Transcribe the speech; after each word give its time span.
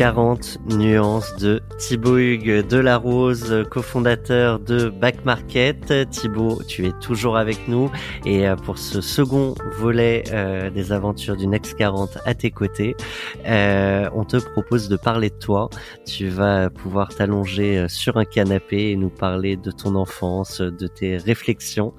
40 0.00 0.60
nuances 0.70 1.36
de 1.36 1.60
Thibaut 1.76 2.16
Hugues 2.16 2.66
Delarose, 2.66 3.66
cofondateur 3.70 4.58
de 4.58 4.88
Back 4.88 5.26
Market. 5.26 6.08
Thibaut, 6.08 6.62
tu 6.66 6.86
es 6.86 6.92
toujours 7.02 7.36
avec 7.36 7.68
nous 7.68 7.90
et 8.24 8.48
euh, 8.48 8.56
pour 8.56 8.78
ce 8.78 9.02
second 9.02 9.54
volet 9.76 10.24
euh, 10.32 10.70
des 10.70 10.92
aventures 10.92 11.36
du 11.36 11.46
Next 11.46 11.76
40 11.76 12.16
à 12.24 12.32
tes 12.32 12.50
côtés, 12.50 12.96
euh, 13.44 14.08
on 14.14 14.24
te 14.24 14.38
propose 14.38 14.88
de 14.88 14.96
parler 14.96 15.28
de 15.28 15.34
toi. 15.34 15.68
Tu 16.06 16.28
vas 16.28 16.70
pouvoir 16.70 17.14
t'allonger 17.14 17.86
sur 17.90 18.16
un 18.16 18.24
canapé 18.24 18.92
et 18.92 18.96
nous 18.96 19.10
parler 19.10 19.58
de 19.58 19.70
ton 19.70 19.96
enfance, 19.96 20.62
de 20.62 20.86
tes 20.86 21.18
réflexions, 21.18 21.92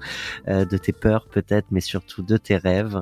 de 0.48 0.76
tes 0.76 0.92
peurs 0.92 1.28
peut-être, 1.28 1.68
mais 1.70 1.80
surtout 1.80 2.22
de 2.22 2.36
tes 2.36 2.56
rêves. 2.56 3.00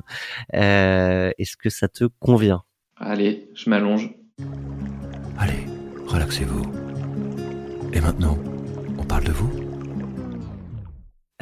Est-ce 0.53 1.57
que 1.57 1.71
ça 1.71 1.89
te 1.89 2.05
convient? 2.05 2.65
Allez, 2.99 3.49
je 3.55 3.71
m'allonge. 3.71 4.20
Allez, 5.39 5.67
relaxez-vous. 6.07 6.63
Et 7.93 8.01
maintenant, 8.01 8.39
on 8.99 9.05
parle 9.05 9.25
de 9.25 9.33
vous 9.33 9.60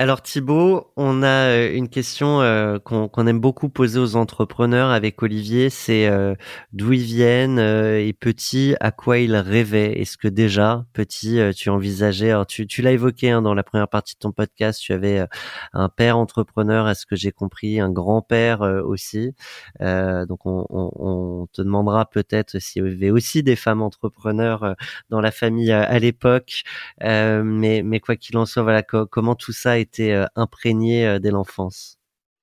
alors 0.00 0.22
Thibaut, 0.22 0.92
on 0.96 1.24
a 1.24 1.48
euh, 1.48 1.74
une 1.74 1.88
question 1.88 2.40
euh, 2.40 2.78
qu'on 2.78 3.26
aime 3.26 3.40
beaucoup 3.40 3.68
poser 3.68 3.98
aux 3.98 4.14
entrepreneurs 4.14 4.90
avec 4.90 5.20
Olivier, 5.24 5.70
c'est 5.70 6.06
euh, 6.06 6.36
d'où 6.72 6.92
ils 6.92 7.02
viennent 7.02 7.58
et 7.58 8.12
petit, 8.12 8.76
à 8.78 8.92
quoi 8.92 9.18
ils 9.18 9.34
rêvaient? 9.34 9.98
Est-ce 10.00 10.16
que 10.16 10.28
déjà, 10.28 10.86
petit, 10.92 11.40
tu 11.56 11.68
envisageais, 11.68 12.30
alors 12.30 12.46
tu, 12.46 12.68
tu 12.68 12.80
l'as 12.80 12.92
évoqué 12.92 13.32
hein, 13.32 13.42
dans 13.42 13.54
la 13.54 13.64
première 13.64 13.88
partie 13.88 14.14
de 14.14 14.20
ton 14.20 14.30
podcast, 14.30 14.80
tu 14.80 14.92
avais 14.92 15.26
un 15.72 15.88
père 15.88 16.16
entrepreneur, 16.16 16.86
à 16.86 16.94
ce 16.94 17.04
que 17.04 17.16
j'ai 17.16 17.32
compris, 17.32 17.80
un 17.80 17.90
grand-père 17.90 18.60
aussi. 18.60 19.34
donc 19.80 20.46
on, 20.46 20.64
on, 20.70 21.48
te 21.52 21.60
demandera 21.60 22.08
peut-être 22.08 22.60
s'il 22.60 22.84
y 22.84 22.86
avait 22.86 23.10
aussi 23.10 23.42
des 23.42 23.56
femmes 23.56 23.82
entrepreneurs 23.82 24.76
dans 25.10 25.20
la 25.20 25.32
famille 25.32 25.72
à 25.72 25.98
l'époque. 25.98 26.62
mais, 27.00 27.82
mais 27.84 27.98
quoi 27.98 28.14
qu'il 28.14 28.36
en 28.38 28.46
soit, 28.46 28.62
voilà, 28.62 28.84
comment 28.84 29.34
tout 29.34 29.52
ça 29.52 29.76
est 29.80 29.87
euh, 30.00 30.26
imprégné 30.36 31.06
euh, 31.06 31.18
dès 31.18 31.30
l'enfance 31.30 31.98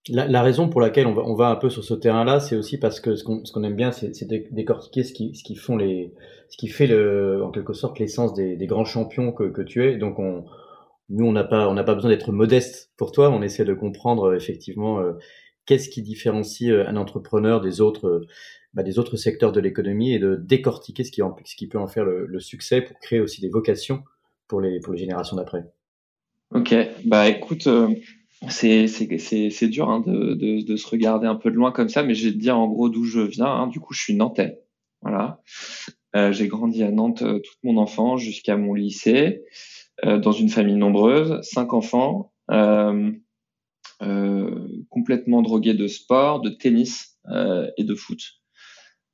la, 0.08 0.44
raison 0.44 0.70
pour 0.70 0.82
laquelle 0.82 1.08
on 1.08 1.34
va, 1.34 1.50
un 1.50 1.56
peu 1.56 1.72
sur 1.72 1.84
ce 1.84 1.96
terrain-là, 1.96 2.40
c'est 2.40 2.56
aussi 2.56 2.78
parce 2.78 3.00
que 3.00 3.16
ce 3.16 3.24
qu'on 3.24 3.64
aime 3.64 3.76
bien, 3.76 3.92
c'est 3.92 4.12
décortiquer 4.52 5.04
ce 5.04 5.14
qui, 5.14 5.56
fait 6.68 7.42
en 7.42 7.50
quelque 7.50 7.74
sorte 7.74 7.98
l'essence 7.98 8.36
des, 8.36 8.68
grands 8.68 8.86
champions 8.86 9.32
que, 9.32 9.64
tu 9.64 9.84
es. 9.84 9.98
Donc 9.98 10.20
on, 10.20 10.46
nous, 11.10 11.26
on 11.26 11.32
n'a 11.32 11.44
pas, 11.44 11.96
besoin 11.96 12.12
d'être 12.12 12.32
modeste 12.32 12.92
pour 12.98 13.12
toi. 13.12 13.32
On 13.32 13.42
essaie 13.42 13.66
de 13.66 13.74
comprendre 13.74 14.26
euh, 14.26 14.36
effectivement 14.36 15.04
qu'est-ce 15.66 15.90
qui 15.90 16.04
différencie 16.04 16.72
un 16.72 16.98
entrepreneur 16.98 17.60
des 17.60 17.82
autres, 17.82 18.22
bah, 18.76 18.84
des 18.84 19.00
autres 19.00 19.18
secteurs 19.18 19.54
de 19.54 19.60
l'économie 19.60 20.14
et 20.14 20.20
de 20.20 20.36
décortiquer 20.36 21.04
ce 21.04 21.12
qui, 21.12 21.68
peut 21.68 21.80
en 21.80 21.88
faire 21.88 22.06
le, 22.06 22.40
succès 22.40 22.80
pour 22.82 23.00
créer 23.00 23.22
aussi 23.22 23.42
des 23.42 23.50
vocations 23.50 24.04
pour 24.48 24.62
les 24.62 24.80
générations 24.98 25.36
d'après. 25.36 25.66
Ok, 26.52 26.76
bah 27.06 27.28
écoute, 27.28 27.68
euh, 27.68 27.90
c'est 28.50 29.68
dur 29.68 29.90
hein, 29.90 30.02
de, 30.02 30.36
de, 30.36 30.62
de, 30.62 30.76
se 30.76 30.88
regarder 30.88 31.26
un 31.28 31.36
peu 31.36 31.50
de 31.50 31.56
loin 31.56 31.72
comme 31.72 31.90
ça, 31.90 32.04
mais 32.04 32.14
je 32.14 32.30
vais 32.30 32.36
dire 32.36 32.58
en 32.58 32.68
gros 32.68 32.90
d'où 32.90 33.04
je 33.04 33.20
viens. 33.20 33.48
Hein. 33.48 33.68
Du 33.68 33.80
coup, 33.80 33.94
je 33.94 34.02
suis 34.02 34.16
nantais. 34.16 34.62
Voilà. 35.02 35.42
Euh, 36.16 36.32
j'ai 36.32 36.48
grandi 36.48 36.84
à 36.84 36.92
Nantes 36.92 37.24
euh, 37.24 37.40
toute 37.40 37.58
mon 37.64 37.78
enfance 37.78 38.22
jusqu'à 38.22 38.58
mon 38.58 38.74
lycée, 38.74 39.44
dans 40.04 40.34
une 40.34 40.50
famille 40.50 40.76
nombreuse, 40.76 41.40
cinq 41.42 41.74
enfants, 41.74 42.34
complètement 44.90 45.42
drogués 45.42 45.74
de 45.74 45.88
sport, 45.88 46.42
de 46.42 46.50
tennis 46.50 47.18
et 47.78 47.84
de 47.84 47.96
foot. 47.96 48.20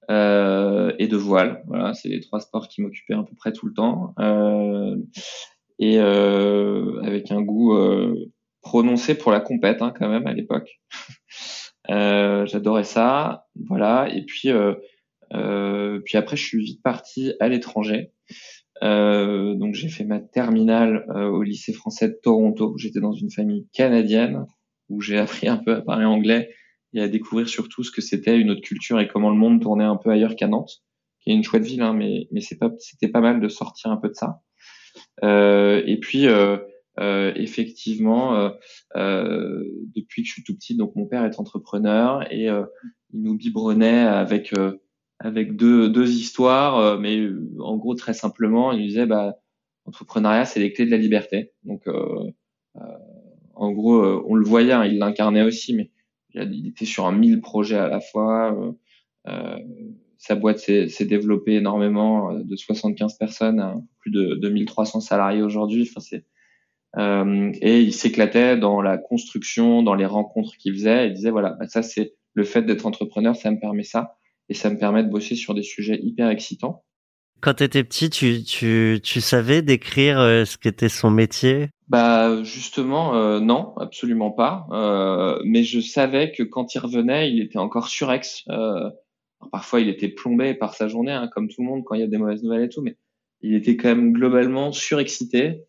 et 0.09 1.07
de 1.07 1.15
voile. 1.15 1.63
Voilà, 1.67 1.93
c'est 1.93 2.09
les 2.09 2.19
trois 2.19 2.39
sports 2.39 2.67
qui 2.67 2.81
m'occupaient 2.81 3.13
à 3.13 3.21
peu 3.21 3.35
près 3.35 3.53
tout 3.53 3.67
le 3.67 3.73
temps 3.73 4.15
et 5.81 5.97
euh, 5.97 7.01
avec 7.01 7.31
un 7.31 7.41
goût 7.41 7.73
euh, 7.73 8.31
prononcé 8.61 9.15
pour 9.15 9.31
la 9.31 9.41
compète 9.41 9.81
hein, 9.81 9.91
quand 9.97 10.07
même 10.07 10.27
à 10.27 10.33
l'époque. 10.33 10.79
euh, 11.89 12.45
J'adorais 12.45 12.83
ça, 12.83 13.47
voilà. 13.67 14.07
Et 14.13 14.23
puis 14.23 14.49
euh, 14.49 14.75
euh, 15.33 15.99
puis 16.05 16.17
après 16.17 16.37
je 16.37 16.45
suis 16.45 16.63
vite 16.63 16.83
parti 16.83 17.33
à 17.39 17.49
l'étranger. 17.49 18.11
Euh, 18.83 19.55
donc 19.55 19.73
j'ai 19.73 19.89
fait 19.89 20.05
ma 20.05 20.19
terminale 20.19 21.05
au 21.09 21.41
lycée 21.41 21.73
français 21.73 22.09
de 22.09 22.19
Toronto. 22.21 22.77
J'étais 22.77 23.01
dans 23.01 23.13
une 23.13 23.31
famille 23.31 23.67
canadienne 23.73 24.45
où 24.89 25.01
j'ai 25.01 25.17
appris 25.17 25.47
un 25.47 25.57
peu 25.57 25.73
à 25.73 25.81
parler 25.81 26.05
anglais 26.05 26.51
et 26.93 27.01
à 27.01 27.07
découvrir 27.07 27.49
surtout 27.49 27.83
ce 27.83 27.91
que 27.91 28.01
c'était 28.01 28.37
une 28.37 28.51
autre 28.51 28.61
culture 28.61 28.99
et 28.99 29.07
comment 29.07 29.31
le 29.31 29.37
monde 29.37 29.61
tournait 29.61 29.83
un 29.83 29.95
peu 29.95 30.11
ailleurs 30.11 30.35
qu'à 30.35 30.47
Nantes, 30.47 30.83
qui 31.21 31.31
est 31.31 31.33
une 31.33 31.43
chouette 31.43 31.63
ville, 31.63 31.81
hein, 31.81 31.93
mais 31.93 32.27
mais 32.31 32.41
c'est 32.41 32.57
pas 32.57 32.69
c'était 32.77 33.07
pas 33.07 33.21
mal 33.21 33.41
de 33.41 33.47
sortir 33.47 33.89
un 33.89 33.97
peu 33.97 34.09
de 34.09 34.13
ça. 34.13 34.41
Euh, 35.23 35.81
et 35.85 35.97
puis 35.97 36.28
euh, 36.28 36.57
euh, 37.00 37.31
effectivement, 37.35 38.51
depuis 38.95 40.23
que 40.23 40.28
je 40.28 40.34
suis 40.34 40.44
tout 40.44 40.56
petit, 40.56 40.75
donc 40.75 40.95
mon 40.95 41.06
père 41.06 41.25
est 41.25 41.39
entrepreneur 41.39 42.31
et 42.31 42.45
il 42.45 43.22
nous 43.22 43.35
biberonnait 43.35 44.01
avec 44.01 44.53
avec 45.19 45.56
deux, 45.56 45.90
deux 45.90 46.09
histoires, 46.11 47.00
mais 47.00 47.28
en 47.59 47.78
gros 47.78 47.95
très 47.95 48.13
simplement, 48.13 48.72
il 48.72 48.88
disait 48.88 49.06
bah 49.06 49.38
entrepreneuriat 49.85 50.45
c'est 50.45 50.59
les 50.59 50.73
clés 50.73 50.85
de 50.85 50.91
la 50.91 50.97
liberté. 50.97 51.53
Donc 51.63 51.88
en 53.56 53.72
gros, 53.72 54.03
on 54.28 54.35
le 54.35 54.45
voyait, 54.45 54.73
hein, 54.73 54.85
il 54.85 54.97
l'incarnait 55.00 55.44
aussi, 55.44 55.73
mais 55.73 55.91
il 56.34 56.67
était 56.67 56.85
sur 56.85 57.06
un 57.06 57.11
mille 57.11 57.41
projets 57.41 57.78
à 57.78 57.88
la 57.88 58.00
fois. 58.00 58.56
Euh, 59.28 59.57
sa 60.21 60.35
boîte 60.35 60.59
s'est 60.59 61.05
développée 61.05 61.55
énormément, 61.55 62.31
euh, 62.31 62.43
de 62.43 62.55
75 62.55 63.17
personnes 63.17 63.59
à 63.59 63.75
plus 63.99 64.11
de 64.11 64.35
2300 64.35 64.99
salariés 64.99 65.41
aujourd'hui. 65.41 65.89
Enfin, 65.89 65.99
c'est 65.99 66.25
euh, 66.97 67.51
et 67.61 67.81
il 67.81 67.93
s'éclatait 67.93 68.55
dans 68.57 68.81
la 68.81 68.97
construction, 68.99 69.81
dans 69.81 69.95
les 69.95 70.05
rencontres 70.05 70.55
qu'il 70.57 70.73
faisait. 70.73 71.07
Il 71.07 71.13
disait 71.13 71.31
voilà, 71.31 71.55
bah, 71.59 71.67
ça 71.67 71.81
c'est 71.81 72.13
le 72.35 72.43
fait 72.43 72.61
d'être 72.61 72.85
entrepreneur, 72.85 73.35
ça 73.35 73.49
me 73.49 73.59
permet 73.59 73.83
ça 73.83 74.17
et 74.47 74.53
ça 74.53 74.69
me 74.69 74.77
permet 74.77 75.03
de 75.03 75.09
bosser 75.09 75.35
sur 75.35 75.55
des 75.55 75.63
sujets 75.63 75.99
hyper 76.03 76.29
excitants. 76.29 76.83
Quand 77.39 77.55
tu 77.55 77.63
étais 77.63 77.83
petit, 77.83 78.11
tu, 78.11 78.43
tu, 78.43 78.99
tu 79.01 79.21
savais 79.21 79.63
décrire 79.63 80.19
euh, 80.19 80.45
ce 80.45 80.59
qu'était 80.59 80.89
son 80.89 81.09
métier? 81.09 81.69
Bah 81.87 82.43
justement, 82.43 83.15
euh, 83.15 83.39
non, 83.39 83.73
absolument 83.77 84.29
pas. 84.29 84.67
Euh, 84.71 85.41
mais 85.43 85.63
je 85.63 85.79
savais 85.79 86.31
que 86.31 86.43
quand 86.43 86.75
il 86.75 86.79
revenait, 86.79 87.31
il 87.31 87.41
était 87.41 87.57
encore 87.57 87.87
surex. 87.87 88.43
Euh, 88.49 88.91
parfois, 89.52 89.79
il 89.79 89.90
était 89.90 90.09
plombé 90.09 90.53
par 90.53 90.74
sa 90.75 90.88
journée, 90.88 91.12
hein, 91.12 91.29
comme 91.34 91.47
tout 91.47 91.62
le 91.62 91.68
monde 91.68 91.84
quand 91.84 91.96
il 91.96 92.02
y 92.02 92.03
a 92.03 92.07
des 92.07 92.18
mauvaises 92.18 92.44
nouvelles 92.44 92.63
et 92.63 92.69
tout, 92.69 92.81
mais 92.81 92.97
il 93.41 93.56
était 93.56 93.78
quand 93.78 93.90
même 93.90 94.13
globalement 94.13 94.72
surexcité 94.72 95.63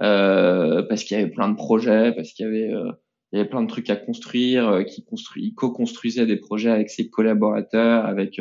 euh, 0.00 0.82
parce 0.82 1.04
qu'il 1.04 1.16
y 1.16 1.20
avait 1.20 1.30
plein 1.30 1.48
de 1.48 1.56
projets, 1.56 2.12
parce 2.12 2.32
qu'il 2.32 2.46
y 2.46 2.48
avait 2.48 2.72
euh, 2.72 2.90
il 3.32 3.38
y 3.38 3.40
avait 3.40 3.48
plein 3.48 3.62
de 3.62 3.68
trucs 3.68 3.88
à 3.88 3.96
construire, 3.96 4.68
euh, 4.68 4.82
qui 4.82 5.04
construit, 5.04 5.54
co-construisait 5.54 6.26
des 6.26 6.36
projets 6.36 6.70
avec 6.70 6.90
ses 6.90 7.08
collaborateurs, 7.08 8.04
avec 8.04 8.40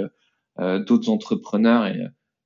euh, 0.60 0.80
d'autres 0.80 1.10
entrepreneurs 1.10 1.86
et, 1.86 2.00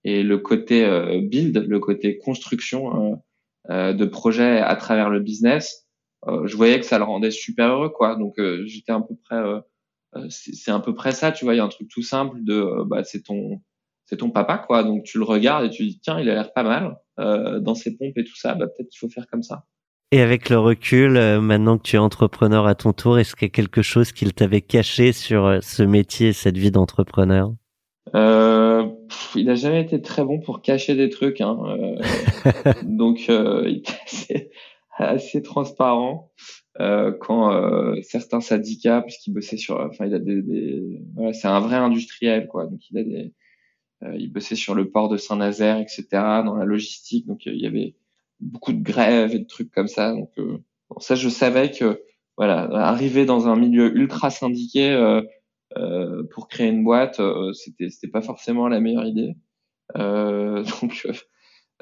et 0.04 0.24
le 0.24 0.38
côté 0.38 0.88
build, 1.24 1.66
le 1.68 1.80
côté 1.80 2.18
construction 2.18 3.20
de 3.68 4.06
projets 4.06 4.60
à 4.60 4.76
travers 4.76 5.10
le 5.10 5.20
business, 5.20 5.88
je 6.28 6.56
voyais 6.56 6.80
que 6.80 6.86
ça 6.86 7.00
le 7.00 7.04
rendait 7.04 7.32
super 7.32 7.70
heureux 7.70 7.90
quoi. 7.90 8.16
Donc 8.16 8.36
j'étais 8.66 8.92
à 8.92 9.00
peu 9.00 9.16
près 9.16 9.38
euh, 9.38 9.60
c'est 10.30 10.72
à 10.72 10.80
peu 10.80 10.94
près 10.94 11.12
ça, 11.12 11.32
tu 11.32 11.46
vois, 11.46 11.54
il 11.54 11.58
y 11.58 11.60
a 11.60 11.64
un 11.64 11.70
truc 11.70 11.88
tout 11.90 12.02
simple 12.02 12.40
de, 12.44 12.54
euh, 12.54 12.84
bah, 12.86 13.04
c'est 13.04 13.22
ton, 13.22 13.62
c'est 14.06 14.18
ton 14.18 14.30
papa, 14.30 14.58
quoi. 14.58 14.84
Donc 14.84 15.04
tu 15.04 15.18
le 15.18 15.24
regardes 15.24 15.66
et 15.66 15.70
tu 15.70 15.84
dis, 15.84 16.00
tiens, 16.02 16.20
il 16.20 16.30
a 16.30 16.34
l'air 16.34 16.54
pas 16.54 16.64
mal 16.64 16.98
euh, 17.20 17.60
dans 17.60 17.76
ses 17.76 17.98
pompes 17.98 18.18
et 18.18 18.24
tout 18.24 18.36
ça. 18.36 18.56
Bah, 18.56 18.68
peut-être 18.68 18.90
qu'il 18.90 19.00
faut 19.00 19.10
faire 19.10 19.28
comme 19.28 19.44
ça. 19.44 19.66
Et 20.12 20.22
avec 20.22 20.50
le 20.50 20.60
recul, 20.60 21.14
maintenant 21.42 21.78
que 21.78 21.84
tu 21.84 21.96
es 21.96 22.00
entrepreneur 22.00 22.68
à 22.68 22.76
ton 22.76 22.94
tour, 22.94 23.18
est-ce 23.18 23.36
qu'il 23.36 23.48
y 23.48 23.52
a 23.52 23.54
quelque 23.54 23.82
chose 23.82 24.12
qu'il 24.12 24.34
t'avait 24.34 24.62
caché 24.62 25.12
sur 25.12 25.58
ce 25.62 25.84
métier, 25.84 26.32
cette 26.32 26.58
vie 26.58 26.72
d'entrepreneur? 26.72 27.52
Euh, 28.14 28.88
Il 29.36 29.48
n'a 29.48 29.56
jamais 29.56 29.82
été 29.82 30.02
très 30.02 30.24
bon 30.24 30.40
pour 30.40 30.62
cacher 30.62 30.96
des 30.96 31.10
trucs. 31.10 31.42
Hein. 31.42 31.58
donc, 32.84 33.28
il 33.28 33.82
assez, 34.06 34.52
assez 34.98 35.42
transparent 35.42 36.32
euh, 36.82 37.14
quand 37.14 37.54
euh, 37.54 37.96
certains 38.02 38.42
syndicats, 38.42 39.02
puisqu'il 39.02 39.32
bossait 39.32 39.58
sur, 39.58 39.80
enfin, 39.80 40.06
il 40.06 40.14
a 40.14 40.20
des, 40.20 40.42
des 40.42 41.02
voilà, 41.16 41.32
c'est 41.32 41.48
un 41.48 41.62
vrai 41.62 41.78
industriel, 41.78 42.48
quoi. 42.48 42.66
Donc, 42.66 42.82
il 42.92 42.98
a 42.98 43.04
des, 43.04 43.34
euh, 44.04 44.16
il 44.18 44.32
bossait 44.32 44.56
sur 44.56 44.76
le 44.76 44.90
port 44.90 45.08
de 45.08 45.16
Saint-Nazaire, 45.16 45.80
etc., 45.80 46.06
dans 46.12 46.56
la 46.56 46.66
logistique. 46.66 47.28
Donc, 47.28 47.46
il 47.46 47.62
y 47.62 47.66
avait 47.66 47.96
beaucoup 48.42 48.74
de 48.74 48.84
grèves 48.84 49.34
et 49.34 49.40
de 49.40 49.48
trucs 49.48 49.72
comme 49.72 49.88
ça. 49.88 50.12
Donc, 50.12 50.32
bon, 50.38 51.00
ça, 51.00 51.16
je 51.16 51.30
savais 51.30 51.72
que, 51.72 52.04
voilà, 52.38 52.64
arriver 52.86 53.26
dans 53.26 53.48
un 53.48 53.56
milieu 53.56 53.96
ultra 53.96 54.30
syndiqué 54.30 54.92
euh, 55.78 56.24
pour 56.32 56.50
créer 56.50 56.68
une 56.68 56.84
boîte, 56.84 57.22
c'était, 57.54 57.90
c'était 57.90 58.10
pas 58.10 58.22
forcément 58.22 58.68
la 58.68 58.82
meilleure 58.82 59.06
idée. 59.06 59.36
donc 59.96 61.08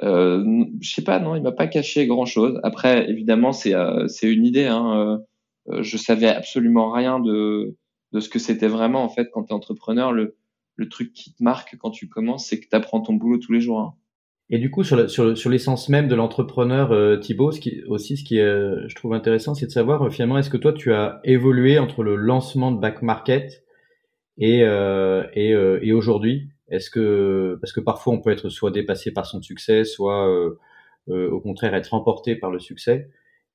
euh, 0.01 0.65
je 0.81 0.93
sais 0.93 1.03
pas, 1.03 1.19
non, 1.19 1.35
il 1.35 1.43
m'a 1.43 1.51
pas 1.51 1.67
caché 1.67 2.07
grand 2.07 2.25
chose. 2.25 2.59
Après, 2.63 3.09
évidemment, 3.09 3.51
c'est 3.51 3.75
euh, 3.75 4.07
c'est 4.07 4.31
une 4.31 4.45
idée. 4.45 4.65
Hein. 4.65 5.21
Euh, 5.69 5.83
je 5.83 5.97
savais 5.97 6.27
absolument 6.27 6.91
rien 6.91 7.19
de 7.19 7.75
de 8.11 8.19
ce 8.19 8.29
que 8.29 8.39
c'était 8.39 8.67
vraiment 8.67 9.03
en 9.03 9.09
fait 9.09 9.29
quand 9.31 9.43
tu 9.43 9.49
es 9.49 9.53
entrepreneur. 9.53 10.11
Le 10.11 10.35
le 10.75 10.89
truc 10.89 11.13
qui 11.13 11.33
te 11.35 11.43
marque 11.43 11.77
quand 11.77 11.91
tu 11.91 12.09
commences, 12.09 12.47
c'est 12.47 12.59
que 12.59 12.67
tu 12.67 12.75
apprends 12.75 13.01
ton 13.01 13.13
boulot 13.13 13.37
tous 13.37 13.51
les 13.51 13.61
jours. 13.61 13.79
Hein. 13.79 13.93
Et 14.49 14.57
du 14.57 14.71
coup, 14.71 14.83
sur, 14.83 15.09
sur, 15.09 15.37
sur 15.37 15.49
l'essence 15.51 15.87
même 15.87 16.07
de 16.07 16.15
l'entrepreneur, 16.15 16.91
euh, 16.91 17.17
Thibaut, 17.17 17.51
ce 17.51 17.59
qui, 17.59 17.83
aussi, 17.87 18.17
ce 18.17 18.23
qui 18.23 18.37
est, 18.37 18.87
je 18.87 18.95
trouve 18.95 19.13
intéressant, 19.13 19.53
c'est 19.53 19.67
de 19.67 19.71
savoir 19.71 20.11
finalement, 20.11 20.37
est-ce 20.39 20.49
que 20.49 20.57
toi, 20.57 20.73
tu 20.73 20.91
as 20.91 21.21
évolué 21.23 21.77
entre 21.77 22.03
le 22.03 22.15
lancement 22.15 22.71
de 22.71 22.79
Back 22.79 23.03
Market 23.03 23.63
et, 24.37 24.61
et, 24.61 25.49
et 25.49 25.93
aujourd'hui? 25.93 26.52
Est-ce 26.69 26.89
que 26.89 27.57
parce 27.61 27.73
que 27.73 27.79
parfois 27.79 28.13
on 28.13 28.21
peut 28.21 28.31
être 28.31 28.49
soit 28.49 28.71
dépassé 28.71 29.11
par 29.11 29.25
son 29.25 29.41
succès, 29.41 29.83
soit 29.83 30.29
euh, 30.29 30.59
euh, 31.09 31.29
au 31.29 31.39
contraire 31.39 31.73
être 31.75 31.93
emporté 31.93 32.35
par 32.35 32.51
le 32.51 32.59
succès. 32.59 33.09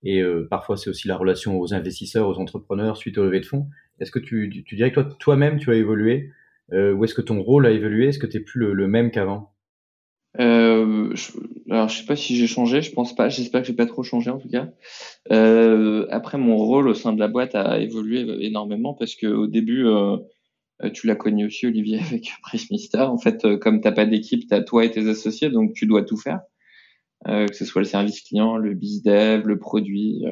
Et 0.04 0.20
euh, 0.22 0.46
parfois 0.48 0.76
c'est 0.76 0.90
aussi 0.90 1.08
la 1.08 1.16
relation 1.16 1.58
aux 1.58 1.74
investisseurs, 1.74 2.28
aux 2.28 2.38
entrepreneurs 2.38 2.96
suite 2.96 3.18
au 3.18 3.24
levée 3.24 3.40
de 3.40 3.46
fonds. 3.46 3.66
Est-ce 4.00 4.12
que 4.12 4.20
tu, 4.20 4.64
tu, 4.64 4.76
dirais 4.76 4.90
que 4.90 5.00
toi 5.00 5.16
toi-même 5.18 5.58
tu 5.58 5.70
as 5.70 5.74
évolué 5.74 6.30
ou 6.70 7.02
est-ce 7.02 7.14
que 7.14 7.22
ton 7.22 7.40
rôle 7.40 7.66
a 7.66 7.70
évolué? 7.70 8.08
Est-ce 8.08 8.18
que 8.18 8.26
tu 8.26 8.44
plus 8.44 8.74
le, 8.74 8.88
même 8.88 9.10
qu'avant? 9.10 9.52
Euh, 10.38 11.10
je, 11.14 11.32
alors 11.70 11.88
je 11.88 11.98
sais 11.98 12.06
pas 12.06 12.16
si 12.16 12.36
j'ai 12.36 12.46
changé, 12.46 12.82
je 12.82 12.92
pense 12.92 13.14
pas. 13.14 13.28
J'espère 13.28 13.62
que 13.62 13.66
j'ai 13.66 13.74
pas 13.74 13.86
trop 13.86 14.02
changé 14.02 14.30
en 14.30 14.38
tout 14.38 14.48
cas. 14.48 14.68
Euh, 15.32 16.06
après 16.10 16.38
mon 16.38 16.56
rôle 16.56 16.88
au 16.88 16.94
sein 16.94 17.12
de 17.12 17.18
la 17.18 17.28
boîte 17.28 17.54
a 17.54 17.78
évolué 17.80 18.26
énormément 18.44 18.94
parce 18.94 19.14
que 19.14 19.26
au 19.26 19.46
début 19.46 19.86
euh, 19.86 20.16
euh, 20.16 20.18
tu 20.92 21.06
l'as 21.06 21.16
connu 21.16 21.46
aussi, 21.46 21.66
Olivier, 21.66 21.98
avec 22.06 22.30
Prismister. 22.42 23.00
En 23.00 23.18
fait, 23.18 23.44
euh, 23.44 23.58
comme 23.58 23.80
t'as 23.80 23.92
pas 23.92 24.06
d'équipe, 24.06 24.48
t'as 24.48 24.62
toi 24.62 24.84
et 24.84 24.90
tes 24.90 25.08
associés, 25.08 25.50
donc 25.50 25.72
tu 25.74 25.86
dois 25.86 26.02
tout 26.02 26.16
faire. 26.16 26.40
Euh, 27.26 27.46
que 27.48 27.54
ce 27.54 27.64
soit 27.64 27.80
le 27.80 27.86
service 27.86 28.20
client, 28.20 28.56
le 28.56 28.74
bizdev, 28.74 29.46
le 29.46 29.58
produit, 29.58 30.24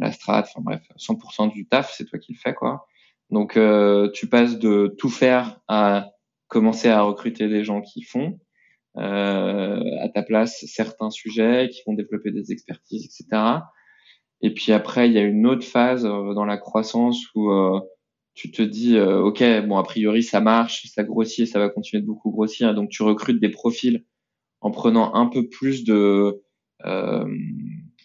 la 0.00 0.10
strat, 0.10 0.40
enfin 0.40 0.60
bref, 0.60 0.82
100% 0.98 1.52
du 1.52 1.68
taf, 1.68 1.94
c'est 1.96 2.04
toi 2.04 2.18
qui 2.18 2.32
le 2.32 2.38
fais, 2.38 2.52
quoi. 2.52 2.86
Donc, 3.30 3.58
tu 4.12 4.28
passes 4.28 4.58
de 4.58 4.94
tout 4.98 5.08
faire 5.08 5.60
à 5.68 6.10
commencer 6.48 6.88
à 6.88 7.02
recruter 7.02 7.48
des 7.48 7.62
gens 7.62 7.80
qui 7.80 8.02
font 8.02 8.40
à 8.96 10.08
ta 10.12 10.24
place 10.24 10.64
certains 10.66 11.10
sujets, 11.10 11.68
qui 11.70 11.82
vont 11.86 11.94
développer 11.94 12.32
des 12.32 12.50
expertises, 12.50 13.04
etc. 13.04 13.40
Et 14.42 14.52
puis 14.52 14.72
après, 14.72 15.08
il 15.08 15.12
y 15.12 15.18
a 15.18 15.22
une 15.22 15.46
autre 15.46 15.64
phase 15.64 16.02
dans 16.02 16.44
la 16.44 16.56
croissance 16.56 17.24
où 17.36 17.52
tu 18.36 18.50
te 18.50 18.62
dis, 18.62 18.96
euh, 18.96 19.22
OK, 19.22 19.42
bon, 19.66 19.78
a 19.78 19.82
priori, 19.82 20.22
ça 20.22 20.40
marche, 20.40 20.86
ça 20.86 21.02
grossit, 21.02 21.48
ça 21.48 21.58
va 21.58 21.70
continuer 21.70 22.02
de 22.02 22.06
beaucoup 22.06 22.30
grossir. 22.30 22.74
Donc, 22.74 22.90
tu 22.90 23.02
recrutes 23.02 23.40
des 23.40 23.48
profils 23.48 24.04
en 24.60 24.70
prenant 24.70 25.14
un 25.14 25.26
peu 25.26 25.48
plus 25.48 25.84
de, 25.84 26.42
euh, 26.84 27.24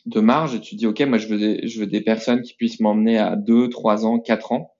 de 0.05 0.19
marge 0.21 0.55
et 0.55 0.61
tu 0.61 0.75
dis, 0.75 0.87
OK, 0.87 1.01
moi, 1.01 1.17
je 1.17 1.27
veux 1.27 1.37
des, 1.37 1.67
je 1.67 1.81
veux 1.81 1.85
des 1.85 1.99
personnes 1.99 2.41
qui 2.43 2.53
puissent 2.53 2.79
m'emmener 2.79 3.17
à 3.17 3.35
2, 3.35 3.67
3 3.69 4.05
ans, 4.05 4.19
4 4.19 4.53
ans. 4.53 4.71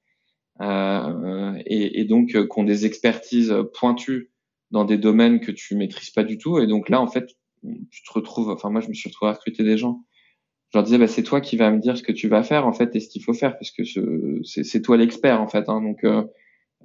Euh, 0.62 1.62
et, 1.65 2.06
donc, 2.06 2.30
qui 2.30 2.59
ont 2.59 2.63
des 2.63 2.86
expertises 2.86 3.53
pointues 3.74 4.31
dans 4.71 4.86
des 4.86 4.98
domaines 4.98 5.42
que 5.42 5.51
tu 5.51 5.75
maîtrises 5.75 6.12
pas 6.12 6.24
du 6.24 6.38
tout. 6.38 6.59
Et 6.59 6.68
donc 6.68 6.88
là, 6.88 7.01
en 7.01 7.07
fait, 7.07 7.27
tu 7.92 8.03
te 8.03 8.13
retrouves, 8.13 8.50
enfin, 8.50 8.69
moi, 8.69 8.80
je 8.80 8.88
me 8.88 8.94
suis 8.94 9.09
retrouvé 9.09 9.31
à 9.31 9.33
recruter 9.33 9.63
des 9.63 9.77
gens 9.77 10.06
je 10.72 10.78
leur 10.78 10.84
disais 10.84 10.98
bah, 10.98 11.08
c'est 11.08 11.24
toi 11.24 11.42
qui 11.42 11.58
vas 11.58 11.70
me 11.70 11.80
dire 11.80 11.98
ce 11.98 12.04
que 12.04 12.12
tu 12.12 12.28
vas 12.28 12.44
faire 12.44 12.66
en 12.66 12.72
fait 12.72 12.96
et 12.96 13.00
ce 13.00 13.10
qu'il 13.10 13.24
faut 13.24 13.34
faire 13.34 13.58
parce 13.58 13.72
que 13.72 13.84
c'est 14.44 14.82
toi 14.82 14.98
l'expert 14.98 15.42
en 15.42 15.48
fait 15.48 15.68
hein, 15.68 15.82
donc, 15.82 16.04
euh, 16.04 16.24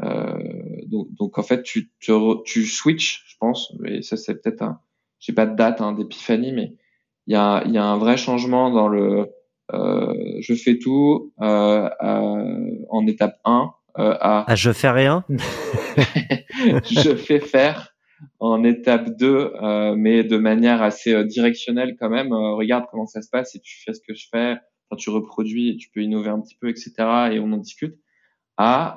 euh, 0.03 0.39
donc, 0.87 1.09
donc 1.15 1.39
en 1.39 1.43
fait 1.43 1.63
tu 1.63 1.91
te 2.01 2.43
tu 2.43 2.65
switches 2.65 3.25
je 3.29 3.37
pense 3.39 3.73
et 3.85 4.03
ça 4.03 4.17
c'est 4.17 4.43
peut-être 4.43 4.63
un 4.63 4.81
j'ai 5.21 5.33
pas 5.33 5.47
de 5.47 5.57
date 5.57 5.81
hein, 5.81 5.93
d'épiphanie 5.93 6.53
mais 6.53 6.75
il 7.27 7.33
y 7.33 7.37
a 7.37 7.63
il 7.65 7.73
y 7.73 7.79
a 7.79 7.85
un 7.85 7.97
vrai 7.97 8.17
changement 8.17 8.71
dans 8.71 8.89
le 8.89 9.31
euh, 9.73 10.37
je 10.41 10.55
fais 10.55 10.79
tout 10.79 11.33
euh, 11.41 11.89
en 12.89 13.07
étape 13.07 13.39
1 13.45 13.73
euh, 13.99 14.15
à 14.21 14.45
ah, 14.47 14.55
je 14.55 14.73
fais 14.73 14.91
rien? 14.91 15.25
Je 16.85 17.17
fais 17.17 17.41
faire 17.41 17.96
en 18.39 18.65
étape 18.65 19.17
2, 19.17 19.53
euh, 19.63 19.95
mais 19.97 20.25
de 20.25 20.37
manière 20.37 20.83
assez 20.83 21.13
euh, 21.13 21.25
directionnelle 21.25 21.97
quand 21.99 22.11
même. 22.11 22.33
Euh, 22.33 22.55
regarde 22.55 22.85
comment 22.91 23.07
ça 23.07 23.23
se 23.23 23.29
passe 23.29 23.55
et 23.55 23.61
tu 23.61 23.83
fais 23.83 23.95
ce 23.95 24.01
que 24.01 24.15
je 24.15 24.27
fais. 24.31 24.57
Enfin, 24.89 24.97
tu 24.99 25.11
reproduis 25.11 25.71
et 25.71 25.77
tu 25.77 25.91
peux 25.91 26.01
innover 26.01 26.31
un 26.31 26.41
petit 26.41 26.57
peu, 26.57 26.69
etc. 26.69 26.93
Et 27.33 27.41
on 27.41 27.53
en 27.53 27.59
discute. 27.59 27.97
À, 28.59 28.97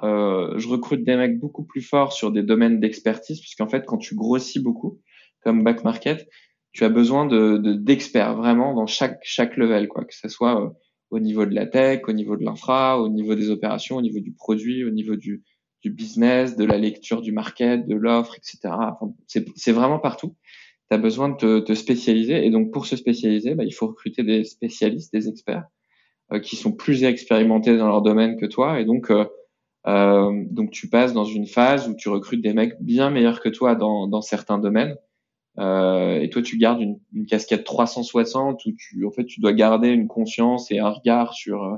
je 0.55 0.69
recrute 0.69 1.03
des 1.03 1.17
mecs 1.17 1.37
beaucoup 1.37 1.65
plus 1.65 1.81
forts 1.81 2.13
sur 2.13 2.31
des 2.31 2.43
domaines 2.43 2.79
d'expertise, 2.79 3.41
puisqu'en 3.41 3.67
fait, 3.67 3.85
quand 3.85 3.97
tu 3.97 4.15
grossis 4.15 4.61
beaucoup, 4.61 5.01
comme 5.43 5.65
back 5.65 5.83
market, 5.83 6.29
tu 6.71 6.85
as 6.85 6.89
besoin 6.89 7.25
de 7.25 7.57
d'experts 7.57 8.37
vraiment 8.37 8.73
dans 8.73 8.87
chaque 8.87 9.19
chaque 9.21 9.57
level, 9.57 9.89
quoi, 9.89 10.05
que 10.05 10.15
ce 10.15 10.29
soit 10.29 10.73
au 11.09 11.19
niveau 11.19 11.45
de 11.45 11.53
la 11.53 11.65
tech, 11.65 12.03
au 12.07 12.13
niveau 12.13 12.37
de 12.37 12.45
l'infra, 12.45 13.01
au 13.01 13.09
niveau 13.09 13.35
des 13.35 13.49
opérations, 13.49 13.97
au 13.97 14.01
niveau 14.01 14.21
du 14.21 14.31
produit, 14.31 14.85
au 14.85 14.91
niveau 14.91 15.17
du 15.17 15.43
du 15.81 15.89
business, 15.91 16.55
de 16.55 16.65
la 16.65 16.77
lecture 16.77 17.21
du 17.21 17.31
market, 17.31 17.87
de 17.87 17.95
l'offre, 17.95 18.35
etc. 18.35 18.73
C'est 19.55 19.71
vraiment 19.71 19.99
partout. 19.99 20.35
Tu 20.89 20.95
as 20.95 20.97
besoin 20.97 21.29
de 21.29 21.59
te, 21.59 21.73
spécialiser. 21.73 22.45
Et 22.45 22.49
donc, 22.49 22.71
pour 22.71 22.85
se 22.85 22.95
spécialiser, 22.95 23.55
bah, 23.55 23.63
il 23.63 23.71
faut 23.71 23.87
recruter 23.87 24.23
des 24.23 24.43
spécialistes, 24.43 25.13
des 25.13 25.29
experts 25.29 25.65
euh, 26.33 26.39
qui 26.39 26.55
sont 26.55 26.71
plus 26.71 27.03
expérimentés 27.03 27.77
dans 27.77 27.87
leur 27.87 28.01
domaine 28.01 28.37
que 28.37 28.45
toi. 28.45 28.79
Et 28.79 28.85
donc, 28.85 29.11
euh, 29.11 29.25
euh, 29.87 30.43
donc 30.51 30.71
tu 30.71 30.89
passes 30.89 31.13
dans 31.13 31.25
une 31.25 31.47
phase 31.47 31.87
où 31.87 31.95
tu 31.95 32.09
recrutes 32.09 32.41
des 32.41 32.53
mecs 32.53 32.81
bien 32.81 33.09
meilleurs 33.09 33.41
que 33.41 33.49
toi 33.49 33.75
dans, 33.75 34.07
dans 34.07 34.21
certains 34.21 34.59
domaines. 34.59 34.95
Euh, 35.57 36.19
et 36.21 36.29
toi, 36.29 36.41
tu 36.41 36.57
gardes 36.57 36.81
une, 36.81 36.99
une, 37.13 37.25
casquette 37.25 37.63
360 37.63 38.65
où 38.65 38.71
tu, 38.77 39.05
en 39.05 39.11
fait, 39.11 39.25
tu 39.25 39.41
dois 39.41 39.53
garder 39.53 39.89
une 39.89 40.07
conscience 40.07 40.71
et 40.71 40.79
un 40.79 40.89
regard 40.89 41.33
sur 41.33 41.63
euh, 41.63 41.77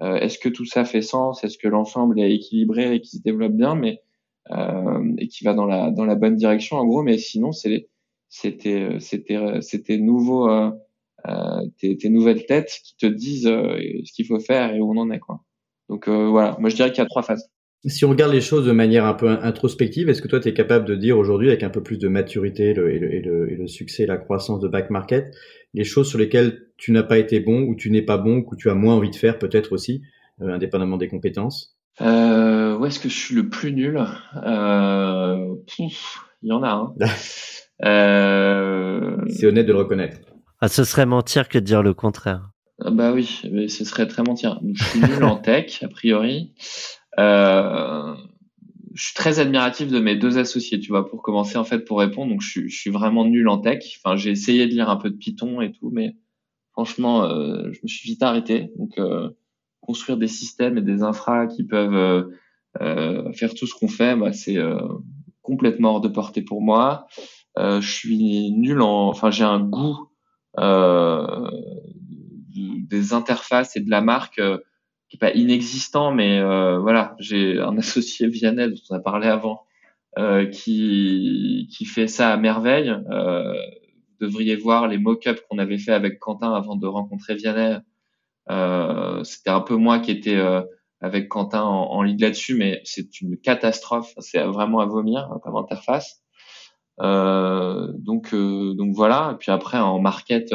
est-ce 0.00 0.38
que 0.38 0.48
tout 0.48 0.66
ça 0.66 0.84
fait 0.84 1.02
sens? 1.02 1.42
Est-ce 1.42 1.58
que 1.58 1.68
l'ensemble 1.68 2.20
est 2.20 2.32
équilibré 2.34 2.94
et 2.94 3.00
qui 3.00 3.16
se 3.16 3.22
développe 3.22 3.54
bien, 3.54 3.74
mais 3.74 4.02
euh, 4.50 5.14
et 5.18 5.28
qui 5.28 5.44
va 5.44 5.54
dans 5.54 5.66
la 5.66 5.90
dans 5.90 6.04
la 6.04 6.14
bonne 6.14 6.36
direction 6.36 6.76
en 6.76 6.86
gros 6.86 7.02
Mais 7.02 7.18
sinon, 7.18 7.52
c'est 7.52 7.88
c'était 8.28 8.96
c'était 9.00 9.60
c'était 9.60 9.98
nouveau 9.98 10.48
euh, 10.48 10.70
tes, 11.78 11.96
tes, 11.96 12.08
nouvelles 12.10 12.46
têtes 12.46 12.72
qui 12.84 12.96
te 12.96 13.06
disent 13.06 13.44
ce 13.44 14.12
qu'il 14.12 14.26
faut 14.26 14.38
faire 14.38 14.74
et 14.74 14.80
où 14.80 14.92
on 14.92 14.98
en 14.98 15.10
est 15.10 15.18
quoi. 15.18 15.40
Donc 15.88 16.08
voilà, 16.08 16.56
moi 16.60 16.68
je 16.68 16.76
dirais 16.76 16.90
qu'il 16.90 16.98
y 16.98 17.06
a 17.06 17.08
trois 17.08 17.22
phases. 17.22 17.48
Si 17.84 18.04
on 18.04 18.10
regarde 18.10 18.32
les 18.32 18.40
choses 18.40 18.66
de 18.66 18.72
manière 18.72 19.04
un 19.04 19.14
peu 19.14 19.28
introspective, 19.28 20.08
est-ce 20.08 20.20
que 20.20 20.28
toi 20.28 20.40
tu 20.40 20.48
es 20.48 20.54
capable 20.54 20.86
de 20.86 20.96
dire 20.96 21.16
aujourd'hui 21.18 21.48
avec 21.48 21.62
un 21.62 21.70
peu 21.70 21.82
plus 21.82 21.98
de 21.98 22.08
maturité 22.08 22.74
le, 22.74 22.92
et, 22.92 22.98
le, 22.98 23.14
et, 23.14 23.20
le, 23.20 23.52
et, 23.52 23.54
le, 23.54 23.66
succès, 23.68 24.06
la 24.06 24.16
croissance 24.16 24.60
de 24.60 24.66
back 24.66 24.90
market, 24.90 25.32
les 25.76 25.84
choses 25.84 26.08
sur 26.08 26.18
lesquelles 26.18 26.66
tu 26.76 26.90
n'as 26.90 27.02
pas 27.02 27.18
été 27.18 27.38
bon 27.38 27.60
ou 27.62 27.76
tu 27.76 27.90
n'es 27.90 28.02
pas 28.02 28.16
bon 28.16 28.38
ou 28.38 28.42
que 28.42 28.56
tu 28.56 28.70
as 28.70 28.74
moins 28.74 28.94
envie 28.94 29.10
de 29.10 29.16
faire 29.16 29.38
peut-être 29.38 29.72
aussi, 29.72 30.02
euh, 30.42 30.48
indépendamment 30.48 30.96
des 30.96 31.06
compétences? 31.06 31.76
Euh, 32.00 32.76
Où 32.76 32.86
est-ce 32.86 32.98
que 32.98 33.08
je 33.08 33.16
suis 33.16 33.34
le 33.34 33.48
plus 33.48 33.72
nul? 33.72 34.02
Euh, 34.44 35.54
Il 35.78 36.48
y 36.48 36.52
en 36.52 36.62
a. 36.62 36.70
Hein. 36.70 36.94
euh... 37.84 39.16
C'est 39.28 39.46
honnête 39.46 39.66
de 39.66 39.72
le 39.72 39.78
reconnaître. 39.78 40.18
Ah, 40.60 40.68
ce 40.68 40.84
serait 40.84 41.06
mentir 41.06 41.48
que 41.48 41.58
de 41.58 41.64
dire 41.64 41.82
le 41.82 41.94
contraire. 41.94 42.50
Ah 42.82 42.90
bah 42.90 43.12
oui, 43.12 43.42
mais 43.50 43.68
ce 43.68 43.84
serait 43.84 44.06
très 44.06 44.22
mentir. 44.22 44.60
Je 44.74 44.84
suis 44.84 45.00
nul 45.00 45.24
en 45.24 45.36
tech, 45.42 45.82
a 45.82 45.88
priori. 45.88 46.54
Euh, 47.18 48.14
je 48.96 49.04
suis 49.04 49.14
très 49.14 49.40
admiratif 49.40 49.88
de 49.88 50.00
mes 50.00 50.16
deux 50.16 50.38
associés, 50.38 50.80
tu 50.80 50.88
vois, 50.88 51.06
pour 51.06 51.22
commencer 51.22 51.58
en 51.58 51.64
fait 51.64 51.80
pour 51.80 51.98
répondre. 51.98 52.30
Donc 52.30 52.40
je 52.40 52.48
suis, 52.48 52.70
je 52.70 52.80
suis 52.80 52.90
vraiment 52.90 53.26
nul 53.26 53.46
en 53.48 53.58
tech. 53.58 53.84
Enfin, 53.98 54.16
j'ai 54.16 54.30
essayé 54.30 54.66
de 54.66 54.72
lire 54.72 54.88
un 54.88 54.96
peu 54.96 55.10
de 55.10 55.16
Python 55.16 55.60
et 55.60 55.70
tout, 55.70 55.90
mais 55.90 56.16
franchement, 56.72 57.24
euh, 57.24 57.70
je 57.72 57.80
me 57.82 57.88
suis 57.88 58.08
vite 58.08 58.22
arrêté. 58.22 58.72
Donc 58.78 58.98
euh, 58.98 59.28
construire 59.80 60.16
des 60.16 60.28
systèmes 60.28 60.78
et 60.78 60.82
des 60.82 61.02
infras 61.02 61.46
qui 61.46 61.64
peuvent 61.64 61.94
euh, 61.94 62.22
euh 62.80 63.32
faire 63.34 63.52
tout 63.52 63.66
ce 63.66 63.74
qu'on 63.74 63.88
fait, 63.88 64.16
bah, 64.16 64.32
c'est 64.32 64.56
euh, 64.56 64.80
complètement 65.42 65.96
hors 65.96 66.00
de 66.00 66.08
portée 66.08 66.42
pour 66.42 66.62
moi. 66.62 67.06
je 67.58 67.80
suis 67.80 68.50
nul 68.52 68.80
en, 68.80 69.08
enfin 69.08 69.30
j'ai 69.30 69.44
un 69.44 69.60
goût 69.60 70.08
des 72.88 73.12
interfaces 73.12 73.76
et 73.76 73.80
de 73.80 73.90
la 73.90 74.00
marque 74.00 74.40
pas 75.16 75.32
inexistant, 75.32 76.12
mais 76.12 76.38
euh, 76.38 76.78
voilà, 76.78 77.16
j'ai 77.18 77.58
un 77.60 77.76
associé 77.78 78.28
Vianney 78.28 78.68
dont 78.68 78.80
on 78.90 78.94
a 78.94 79.00
parlé 79.00 79.28
avant, 79.28 79.64
euh, 80.18 80.46
qui 80.46 81.68
qui 81.72 81.84
fait 81.84 82.08
ça 82.08 82.32
à 82.32 82.36
merveille. 82.36 82.94
Euh, 83.10 83.54
devriez 84.20 84.56
voir 84.56 84.88
les 84.88 84.98
mock-ups 84.98 85.42
qu'on 85.48 85.58
avait 85.58 85.78
fait 85.78 85.92
avec 85.92 86.18
Quentin 86.18 86.54
avant 86.54 86.76
de 86.76 86.86
rencontrer 86.86 87.34
Vianney. 87.34 87.78
Euh, 88.50 89.24
c'était 89.24 89.50
un 89.50 89.60
peu 89.60 89.76
moi 89.76 89.98
qui 89.98 90.12
étais 90.12 90.36
euh, 90.36 90.62
avec 91.00 91.28
Quentin 91.28 91.62
en, 91.62 91.90
en 91.90 92.02
lead 92.02 92.20
là-dessus, 92.20 92.54
mais 92.54 92.80
c'est 92.84 93.20
une 93.20 93.36
catastrophe. 93.36 94.14
C'est 94.18 94.42
vraiment 94.44 94.80
à 94.80 94.86
vomir 94.86 95.28
hein, 95.32 95.40
comme 95.42 95.56
interface. 95.56 96.22
Euh, 97.00 97.92
donc, 97.98 98.34
donc 98.34 98.94
voilà. 98.94 99.32
Et 99.34 99.38
puis 99.38 99.52
après, 99.52 99.78
en 99.78 99.98
market, 99.98 100.54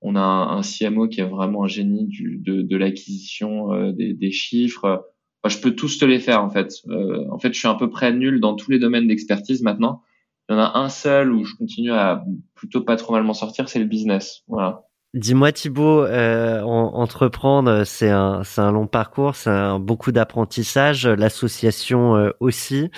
on 0.00 0.16
a 0.16 0.20
un, 0.20 0.62
CMO 0.62 1.08
qui 1.08 1.20
est 1.20 1.28
vraiment 1.28 1.64
un 1.64 1.68
génie 1.68 2.06
du, 2.06 2.38
de, 2.38 2.62
de 2.62 2.76
l'acquisition 2.76 3.92
des, 3.92 4.14
des, 4.14 4.30
chiffres. 4.30 5.06
Enfin, 5.42 5.54
je 5.54 5.60
peux 5.60 5.74
tous 5.74 5.98
te 5.98 6.04
les 6.04 6.20
faire 6.20 6.42
en 6.42 6.50
fait. 6.50 6.72
en 7.30 7.38
fait, 7.38 7.52
je 7.52 7.58
suis 7.58 7.68
à 7.68 7.74
peu 7.74 7.90
près 7.90 8.12
nul 8.12 8.40
dans 8.40 8.54
tous 8.54 8.70
les 8.70 8.78
domaines 8.78 9.08
d'expertise 9.08 9.62
maintenant. 9.62 10.02
Il 10.48 10.52
y 10.52 10.56
en 10.56 10.60
a 10.60 10.78
un 10.78 10.88
seul 10.88 11.32
où 11.32 11.44
je 11.44 11.54
continue 11.56 11.92
à 11.92 12.24
plutôt 12.54 12.82
pas 12.82 12.96
trop 12.96 13.12
mal 13.12 13.24
m'en 13.24 13.34
sortir, 13.34 13.68
c'est 13.68 13.80
le 13.80 13.86
business. 13.86 14.44
Voilà. 14.46 14.86
Dis-moi 15.16 15.50
Thibaut, 15.50 16.04
euh, 16.04 16.60
entreprendre, 16.60 17.84
c'est 17.84 18.10
un, 18.10 18.44
c'est 18.44 18.60
un 18.60 18.70
long 18.70 18.86
parcours, 18.86 19.34
c'est 19.34 19.78
beaucoup 19.80 20.12
d'apprentissage, 20.12 21.06
l'association 21.06 22.16
euh, 22.16 22.32
aussi. 22.40 22.90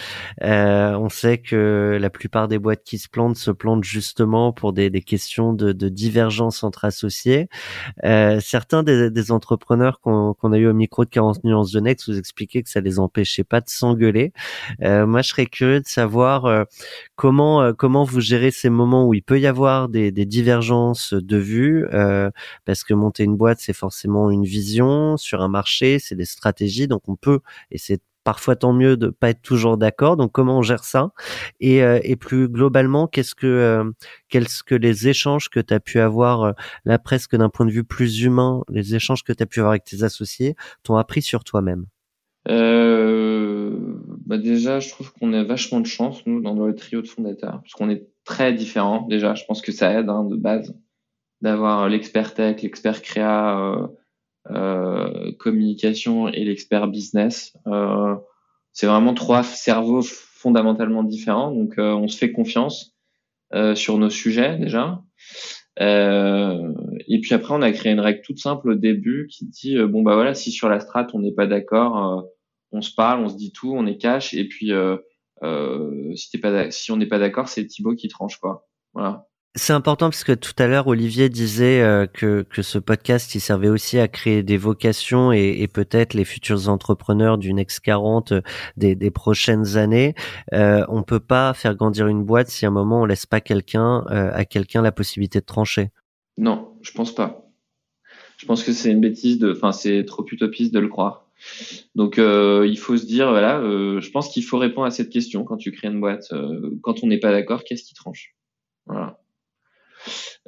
Euh, 0.43 0.95
on 0.95 1.11
sait 1.11 1.39
que 1.39 1.97
la 2.01 2.11
plupart 2.11 2.49
des 2.49 2.59
boîtes 2.59 2.83
qui 2.83 2.99
se 2.99 3.09
plantent 3.09 3.37
se 3.37 3.53
plantent 3.53 3.85
justement 3.85 4.53
pour 4.53 4.73
des, 4.73 4.91
des 4.91 5.01
questions 5.01 5.53
de, 5.53 5.71
de, 5.71 5.89
divergence 5.89 6.65
entre 6.65 6.85
associés. 6.87 7.49
Euh, 8.03 8.41
certains 8.41 8.83
des, 8.83 9.13
des 9.13 9.31
entrepreneurs 9.31 10.01
qu'on, 10.01 10.35
a 10.53 10.59
eu 10.59 10.67
au 10.67 10.75
micro 10.75 11.05
de 11.05 11.11
40 11.11 11.45
nuances 11.45 11.71
de 11.71 11.79
Next 11.79 12.11
vous 12.11 12.19
expliquaient 12.19 12.65
que 12.65 12.69
ça 12.69 12.81
les 12.81 12.99
empêchait 12.99 13.45
pas 13.45 13.61
de 13.61 13.69
s'engueuler. 13.69 14.33
Euh, 14.83 15.07
moi, 15.07 15.23
je 15.23 15.29
serais 15.29 15.47
curieux 15.47 15.83
de 15.83 15.87
savoir 15.87 16.47
euh, 16.47 16.65
comment 17.15 17.73
comment 17.75 18.03
vous 18.03 18.21
gérez 18.21 18.51
ces 18.51 18.71
moments 18.71 19.07
où 19.07 19.15
il 19.15 19.23
peut 19.23 19.39
y 19.39 19.47
avoir 19.47 19.89
des, 19.89 20.11
des 20.11 20.27
divergences 20.27 21.15
de 21.15 21.37
vues. 21.37 21.87
Parce 22.65 22.85
que 22.85 22.95
monter 22.95 23.25
une 23.25 23.37
boîte, 23.37 23.59
c'est 23.61 23.73
forcément 23.73 24.31
une 24.31 24.45
vision. 24.45 25.17
Sur 25.17 25.43
un 25.43 25.49
marché, 25.49 25.99
c'est 25.99 26.15
des 26.15 26.25
stratégies, 26.25 26.89
donc 26.89 27.09
on 27.09 27.17
peut, 27.17 27.41
et 27.71 27.79
c'est 27.79 28.01
parfois 28.29 28.57
tant 28.57 28.75
mieux 28.75 28.99
de 28.99 29.09
pas 29.09 29.31
être 29.31 29.41
toujours 29.41 29.79
d'accord. 29.79 30.19
Donc 30.19 30.33
comment 30.33 30.59
on 30.59 30.63
gère 30.63 30.85
ça? 30.85 31.13
Et, 31.61 31.83
euh, 31.83 31.99
et 32.03 32.15
plus 32.15 32.47
globalement, 32.49 33.07
qu'est-ce 33.07 33.35
que 33.35 33.47
euh, 33.47 33.85
qu'est-ce 34.29 34.63
que 34.63 34.75
les 34.75 35.09
échanges 35.09 35.49
que 35.49 35.61
tu 35.61 35.73
as 35.73 35.81
pu 35.81 35.99
avoir 35.99 36.43
euh, 36.43 36.53
là 36.85 36.99
presque 36.99 37.37
d'un 37.37 37.49
point 37.49 37.65
de 37.65 37.71
vue 37.71 37.85
plus 37.85 38.21
humain, 38.21 38.63
les 38.69 38.95
échanges 38.95 39.23
que 39.25 39.33
tu 39.33 39.43
as 39.43 39.47
pu 39.47 39.61
avoir 39.61 39.73
avec 39.73 39.85
tes 39.85 40.03
associés 40.03 40.57
t'ont 40.83 40.97
appris 40.97 41.23
sur 41.23 41.43
toi-même? 41.43 41.87
Bah 44.27 44.37
déjà, 44.37 44.79
je 44.79 44.91
trouve 44.91 45.11
qu'on 45.15 45.33
a 45.33 45.43
vachement 45.43 45.81
de 45.81 45.87
chance 45.87 46.27
nous 46.27 46.43
dans 46.43 46.53
le 46.53 46.75
trio 46.75 47.01
de 47.01 47.09
fondateurs 47.09 47.63
parce 47.63 47.73
qu'on 47.73 47.89
est 47.89 48.07
très 48.25 48.53
différents. 48.53 49.07
Déjà, 49.09 49.35
je 49.35 49.45
pense 49.47 49.63
que 49.63 49.73
ça 49.73 49.99
aide 49.99 50.11
hein, 50.11 50.25
de 50.25 50.37
base 50.37 50.75
d'avoir 51.41 51.89
l'expert 51.89 52.35
tech, 52.35 52.63
l'expert 52.63 53.03
créa, 53.03 53.59
euh, 53.59 53.87
euh, 54.51 55.33
communication 55.39 56.29
et 56.29 56.45
l'expert 56.45 56.89
business. 56.89 57.55
Euh, 57.67 58.15
c'est 58.73 58.87
vraiment 58.87 59.13
trois 59.13 59.43
cerveaux 59.43 60.03
fondamentalement 60.03 61.03
différents. 61.03 61.53
Donc, 61.53 61.79
euh, 61.79 61.93
on 61.93 62.09
se 62.09 62.17
fait 62.17 62.33
confiance 62.33 62.95
euh, 63.53 63.75
sur 63.75 63.99
nos 63.99 64.09
sujets 64.09 64.57
déjà. 64.59 65.03
et 65.79 67.21
puis 67.21 67.35
après, 67.35 67.55
on 67.55 67.63
a 67.63 67.73
créé 67.73 67.93
une 67.93 68.01
règle 68.01 68.23
toute 68.23 68.39
simple 68.39 68.71
au 68.71 68.75
début 68.75 69.29
qui 69.31 69.47
dit 69.47 69.79
bon 69.79 70.03
bah 70.03 70.15
voilà, 70.15 70.35
si 70.35 70.51
sur 70.51 70.69
la 70.69 70.81
strate 70.81 71.15
on 71.15 71.21
n'est 71.21 71.33
pas 71.33 71.47
d'accord, 71.47 72.27
on 72.73 72.81
se 72.81 72.93
parle, 72.95 73.21
on 73.25 73.29
se 73.29 73.37
dit 73.37 73.53
tout, 73.53 73.73
on 73.75 73.87
est 73.87 73.99
cash. 73.99 74.35
Et 74.35 74.49
puis 74.49 74.73
si, 76.15 76.31
t'es 76.31 76.39
pas, 76.39 76.71
si 76.71 76.91
on 76.91 76.97
n'est 76.97 77.07
pas 77.07 77.19
d'accord, 77.19 77.49
c'est 77.49 77.67
Thibaut 77.67 77.95
qui 77.95 78.09
tranche 78.09 78.39
quoi. 78.39 78.67
Voilà. 78.95 79.28
C'est 79.55 79.73
important 79.73 80.11
parce 80.11 80.25
que 80.25 80.33
tout 80.33 80.53
à 80.59 80.67
l'heure 80.67 80.87
Olivier 80.87 81.31
disait 81.31 81.81
euh, 81.81 82.07
que, 82.07 82.45
ce 82.61 82.79
podcast 82.79 83.35
il 83.35 83.41
servait 83.41 83.69
aussi 83.69 83.99
à 83.99 84.07
créer 84.07 84.43
des 84.43 84.59
vocations 84.59 85.33
et, 85.33 85.67
peut-être 85.73 86.15
les 86.15 86.25
futurs 86.25 86.69
entrepreneurs 86.69 87.39
du 87.39 87.53
Next 87.55 87.81
40 87.81 88.33
euh, 88.33 88.41
des, 88.77 89.11
prochaines 89.11 89.77
années. 89.77 90.15
Euh, 90.53 90.85
on 90.89 91.03
peut 91.03 91.21
pas 91.21 91.55
faire 91.55 91.75
grandir 91.75 92.09
une 92.09 92.25
boîte 92.25 92.49
si 92.49 92.67
à 92.67 92.69
un 92.69 92.73
moment 92.73 93.03
on 93.03 93.05
laisse 93.07 93.27
pas 93.27 93.41
quelqu'un 93.41 94.05
euh, 94.11 94.31
à 94.33 94.45
quelqu'un 94.45 94.83
la 94.83 94.93
possibilité 94.93 95.41
de 95.41 95.47
trancher. 95.47 95.91
Non, 96.37 96.75
je 96.83 96.93
pense 96.93 97.15
pas. 97.15 97.51
Je 98.37 98.47
pense 98.47 98.63
que 98.63 98.73
c'est 98.73 98.91
une 98.91 99.01
bêtise 99.01 99.45
enfin 99.45 99.73
c'est 99.73 100.05
trop 100.05 100.25
utopiste 100.31 100.73
de 100.75 100.79
le 100.79 100.89
croire. 100.89 101.27
Donc 101.95 102.19
il 102.19 102.79
faut 102.79 102.97
se 102.97 103.07
dire 103.07 103.31
voilà, 103.31 103.61
je 103.61 104.11
pense 104.11 104.29
qu'il 104.29 104.45
faut 104.45 104.59
répondre 104.59 104.87
à 104.87 104.91
cette 104.91 105.11
question 105.11 105.43
quand 105.45 105.57
tu 105.57 105.73
crées 105.73 105.89
une 105.89 106.01
boîte. 106.01 106.33
quand 106.83 107.03
on 107.03 107.07
n'est 107.07 107.19
pas 107.19 107.33
d'accord, 107.33 107.65
qu'est-ce 107.65 107.83
qui 107.83 107.95
tranche? 107.95 108.37
Voilà. 108.87 109.19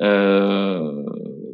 Euh, 0.00 1.04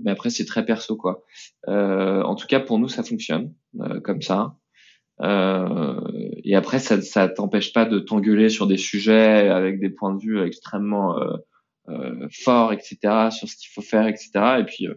mais 0.05 0.11
après, 0.11 0.31
c'est 0.31 0.45
très 0.45 0.65
perso, 0.65 0.97
quoi. 0.97 1.25
Euh, 1.69 2.23
en 2.23 2.35
tout 2.35 2.47
cas, 2.47 2.61
pour 2.61 2.79
nous, 2.79 2.89
ça 2.89 3.03
fonctionne 3.03 3.55
euh, 3.81 4.01
comme 4.01 4.23
ça. 4.23 4.57
et 5.23 6.55
après, 6.57 6.79
ça, 6.79 7.01
ça 7.03 7.29
t'empêche 7.29 7.73
pas 7.73 7.87
de 7.87 7.99
t'engueuler 7.99 8.49
sur 8.49 8.67
des 8.67 8.77
sujets 8.77 9.49
avec 9.49 9.81
des 9.81 9.91
points 9.91 10.15
de 10.15 10.21
vue 10.21 10.43
extrêmement 10.43 11.17
forts, 12.31 12.73
etc., 12.73 13.31
sur 13.31 13.49
ce 13.49 13.57
qu'il 13.57 13.71
faut 13.73 13.83
faire, 13.83 14.07
etc. 14.07 14.31
Et 14.61 14.65
puis 14.65 14.89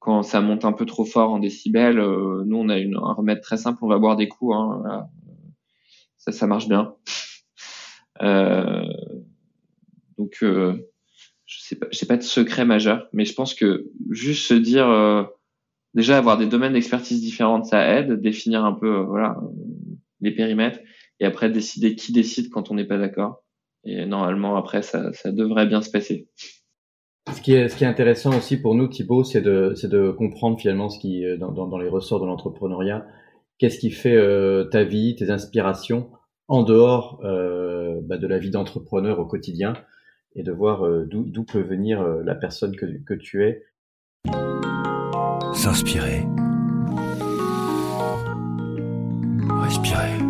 quand 0.00 0.22
ça 0.22 0.40
monte 0.40 0.64
un 0.64 0.72
peu 0.72 0.86
trop 0.86 1.04
fort 1.04 1.30
en 1.32 1.38
décibels, 1.38 1.98
nous 1.98 2.56
on 2.56 2.68
a 2.68 2.78
une, 2.78 2.96
un 2.96 3.12
remède 3.12 3.42
très 3.42 3.58
simple, 3.58 3.78
on 3.82 3.88
va 3.88 3.98
boire 3.98 4.16
des 4.16 4.28
coups. 4.28 4.54
Hein. 4.56 5.06
Ça, 6.16 6.32
ça 6.32 6.46
marche 6.46 6.68
bien. 6.68 6.94
Euh, 8.22 8.84
donc 10.18 10.38
euh, 10.42 10.89
je 11.50 11.60
sais 11.60 11.76
pas, 11.76 11.86
j'ai 11.90 12.06
pas 12.06 12.16
de 12.16 12.22
secret 12.22 12.64
majeur, 12.64 13.08
mais 13.12 13.24
je 13.24 13.34
pense 13.34 13.54
que 13.54 13.90
juste 14.10 14.46
se 14.46 14.54
dire, 14.54 14.88
euh, 14.88 15.24
déjà 15.94 16.16
avoir 16.16 16.38
des 16.38 16.46
domaines 16.46 16.74
d'expertise 16.74 17.20
différentes, 17.20 17.66
ça 17.66 17.84
aide, 17.98 18.20
définir 18.20 18.64
un 18.64 18.72
peu, 18.72 18.98
euh, 18.98 19.02
voilà, 19.02 19.36
euh, 19.42 19.46
les 20.20 20.30
périmètres, 20.30 20.78
et 21.18 21.26
après 21.26 21.50
décider 21.50 21.96
qui 21.96 22.12
décide 22.12 22.50
quand 22.50 22.70
on 22.70 22.74
n'est 22.74 22.86
pas 22.86 22.98
d'accord. 22.98 23.42
Et 23.84 24.06
normalement, 24.06 24.56
après, 24.56 24.82
ça, 24.82 25.12
ça 25.12 25.32
devrait 25.32 25.66
bien 25.66 25.82
se 25.82 25.90
passer. 25.90 26.28
Ce 27.34 27.40
qui 27.40 27.52
est, 27.52 27.68
ce 27.68 27.76
qui 27.76 27.84
est 27.84 27.88
intéressant 27.88 28.36
aussi 28.36 28.56
pour 28.56 28.74
nous, 28.74 28.86
Thibaut, 28.86 29.24
c'est 29.24 29.40
de, 29.40 29.72
c'est 29.74 29.90
de 29.90 30.10
comprendre 30.10 30.58
finalement 30.58 30.88
ce 30.88 31.00
qui, 31.00 31.24
dans, 31.38 31.50
dans, 31.50 31.66
dans 31.66 31.78
les 31.78 31.88
ressorts 31.88 32.20
de 32.20 32.26
l'entrepreneuriat, 32.26 33.06
qu'est-ce 33.58 33.78
qui 33.78 33.90
fait 33.90 34.16
euh, 34.16 34.64
ta 34.64 34.84
vie, 34.84 35.16
tes 35.16 35.30
inspirations 35.30 36.10
en 36.48 36.62
dehors 36.62 37.20
euh, 37.24 38.00
bah, 38.02 38.18
de 38.18 38.26
la 38.26 38.38
vie 38.38 38.50
d'entrepreneur 38.50 39.18
au 39.18 39.26
quotidien? 39.26 39.74
Et 40.34 40.42
de 40.42 40.52
voir 40.52 40.86
euh, 40.86 41.04
d'où 41.06 41.44
peut 41.44 41.60
venir 41.60 42.00
euh, 42.00 42.22
la 42.24 42.34
personne 42.34 42.76
que, 42.76 42.86
que 43.04 43.14
tu 43.14 43.44
es. 43.44 43.64
S'inspirer. 45.52 46.24
Respirer. 49.62 50.29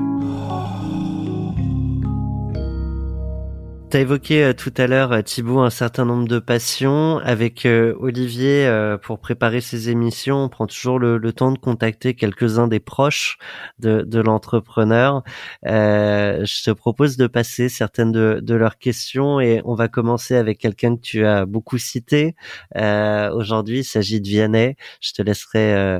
Tu 3.90 3.96
as 3.96 4.00
évoqué 4.00 4.44
euh, 4.44 4.52
tout 4.52 4.72
à 4.76 4.86
l'heure, 4.86 5.10
euh, 5.10 5.22
Thibaut, 5.22 5.58
un 5.58 5.70
certain 5.70 6.04
nombre 6.04 6.28
de 6.28 6.38
passions. 6.38 7.18
Avec 7.24 7.66
euh, 7.66 7.96
Olivier, 7.98 8.70
pour 9.02 9.18
préparer 9.18 9.60
ces 9.60 9.90
émissions, 9.90 10.44
on 10.44 10.48
prend 10.48 10.68
toujours 10.68 11.00
le, 11.00 11.18
le 11.18 11.32
temps 11.32 11.50
de 11.50 11.58
contacter 11.58 12.14
quelques-uns 12.14 12.68
des 12.68 12.78
proches 12.78 13.36
de, 13.80 14.02
de 14.02 14.20
l'entrepreneur. 14.20 15.24
je 15.64 16.64
te 16.64 16.70
propose 16.70 17.16
de 17.16 17.26
passer 17.26 17.68
certaines 17.68 18.12
de, 18.12 18.38
de, 18.40 18.54
leurs 18.54 18.78
questions 18.78 19.40
et 19.40 19.60
on 19.64 19.74
va 19.74 19.88
commencer 19.88 20.36
avec 20.36 20.58
quelqu'un 20.58 20.96
que 20.96 21.00
tu 21.00 21.26
as 21.26 21.44
beaucoup 21.46 21.78
cité. 21.78 22.36
Aujourd'hui, 22.76 23.80
il 23.80 23.84
s'agit 23.84 24.20
de 24.20 24.28
Vianney. 24.28 24.76
Je 25.00 25.12
te 25.12 25.22
laisserai 25.22 25.98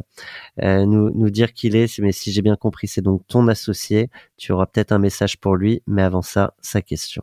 nous, 0.62 1.10
nous 1.10 1.30
dire 1.30 1.52
qui 1.52 1.68
il 1.68 1.76
est, 1.76 1.98
mais 1.98 2.12
si 2.12 2.32
j'ai 2.32 2.42
bien 2.42 2.56
compris, 2.56 2.88
c'est 2.88 3.02
donc 3.02 3.26
ton 3.26 3.48
associé. 3.48 4.10
Tu 4.36 4.52
auras 4.52 4.66
peut-être 4.66 4.92
un 4.92 4.98
message 4.98 5.38
pour 5.38 5.56
lui, 5.56 5.82
mais 5.86 6.02
avant 6.02 6.22
ça, 6.22 6.54
sa 6.62 6.82
question. 6.82 7.22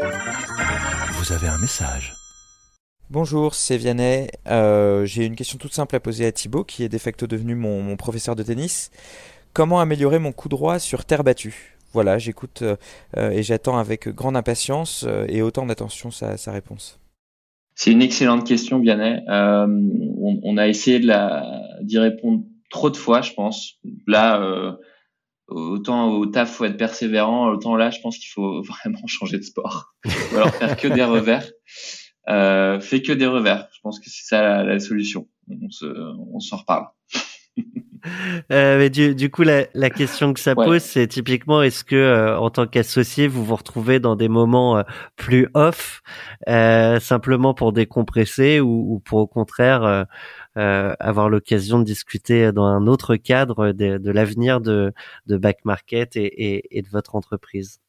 Vous 0.00 1.32
avez 1.32 1.48
un 1.48 1.58
message. 1.58 2.14
Bonjour, 3.10 3.54
c'est 3.54 3.76
Vianney. 3.76 4.28
Euh, 4.48 5.04
J'ai 5.04 5.26
une 5.26 5.36
question 5.36 5.58
toute 5.58 5.74
simple 5.74 5.94
à 5.96 6.00
poser 6.00 6.24
à 6.24 6.32
Thibaut, 6.32 6.64
qui 6.64 6.84
est 6.84 6.88
de 6.88 6.96
facto 6.96 7.26
devenu 7.26 7.54
mon, 7.54 7.82
mon 7.82 7.96
professeur 7.96 8.34
de 8.34 8.42
tennis. 8.42 8.90
Comment 9.52 9.80
améliorer 9.80 10.18
mon 10.18 10.32
coup 10.32 10.48
droit 10.48 10.78
sur 10.78 11.04
terre 11.04 11.24
battue? 11.24 11.76
Voilà, 11.92 12.18
j'écoute 12.18 12.62
euh, 12.62 13.30
et 13.30 13.42
j'attends 13.42 13.78
avec 13.78 14.08
grande 14.08 14.36
impatience 14.36 15.04
euh, 15.06 15.26
et 15.28 15.42
autant 15.42 15.66
d'attention 15.66 16.10
sa, 16.10 16.36
sa, 16.36 16.52
réponse. 16.52 16.98
C'est 17.74 17.90
une 17.90 18.02
excellente 18.02 18.46
question, 18.46 18.78
Vianney. 18.78 19.20
Euh, 19.28 19.66
on, 19.66 20.40
on, 20.42 20.56
a 20.56 20.68
essayé 20.68 21.00
d'y 21.82 21.98
répondre 21.98 22.44
trop 22.70 22.90
de 22.90 22.96
fois, 22.96 23.20
je 23.20 23.32
pense. 23.32 23.74
Là, 24.06 24.40
euh, 24.40 24.72
autant 25.50 26.08
au 26.08 26.26
taf 26.26 26.52
faut 26.54 26.64
être 26.64 26.76
persévérant, 26.76 27.48
autant 27.48 27.76
là 27.76 27.90
je 27.90 28.00
pense 28.00 28.18
qu'il 28.18 28.30
faut 28.30 28.62
vraiment 28.66 29.06
changer 29.06 29.38
de 29.38 29.42
sport. 29.42 29.94
Ou 30.06 30.36
alors 30.36 30.54
faire 30.54 30.76
que 30.76 30.88
des 30.88 31.04
revers. 31.04 31.46
Euh, 32.28 32.80
fais 32.80 33.02
que 33.02 33.12
des 33.12 33.26
revers. 33.26 33.68
Je 33.72 33.80
pense 33.82 33.98
que 33.98 34.06
c'est 34.08 34.26
ça 34.26 34.42
la, 34.42 34.62
la, 34.64 34.78
solution. 34.78 35.26
On 35.50 35.70
se, 35.70 35.86
on 35.86 36.38
s'en 36.40 36.58
reparle. 36.58 36.86
Euh, 38.50 38.78
mais 38.78 38.88
du, 38.88 39.14
du 39.14 39.30
coup, 39.30 39.42
la, 39.42 39.66
la 39.74 39.90
question 39.90 40.32
que 40.32 40.40
ça 40.40 40.54
Ouais. 40.56 40.64
pose, 40.64 40.80
c'est 40.82 41.06
typiquement, 41.06 41.62
est-ce 41.62 41.84
que 41.84 41.96
euh, 41.96 42.38
en 42.38 42.48
tant 42.48 42.66
qu'associé, 42.66 43.28
vous 43.28 43.44
vous 43.44 43.56
retrouvez 43.56 44.00
dans 44.00 44.16
des 44.16 44.28
moments 44.28 44.78
euh, 44.78 44.82
plus 45.16 45.48
off, 45.52 46.00
euh, 46.48 46.98
simplement 46.98 47.52
pour 47.52 47.74
décompresser, 47.74 48.58
ou, 48.60 48.94
ou 48.94 49.00
pour 49.00 49.18
au 49.18 49.26
contraire 49.26 49.84
euh, 49.84 50.04
avoir 50.60 51.28
l'occasion 51.28 51.78
de 51.78 51.84
discuter 51.84 52.52
dans 52.52 52.64
un 52.64 52.86
autre 52.86 53.16
cadre 53.16 53.72
de, 53.72 54.10
l'avenir 54.10 54.60
de, 54.60 54.92
de 55.26 55.36
Back 55.36 55.64
Market 55.64 56.16
et, 56.16 56.82
de 56.82 56.88
votre 56.88 57.14
entreprise 57.14 57.80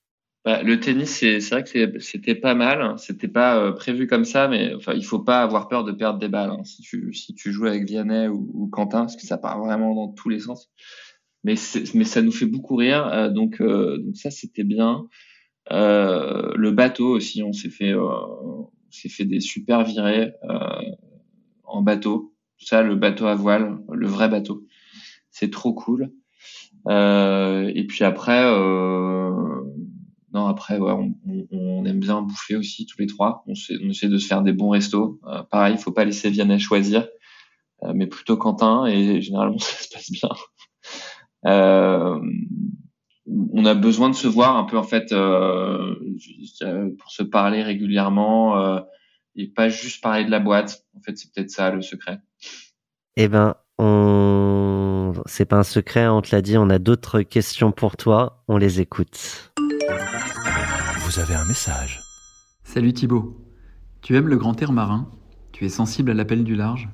Bah, 0.45 0.63
le 0.63 0.79
tennis, 0.79 1.09
c'est 1.09 1.39
vrai 1.49 1.63
que 1.63 1.99
c'était 1.99 2.35
pas 2.35 2.55
mal. 2.55 2.95
C'était 2.97 3.27
pas 3.27 3.57
euh, 3.57 3.71
prévu 3.71 4.07
comme 4.07 4.25
ça, 4.25 4.47
mais 4.47 4.73
enfin, 4.73 4.93
il 4.93 5.05
faut 5.05 5.19
pas 5.19 5.41
avoir 5.41 5.67
peur 5.67 5.83
de 5.83 5.91
perdre 5.91 6.19
des 6.19 6.29
balles. 6.29 6.51
hein, 6.51 6.63
si 6.63 6.81
tu 6.81 7.13
si 7.13 7.33
tu 7.33 7.51
joues 7.51 7.67
avec 7.67 7.85
Vianney 7.85 8.27
ou, 8.27 8.67
Quentin, 8.71 9.01
parce 9.01 9.15
que 9.15 9.25
ça 9.25 9.37
part 9.37 9.59
vraiment 9.59 9.93
dans 9.93 10.09
tous 10.09 10.29
les 10.29 10.39
sens. 10.39 10.69
Mais 11.43 11.55
mais 11.93 12.03
ça 12.03 12.21
nous 12.21 12.31
fait 12.31 12.45
beaucoup 12.45 12.75
rire. 12.75 13.07
euh, 13.07 13.29
donc 13.29 13.61
euh, 13.61 13.97
donc 13.97 14.15
ça 14.17 14.31
c'était 14.31 14.63
bien. 14.63 15.07
Euh, 15.71 16.51
le 16.55 16.71
bateau 16.71 17.07
aussi, 17.15 17.43
on 17.43 17.53
s'est 17.53 17.69
fait 17.69 17.93
euh, 17.93 18.09
s'est 18.89 19.09
fait 19.09 19.25
des 19.25 19.39
super 19.39 19.83
virées 19.83 20.33
euh, 20.49 20.81
en 21.63 21.81
bateau. 21.81 22.30
Ça, 22.61 22.81
le 22.83 22.95
bateau 22.95 23.25
à 23.27 23.35
voile, 23.35 23.79
le 23.91 24.07
vrai 24.07 24.29
bateau, 24.29 24.65
c'est 25.31 25.51
trop 25.51 25.73
cool. 25.73 26.11
Euh, 26.87 27.71
et 27.75 27.85
puis 27.85 28.03
après. 28.03 28.43
Euh, 28.45 29.31
non, 30.33 30.47
après, 30.47 30.77
ouais, 30.79 30.91
on, 30.93 31.13
on- 31.51 31.85
aime 31.85 31.99
bien 31.99 32.21
bouffer 32.21 32.55
aussi 32.55 32.85
tous 32.85 32.97
les 32.99 33.07
trois. 33.07 33.43
On, 33.47 33.55
sait- 33.55 33.77
on 33.83 33.89
essaie 33.89 34.07
de 34.09 34.17
se 34.17 34.27
faire 34.27 34.41
des 34.43 34.53
bons 34.53 34.69
restos. 34.69 35.19
Euh, 35.27 35.43
pareil, 35.43 35.75
il 35.75 35.81
faut 35.81 35.91
pas 35.91 36.05
laisser 36.05 36.29
Vianney 36.29 36.59
choisir, 36.59 37.07
euh, 37.83 37.93
mais 37.95 38.07
plutôt 38.07 38.37
Quentin. 38.37 38.85
Et 38.87 39.21
généralement, 39.21 39.57
ça 39.59 39.83
se 39.83 39.89
passe 39.89 40.11
bien. 40.11 40.29
Euh, 41.45 42.19
on 43.53 43.65
a 43.65 43.73
besoin 43.73 44.09
de 44.09 44.15
se 44.15 44.27
voir 44.27 44.57
un 44.57 44.63
peu 44.63 44.77
en 44.77 44.83
fait 44.83 45.11
euh, 45.11 45.95
pour 46.99 47.11
se 47.11 47.23
parler 47.23 47.63
régulièrement 47.63 48.81
et 49.35 49.47
pas 49.47 49.69
juste 49.69 50.01
parler 50.03 50.25
de 50.25 50.31
la 50.31 50.39
boîte. 50.39 50.85
En 50.97 51.01
fait, 51.01 51.17
c'est 51.17 51.31
peut-être 51.33 51.49
ça 51.51 51.71
le 51.71 51.81
secret. 51.81 52.19
Eh 53.17 53.27
ben, 53.27 53.55
on, 53.77 55.11
c'est 55.25 55.43
pas 55.43 55.57
un 55.57 55.63
secret, 55.63 56.07
on 56.07 56.21
te 56.21 56.33
l'a 56.33 56.41
dit, 56.41 56.57
on 56.57 56.69
a 56.69 56.79
d'autres 56.79 57.23
questions 57.23 57.73
pour 57.73 57.97
toi, 57.97 58.41
on 58.47 58.55
les 58.55 58.79
écoute. 58.79 59.51
Vous 60.99 61.19
avez 61.19 61.35
un 61.35 61.43
message. 61.43 61.99
Salut 62.63 62.93
Thibaut. 62.93 63.35
Tu 64.01 64.15
aimes 64.15 64.29
le 64.29 64.37
grand 64.37 64.61
air 64.61 64.71
marin? 64.71 65.11
Tu 65.51 65.65
es 65.65 65.69
sensible 65.69 66.11
à 66.11 66.13
l'appel 66.13 66.45
du 66.45 66.55
large? 66.55 66.87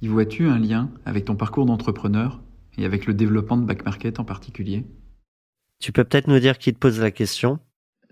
Y 0.00 0.08
vois-tu 0.08 0.48
un 0.48 0.58
lien 0.58 0.90
avec 1.04 1.26
ton 1.26 1.36
parcours 1.36 1.66
d'entrepreneur 1.66 2.40
et 2.78 2.86
avec 2.86 3.04
le 3.04 3.12
développement 3.12 3.58
de 3.58 3.66
Back 3.66 3.84
Market 3.84 4.18
en 4.18 4.24
particulier? 4.24 4.86
Tu 5.78 5.92
peux 5.92 6.04
peut-être 6.04 6.28
nous 6.28 6.38
dire 6.38 6.56
qui 6.56 6.72
te 6.72 6.78
pose 6.78 7.00
la 7.00 7.10
question? 7.10 7.58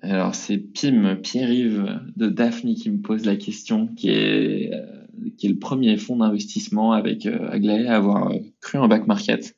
Alors 0.03 0.35
c'est 0.35 0.59
Pim, 0.59 1.17
Pierre-Yves 1.17 1.99
de 2.15 2.29
Daphne 2.29 2.75
qui 2.75 2.91
me 2.91 3.01
pose 3.01 3.25
la 3.25 3.37
question, 3.37 3.87
qui 3.87 4.11
est, 4.11 4.75
euh, 4.75 5.01
qui 5.37 5.47
est 5.47 5.50
le 5.50 5.59
premier 5.59 5.97
fonds 5.97 6.16
d'investissement 6.16 6.92
avec 6.92 7.26
euh, 7.26 7.50
Aglaé 7.50 7.87
à 7.87 7.97
avoir 7.97 8.31
euh, 8.31 8.38
cru 8.61 8.78
en 8.78 8.88
back 8.88 9.07
market. 9.07 9.57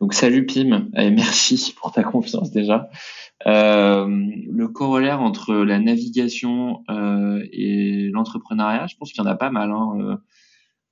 Donc 0.00 0.12
salut 0.12 0.44
Pim 0.44 0.88
et 0.96 1.10
merci 1.10 1.74
pour 1.76 1.92
ta 1.92 2.02
confiance 2.02 2.50
déjà. 2.50 2.90
Euh, 3.46 4.06
le 4.50 4.68
corollaire 4.68 5.20
entre 5.20 5.54
la 5.54 5.78
navigation 5.78 6.82
euh, 6.90 7.44
et 7.52 8.10
l'entrepreneuriat, 8.12 8.86
je 8.86 8.96
pense 8.96 9.12
qu'il 9.12 9.22
y 9.22 9.26
en 9.26 9.30
a 9.30 9.36
pas 9.36 9.50
mal. 9.50 9.70
Hein. 9.70 9.92
Euh, 10.00 10.16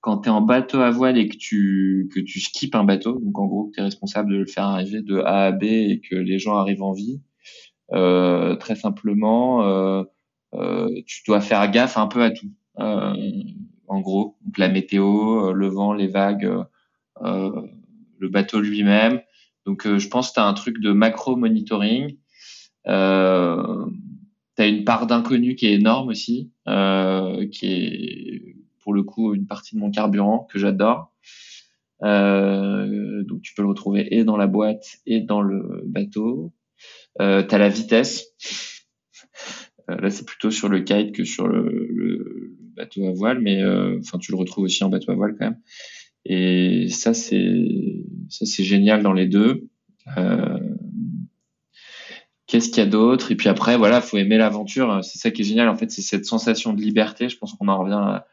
Quand 0.00 0.18
tu 0.18 0.28
es 0.28 0.32
en 0.32 0.40
bateau 0.40 0.80
à 0.80 0.90
voile 0.90 1.16
et 1.16 1.28
que 1.28 1.36
tu, 1.36 2.08
que 2.12 2.20
tu 2.20 2.40
skippes 2.40 2.74
un 2.74 2.84
bateau, 2.84 3.20
donc 3.20 3.38
en 3.38 3.46
gros 3.46 3.66
que 3.66 3.74
tu 3.74 3.80
es 3.80 3.84
responsable 3.84 4.32
de 4.32 4.38
le 4.38 4.46
faire 4.46 4.64
arriver 4.64 5.00
de 5.02 5.18
A 5.18 5.46
à 5.46 5.52
B 5.52 5.64
et 5.64 6.00
que 6.00 6.16
les 6.16 6.38
gens 6.38 6.56
arrivent 6.56 6.82
en 6.82 6.92
vie, 6.92 7.20
euh, 7.92 8.56
très 8.56 8.74
simplement, 8.74 10.04
tu 11.06 11.22
dois 11.26 11.40
faire 11.40 11.70
gaffe 11.70 11.96
un 11.96 12.06
peu 12.06 12.22
à 12.22 12.30
tout. 12.30 12.50
En 13.92 14.00
gros, 14.00 14.38
donc 14.40 14.56
la 14.56 14.70
météo, 14.70 15.50
euh, 15.50 15.52
le 15.52 15.66
vent, 15.68 15.92
les 15.92 16.06
vagues, 16.06 16.46
euh, 16.46 16.64
euh, 17.20 17.60
le 18.18 18.28
bateau 18.30 18.58
lui-même. 18.58 19.20
Donc, 19.66 19.86
je 19.86 20.08
pense 20.08 20.30
que 20.30 20.34
tu 20.36 20.40
as 20.40 20.46
un 20.46 20.54
truc 20.54 20.80
de 20.80 20.92
macro 20.92 21.36
monitoring. 21.36 22.16
Euh, 22.86 23.84
tu 24.56 24.62
as 24.62 24.66
une 24.66 24.84
part 24.84 25.06
d'inconnu 25.06 25.56
qui 25.56 25.66
est 25.66 25.74
énorme 25.74 26.08
aussi, 26.08 26.50
qui 26.64 27.66
est 27.66 28.56
pour 28.80 28.94
le 28.94 29.02
coup 29.02 29.34
une 29.34 29.46
partie 29.46 29.74
de 29.74 29.80
mon 29.80 29.90
carburant 29.90 30.48
que 30.50 30.58
j'adore. 30.58 31.12
Donc, 32.00 33.42
tu 33.42 33.52
peux 33.54 33.60
le 33.60 33.68
retrouver 33.68 34.16
et 34.16 34.24
dans 34.24 34.38
la 34.38 34.46
boîte 34.46 34.86
et 35.04 35.20
dans 35.20 35.42
le 35.42 35.82
bateau. 35.84 36.54
Tu 37.18 37.24
as 37.24 37.58
la 37.58 37.68
vitesse. 37.68 38.24
Là, 39.86 40.08
c'est 40.08 40.26
plutôt 40.26 40.50
sur 40.50 40.70
le 40.70 40.80
kite 40.80 41.14
que 41.14 41.24
sur 41.24 41.46
le 41.46 42.56
bateau 42.76 43.06
à 43.06 43.12
voile, 43.12 43.40
mais 43.40 43.62
euh, 43.62 43.98
enfin, 44.00 44.18
tu 44.18 44.32
le 44.32 44.38
retrouves 44.38 44.64
aussi 44.64 44.82
en 44.84 44.88
bateau 44.88 45.12
à 45.12 45.14
voile 45.14 45.34
quand 45.38 45.46
même. 45.46 45.58
Et 46.24 46.88
ça, 46.88 47.14
c'est 47.14 48.04
ça, 48.28 48.46
c'est 48.46 48.64
génial 48.64 49.02
dans 49.02 49.12
les 49.12 49.26
deux. 49.26 49.68
Euh, 50.16 50.58
Qu'est-ce 52.46 52.68
qu'il 52.68 52.78
y 52.78 52.86
a 52.86 52.90
d'autre? 52.90 53.32
Et 53.32 53.36
puis 53.36 53.48
après, 53.48 53.78
voilà, 53.78 54.02
faut 54.02 54.18
aimer 54.18 54.36
l'aventure. 54.36 55.02
C'est 55.02 55.18
ça 55.18 55.30
qui 55.30 55.40
est 55.40 55.44
génial. 55.44 55.68
En 55.68 55.76
fait, 55.76 55.90
c'est 55.90 56.02
cette 56.02 56.26
sensation 56.26 56.74
de 56.74 56.82
liberté. 56.82 57.30
Je 57.30 57.38
pense 57.38 57.54
qu'on 57.54 57.68
en 57.68 57.78
revient 57.78 57.94
à, 57.94 58.26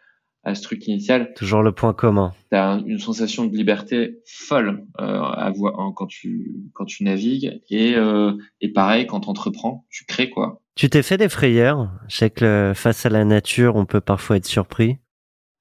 à 0.44 0.56
ce 0.56 0.62
truc 0.62 0.88
initial. 0.88 1.34
Toujours 1.36 1.62
le 1.62 1.72
point 1.72 1.94
commun. 1.94 2.34
Tu 2.52 2.58
as 2.58 2.82
une 2.86 3.00
sensation 3.00 3.46
de 3.46 3.56
liberté 3.56 4.20
folle 4.26 4.86
euh, 5.00 5.22
à 5.22 5.50
voir 5.52 5.80
hein, 5.80 5.94
quand 5.96 6.08
tu 6.08 6.54
quand 6.74 6.86
tu 6.86 7.04
navigues 7.04 7.62
et 7.70 7.96
euh, 7.96 8.34
et 8.62 8.70
pareil 8.70 9.06
quand 9.06 9.22
tu 9.22 9.30
entreprends, 9.30 9.86
tu 9.90 10.06
crées 10.06 10.30
quoi. 10.30 10.62
Tu 10.80 10.90
t'es 10.90 11.04
fait 11.04 11.18
des 11.18 11.28
frayeurs? 11.28 11.92
Je 12.08 12.16
sais 12.16 12.30
que 12.30 12.46
le- 12.46 12.74
face 12.74 13.06
à 13.06 13.10
la 13.10 13.26
nature, 13.26 13.76
on 13.76 13.86
peut 13.86 14.00
parfois 14.00 14.38
être 14.38 14.46
surpris. 14.46 14.96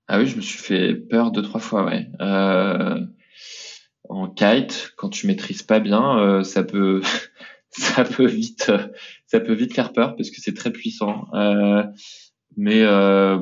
Ah 0.07 0.21
oui, 0.21 0.27
je 0.29 0.37
me 0.37 0.41
suis 0.41 0.61
fait 0.61 0.95
peur 0.95 1.33
deux 1.33 1.43
trois 1.43 1.59
fois, 1.59 1.85
ouais. 1.85 2.07
Euh, 2.21 3.05
en 4.09 4.29
kite, 4.29 4.93
quand 4.97 5.09
tu 5.09 5.27
maîtrises 5.27 5.65
pas 5.65 5.81
bien, 5.81 6.21
euh, 6.21 6.45
ça 6.45 6.63
peut 6.63 7.03
ça 7.71 8.05
peut 8.05 8.27
vite 8.27 8.71
ça 9.27 9.41
peut 9.41 9.55
vite 9.55 9.75
faire 9.75 9.93
peur 9.93 10.15
parce 10.15 10.31
que 10.31 10.41
c'est 10.41 10.55
très 10.55 10.71
puissant. 10.71 11.25
Euh, 11.35 11.83
mais 12.57 12.83
euh, 12.83 13.41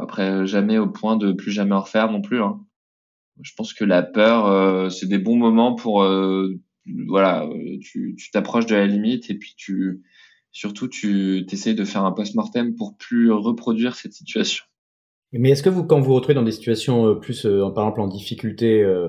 après 0.00 0.46
jamais 0.46 0.78
au 0.78 0.86
point 0.88 1.16
de 1.16 1.32
plus 1.32 1.50
jamais 1.50 1.74
en 1.74 1.80
refaire 1.80 2.12
non 2.12 2.22
plus. 2.22 2.40
hein. 2.40 2.60
Je 3.42 3.50
pense 3.56 3.74
que 3.74 3.84
la 3.84 4.04
peur, 4.04 4.46
euh, 4.46 4.88
c'est 4.88 5.08
des 5.08 5.18
bons 5.18 5.36
moments 5.36 5.74
pour 5.74 6.04
euh, 6.04 6.54
voilà, 7.08 7.42
euh, 7.44 7.78
tu 7.80 8.14
t'approches 8.32 8.66
de 8.66 8.76
la 8.76 8.86
limite 8.86 9.30
et 9.30 9.34
puis 9.34 9.54
tu 9.56 10.04
surtout 10.54 10.88
tu 10.88 11.44
essayes 11.50 11.74
de 11.74 11.84
faire 11.84 12.04
un 12.04 12.12
post-mortem 12.12 12.74
pour 12.74 12.96
plus 12.96 13.30
reproduire 13.30 13.96
cette 13.96 14.14
situation. 14.14 14.64
Mais 15.32 15.50
est-ce 15.50 15.64
que 15.64 15.68
vous, 15.68 15.82
quand 15.84 15.98
vous 15.98 16.06
vous 16.06 16.14
retrouvez 16.14 16.34
dans 16.34 16.44
des 16.44 16.52
situations 16.52 17.08
euh, 17.08 17.14
plus, 17.16 17.44
euh, 17.44 17.68
par 17.70 17.84
exemple, 17.84 18.00
en 18.02 18.06
difficulté 18.06 18.82
euh, 18.82 19.08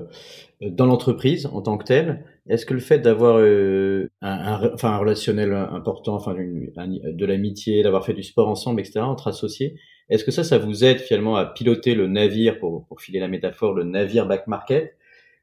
dans 0.60 0.86
l'entreprise 0.86 1.46
en 1.46 1.62
tant 1.62 1.78
que 1.78 1.84
telle, 1.84 2.24
est-ce 2.48 2.66
que 2.66 2.74
le 2.74 2.80
fait 2.80 2.98
d'avoir 2.98 3.36
euh, 3.38 4.10
un, 4.22 4.72
enfin, 4.74 4.90
un 4.90 4.98
relationnel 4.98 5.52
important, 5.52 6.16
enfin, 6.16 6.34
de 6.34 7.26
l'amitié, 7.26 7.84
d'avoir 7.84 8.04
fait 8.04 8.12
du 8.12 8.24
sport 8.24 8.48
ensemble, 8.48 8.80
etc., 8.80 9.00
entre 9.00 9.28
associés, 9.28 9.76
est-ce 10.08 10.24
que 10.24 10.32
ça, 10.32 10.42
ça 10.42 10.58
vous 10.58 10.82
aide 10.82 10.98
finalement 10.98 11.36
à 11.36 11.46
piloter 11.46 11.94
le 11.94 12.08
navire, 12.08 12.58
pour, 12.58 12.86
pour 12.86 13.00
filer 13.00 13.20
la 13.20 13.28
métaphore, 13.28 13.72
le 13.72 13.84
navire 13.84 14.26
back 14.26 14.48
market? 14.48 14.96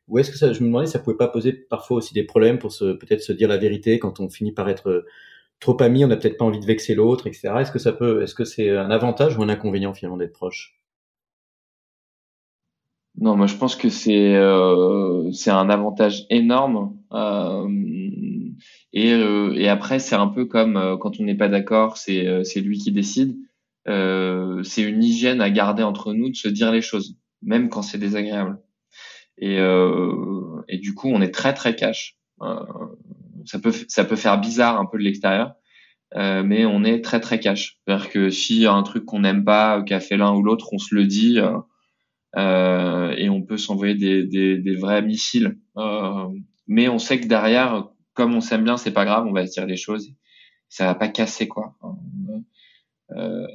Ou 0.09 0.19
est-ce 0.19 0.31
que 0.31 0.37
ça, 0.37 0.51
je 0.51 0.59
me 0.59 0.65
demandais, 0.65 0.87
ça 0.87 0.99
pouvait 0.99 1.15
pas 1.15 1.29
poser 1.29 1.53
parfois 1.53 1.95
aussi 1.95 2.13
des 2.13 2.23
problèmes 2.23 2.59
pour 2.59 2.73
se 2.73 2.91
peut-être 2.91 3.21
se 3.21 3.31
dire 3.31 3.47
la 3.47 3.57
vérité 3.57 3.99
quand 3.99 4.19
on 4.19 4.29
finit 4.29 4.51
par 4.51 4.67
être 4.67 5.05
trop 5.59 5.81
amis, 5.81 6.03
on 6.03 6.07
n'a 6.07 6.17
peut-être 6.17 6.37
pas 6.37 6.45
envie 6.45 6.59
de 6.59 6.65
vexer 6.65 6.95
l'autre, 6.95 7.27
etc. 7.27 7.53
Est-ce 7.59 7.71
que 7.71 7.79
ça 7.79 7.93
peut, 7.93 8.21
est-ce 8.21 8.35
que 8.35 8.43
c'est 8.43 8.69
un 8.69 8.91
avantage 8.91 9.37
ou 9.37 9.43
un 9.43 9.49
inconvénient 9.49 9.93
finalement 9.93 10.17
d'être 10.17 10.33
proche? 10.33 10.75
Non, 13.15 13.37
moi 13.37 13.47
je 13.47 13.55
pense 13.55 13.75
que 13.75 13.89
c'est 13.89 14.35
euh, 14.35 15.31
c'est 15.31 15.51
un 15.51 15.69
avantage 15.69 16.25
énorme. 16.29 16.97
Euh, 17.11 17.67
et, 18.91 19.13
euh, 19.13 19.53
et 19.55 19.69
après, 19.69 19.99
c'est 19.99 20.15
un 20.15 20.27
peu 20.27 20.45
comme 20.45 20.97
quand 20.99 21.19
on 21.19 21.23
n'est 21.23 21.37
pas 21.37 21.47
d'accord, 21.47 21.97
c'est 21.97 22.43
c'est 22.43 22.61
lui 22.61 22.79
qui 22.79 22.91
décide. 22.91 23.37
C'est 23.85 24.81
une 24.81 25.03
hygiène 25.03 25.41
à 25.41 25.49
garder 25.49 25.83
entre 25.83 26.13
nous 26.13 26.29
de 26.29 26.35
se 26.35 26.47
dire 26.47 26.71
les 26.71 26.81
choses, 26.81 27.17
même 27.41 27.69
quand 27.69 27.81
c'est 27.81 27.97
désagréable. 27.97 28.59
Et, 29.37 29.57
du 30.77 30.93
coup, 30.95 31.09
on 31.09 31.21
est 31.21 31.33
très 31.33 31.53
très 31.53 31.75
cash. 31.75 32.17
Ça 33.45 33.59
peut 33.59 33.73
ça 33.87 34.05
peut 34.05 34.15
faire 34.15 34.39
bizarre 34.39 34.79
un 34.79 34.85
peu 34.85 34.97
de 34.97 35.03
l'extérieur, 35.03 35.53
euh, 36.15 36.43
mais 36.43 36.65
on 36.65 36.83
est 36.83 37.01
très 37.01 37.19
très 37.19 37.39
cash. 37.39 37.79
C'est-à-dire 37.87 38.09
que 38.09 38.29
s'il 38.29 38.59
y 38.59 38.65
a 38.67 38.73
un 38.73 38.83
truc 38.83 39.05
qu'on 39.05 39.21
n'aime 39.21 39.43
pas, 39.45 39.81
qu'a 39.83 39.99
fait 39.99 40.17
l'un 40.17 40.33
ou 40.33 40.43
l'autre, 40.43 40.69
on 40.73 40.77
se 40.79 40.95
le 40.95 41.05
dit. 41.05 41.39
euh, 41.39 41.57
euh, 42.35 43.13
et 43.17 43.29
on 43.29 43.43
peut 43.43 43.57
s'envoyer 43.57 43.95
des, 43.95 44.23
des, 44.25 44.57
des 44.57 44.75
vrais 44.75 45.01
missiles. 45.03 45.57
Euh, 45.77 46.27
mais 46.67 46.89
on 46.89 46.97
sait 46.97 47.19
que 47.19 47.27
derrière, 47.27 47.89
comme 48.13 48.33
on 48.33 48.41
s'aime 48.41 48.63
bien, 48.63 48.77
c'est 48.77 48.91
pas 48.93 49.05
grave, 49.05 49.25
on 49.27 49.33
va 49.33 49.45
se 49.45 49.53
dire 49.53 49.65
les 49.67 49.77
choses. 49.77 50.09
Ça 50.69 50.85
va 50.85 50.95
pas 50.95 51.07
casser 51.09 51.47
quoi. 51.47 51.75
Euh, 53.11 53.45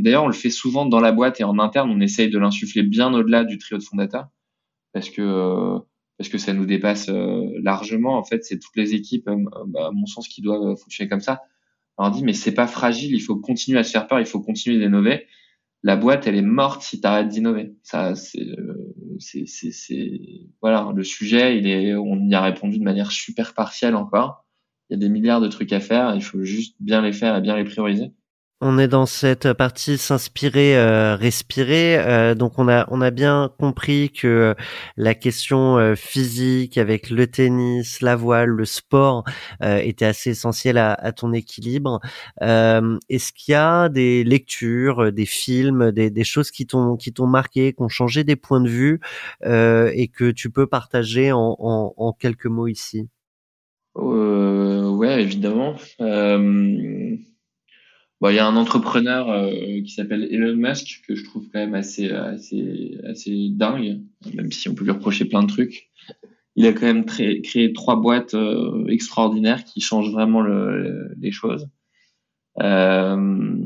D'ailleurs, 0.00 0.24
on 0.24 0.28
le 0.28 0.32
fait 0.32 0.50
souvent 0.50 0.86
dans 0.86 1.00
la 1.00 1.12
boîte 1.12 1.40
et 1.40 1.44
en 1.44 1.58
interne, 1.58 1.90
on 1.90 2.00
essaye 2.00 2.30
de 2.30 2.38
l'insuffler 2.38 2.82
bien 2.82 3.12
au-delà 3.12 3.44
du 3.44 3.58
trio 3.58 3.76
de 3.78 3.82
fondateurs, 3.82 4.28
parce 4.94 5.10
que 5.10 5.20
euh, 5.22 5.78
parce 6.22 6.28
que 6.28 6.38
ça 6.38 6.52
nous 6.52 6.66
dépasse 6.66 7.10
largement. 7.62 8.16
En 8.16 8.22
fait, 8.22 8.44
c'est 8.44 8.60
toutes 8.60 8.76
les 8.76 8.94
équipes, 8.94 9.28
bah, 9.66 9.88
à 9.88 9.90
mon 9.90 10.06
sens, 10.06 10.28
qui 10.28 10.40
doivent 10.40 10.76
fonctionner 10.76 11.08
comme 11.08 11.20
ça. 11.20 11.42
On 11.98 12.10
dit, 12.10 12.22
mais 12.22 12.32
c'est 12.32 12.54
pas 12.54 12.68
fragile, 12.68 13.12
il 13.12 13.20
faut 13.20 13.34
continuer 13.34 13.80
à 13.80 13.82
se 13.82 13.90
faire 13.90 14.06
peur, 14.06 14.20
il 14.20 14.26
faut 14.26 14.40
continuer 14.40 14.78
d'innover. 14.78 15.26
La 15.82 15.96
boîte, 15.96 16.28
elle 16.28 16.36
est 16.36 16.42
morte 16.42 16.82
si 16.82 17.00
tu 17.00 17.06
arrêtes 17.08 17.26
d'innover. 17.26 17.74
Ça, 17.82 18.14
c'est, 18.14 18.46
c'est, 19.18 20.20
voilà, 20.60 20.92
le 20.94 21.02
sujet, 21.02 21.58
il 21.58 21.66
est, 21.66 21.92
on 21.96 22.28
y 22.28 22.34
a 22.34 22.40
répondu 22.40 22.78
de 22.78 22.84
manière 22.84 23.10
super 23.10 23.52
partielle 23.52 23.96
encore. 23.96 24.46
Il 24.88 24.94
y 24.94 24.96
a 24.96 24.98
des 25.00 25.08
milliards 25.08 25.40
de 25.40 25.48
trucs 25.48 25.72
à 25.72 25.80
faire, 25.80 26.14
il 26.14 26.22
faut 26.22 26.44
juste 26.44 26.76
bien 26.78 27.02
les 27.02 27.12
faire 27.12 27.36
et 27.36 27.40
bien 27.40 27.56
les 27.56 27.64
prioriser 27.64 28.12
on 28.64 28.78
est 28.78 28.86
dans 28.86 29.06
cette 29.06 29.52
partie 29.54 29.98
s'inspirer, 29.98 30.76
euh, 30.76 31.16
respirer. 31.16 31.98
Euh, 31.98 32.36
donc 32.36 32.60
on 32.60 32.68
a 32.68 32.86
on 32.92 33.00
a 33.00 33.10
bien 33.10 33.50
compris 33.58 34.10
que 34.10 34.54
la 34.96 35.16
question 35.16 35.78
euh, 35.78 35.96
physique 35.96 36.78
avec 36.78 37.10
le 37.10 37.26
tennis, 37.26 38.00
la 38.00 38.14
voile, 38.14 38.50
le 38.50 38.64
sport 38.64 39.24
était 39.60 40.04
assez 40.04 40.30
essentielle 40.30 40.78
à, 40.78 41.12
ton 41.12 41.32
équilibre. 41.32 42.00
Est-ce 42.40 43.32
qu'il 43.32 43.52
y 43.52 43.54
a 43.54 43.88
des 43.88 44.22
lectures, 44.22 45.12
des 45.12 45.26
films, 45.26 45.90
des, 45.90 46.10
des 46.10 46.24
choses 46.24 46.50
qui 46.50 46.66
t'ont 46.66 46.96
qui 46.96 47.12
t'ont 47.12 47.26
marqué, 47.26 47.72
qui 47.72 47.82
ont 47.82 47.88
changé 47.88 48.22
des 48.22 48.36
points 48.36 48.60
de 48.60 48.68
vue 48.68 49.00
et 49.44 50.08
que 50.08 50.30
tu 50.30 50.50
peux 50.50 50.66
partager 50.68 51.32
en, 51.32 51.56
en, 51.58 51.94
en 51.96 52.12
quelques 52.12 52.46
mots 52.46 52.68
ici? 52.68 53.08
Ouais, 53.96 55.22
évidemment. 55.22 55.74
Bon, 58.22 58.28
il 58.28 58.36
y 58.36 58.38
a 58.38 58.46
un 58.46 58.54
entrepreneur 58.54 59.28
euh, 59.30 59.50
qui 59.84 59.88
s'appelle 59.88 60.28
Elon 60.30 60.54
Musk 60.54 61.02
que 61.08 61.16
je 61.16 61.24
trouve 61.24 61.48
quand 61.52 61.58
même 61.58 61.74
assez, 61.74 62.08
assez, 62.08 62.96
assez 63.04 63.48
dingue, 63.50 64.00
même 64.32 64.52
si 64.52 64.68
on 64.68 64.76
peut 64.76 64.84
lui 64.84 64.92
reprocher 64.92 65.24
plein 65.24 65.42
de 65.42 65.48
trucs. 65.48 65.90
Il 66.54 66.64
a 66.66 66.72
quand 66.72 66.86
même 66.86 67.04
créé 67.04 67.72
trois 67.72 67.96
boîtes 67.96 68.34
euh, 68.34 68.86
extraordinaires 68.86 69.64
qui 69.64 69.80
changent 69.80 70.12
vraiment 70.12 70.40
le, 70.40 71.12
les 71.18 71.32
choses. 71.32 71.68
Euh, 72.60 73.56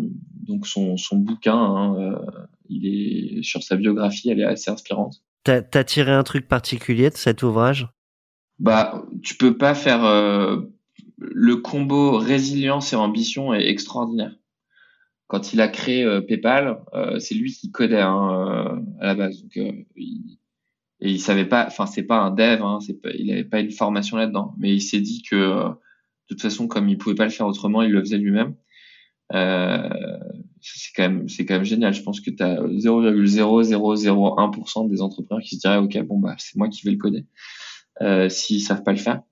donc 0.48 0.66
son, 0.66 0.96
son 0.96 1.16
bouquin, 1.16 1.58
hein, 1.58 1.96
euh, 2.00 2.46
il 2.70 2.86
est 2.86 3.42
sur 3.42 3.62
sa 3.62 3.76
biographie, 3.76 4.30
elle 4.30 4.40
est 4.40 4.44
assez 4.44 4.70
inspirante. 4.70 5.22
T'as 5.44 5.60
as 5.74 5.84
tiré 5.84 6.12
un 6.12 6.22
truc 6.22 6.48
particulier 6.48 7.10
de 7.10 7.16
cet 7.16 7.42
ouvrage? 7.42 7.88
Bah, 8.58 9.04
tu 9.22 9.36
peux 9.36 9.58
pas 9.58 9.74
faire 9.74 10.00
le 11.18 11.56
combo 11.56 12.16
résilience 12.16 12.94
et 12.94 12.96
ambition 12.96 13.52
est 13.52 13.68
extraordinaire 13.68 14.32
quand 15.26 15.52
il 15.52 15.60
a 15.60 15.68
créé 15.68 16.04
euh, 16.04 16.20
PayPal, 16.20 16.78
euh, 16.94 17.18
c'est 17.18 17.34
lui 17.34 17.52
qui 17.52 17.70
codait 17.70 18.00
hein, 18.00 18.30
euh, 18.32 18.80
à 19.00 19.06
la 19.06 19.14
base. 19.14 19.42
Donc, 19.42 19.58
il, 19.96 20.38
et 21.00 21.10
il 21.10 21.20
savait 21.20 21.44
pas, 21.44 21.66
enfin 21.66 21.84
c'est 21.84 22.04
pas 22.04 22.20
un 22.20 22.30
dev, 22.30 22.62
hein, 22.62 22.78
pas, 23.02 23.10
il 23.10 23.30
avait 23.30 23.44
pas 23.44 23.60
une 23.60 23.70
formation 23.70 24.16
là-dedans, 24.16 24.54
mais 24.58 24.74
il 24.74 24.80
s'est 24.80 25.00
dit 25.00 25.22
que 25.22 25.36
de 25.36 25.74
toute 26.28 26.40
façon, 26.40 26.68
comme 26.68 26.88
il 26.88 26.96
pouvait 26.96 27.14
pas 27.14 27.24
le 27.24 27.30
faire 27.30 27.46
autrement, 27.46 27.82
il 27.82 27.92
le 27.92 28.00
faisait 28.00 28.18
lui-même. 28.18 28.54
Euh, 29.32 29.88
c'est 30.60 30.92
quand 30.94 31.02
même, 31.02 31.28
c'est 31.28 31.44
quand 31.44 31.54
même 31.54 31.64
génial. 31.64 31.92
Je 31.92 32.02
pense 32.02 32.20
que 32.20 32.30
tu 32.30 32.40
as 32.42 32.62
0,0001% 32.62 34.88
des 34.88 35.02
entrepreneurs 35.02 35.44
qui 35.44 35.56
se 35.56 35.60
diraient, 35.60 35.78
ok, 35.78 36.00
bon 36.04 36.18
bah 36.18 36.34
c'est 36.38 36.56
moi 36.56 36.68
qui 36.68 36.84
vais 36.84 36.92
le 36.92 36.98
coder, 36.98 37.26
euh, 38.02 38.28
s'ils 38.28 38.62
savent 38.62 38.82
pas 38.82 38.92
le 38.92 38.98
faire. 38.98 39.22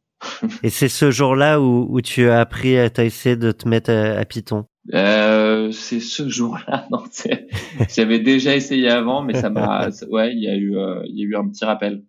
Et 0.63 0.71
c'est 0.71 0.89
ce 0.89 1.11
jour-là 1.11 1.61
où, 1.61 1.87
où 1.91 2.01
tu 2.01 2.29
as 2.29 2.41
appris, 2.41 2.79
à 2.79 2.91
essayé 2.99 3.37
de 3.37 3.53
te 3.53 3.69
mettre 3.69 3.91
à, 3.91 4.19
à 4.19 4.25
Python. 4.25 4.67
Euh, 4.93 5.73
c'est 5.73 6.01
ce 6.01 6.29
jour-là. 6.29 6.89
J'avais 7.95 8.19
déjà 8.19 8.55
essayé 8.55 8.91
avant, 8.91 9.23
mais 9.23 9.35
ça 9.35 9.51
m'a. 9.51 9.89
Ouais, 10.11 10.35
il 10.35 10.43
y 10.43 10.49
a 10.49 10.57
eu, 10.57 10.77
euh, 10.77 11.03
il 11.07 11.19
y 11.19 11.23
a 11.23 11.25
eu 11.25 11.37
un 11.37 11.49
petit 11.49 11.65
rappel. 11.65 12.05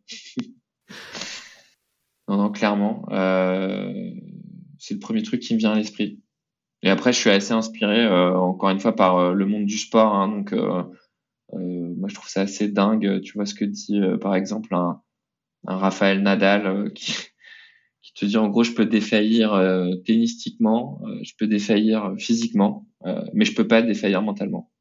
non, 2.28 2.38
non, 2.38 2.52
clairement, 2.52 3.06
euh, 3.12 4.12
c'est 4.78 4.96
le 4.96 5.00
premier 5.00 5.24
truc 5.24 5.40
qui 5.40 5.54
me 5.54 5.60
vient 5.60 5.72
à 5.72 5.76
l'esprit. 5.76 6.22
Et 6.84 6.90
après, 6.90 7.14
je 7.14 7.20
suis 7.20 7.30
assez 7.30 7.54
inspiré, 7.54 8.06
encore 8.08 8.70
une 8.70 8.80
fois, 8.80 8.96
par 8.96 9.34
le 9.34 9.46
monde 9.48 9.66
du 9.66 9.78
sport. 9.78 10.14
Hein, 10.14 10.28
donc, 10.28 10.54
moi, 11.52 12.10
je 12.10 12.14
trouve 12.14 12.30
ça 12.30 12.42
assez 12.42 12.68
dingue. 12.68 13.22
Tu 13.22 13.34
vois 13.34 13.48
ce 13.48 13.56
que 13.56 13.66
dit, 13.66 14.00
par 14.22 14.36
exemple, 14.36 14.76
un, 14.76 15.02
un 15.66 15.78
Raphaël 15.78 16.22
Nadal 16.22 16.92
qui 16.94 17.16
qui 18.06 18.14
te 18.14 18.26
dit 18.26 18.38
en 18.38 18.50
gros 18.50 18.64
je 18.64 18.74
peux 18.74 18.86
défaillir 18.86 19.54
euh, 19.54 19.96
tennistiquement, 20.06 21.02
euh, 21.08 21.18
je 21.24 21.34
peux 21.38 21.48
défaillir 21.48 22.14
physiquement, 22.20 22.88
euh, 23.06 23.26
mais 23.34 23.46
je 23.46 23.56
peux 23.56 23.68
pas 23.68 23.82
défaillir 23.82 24.22
mentalement. 24.22 24.72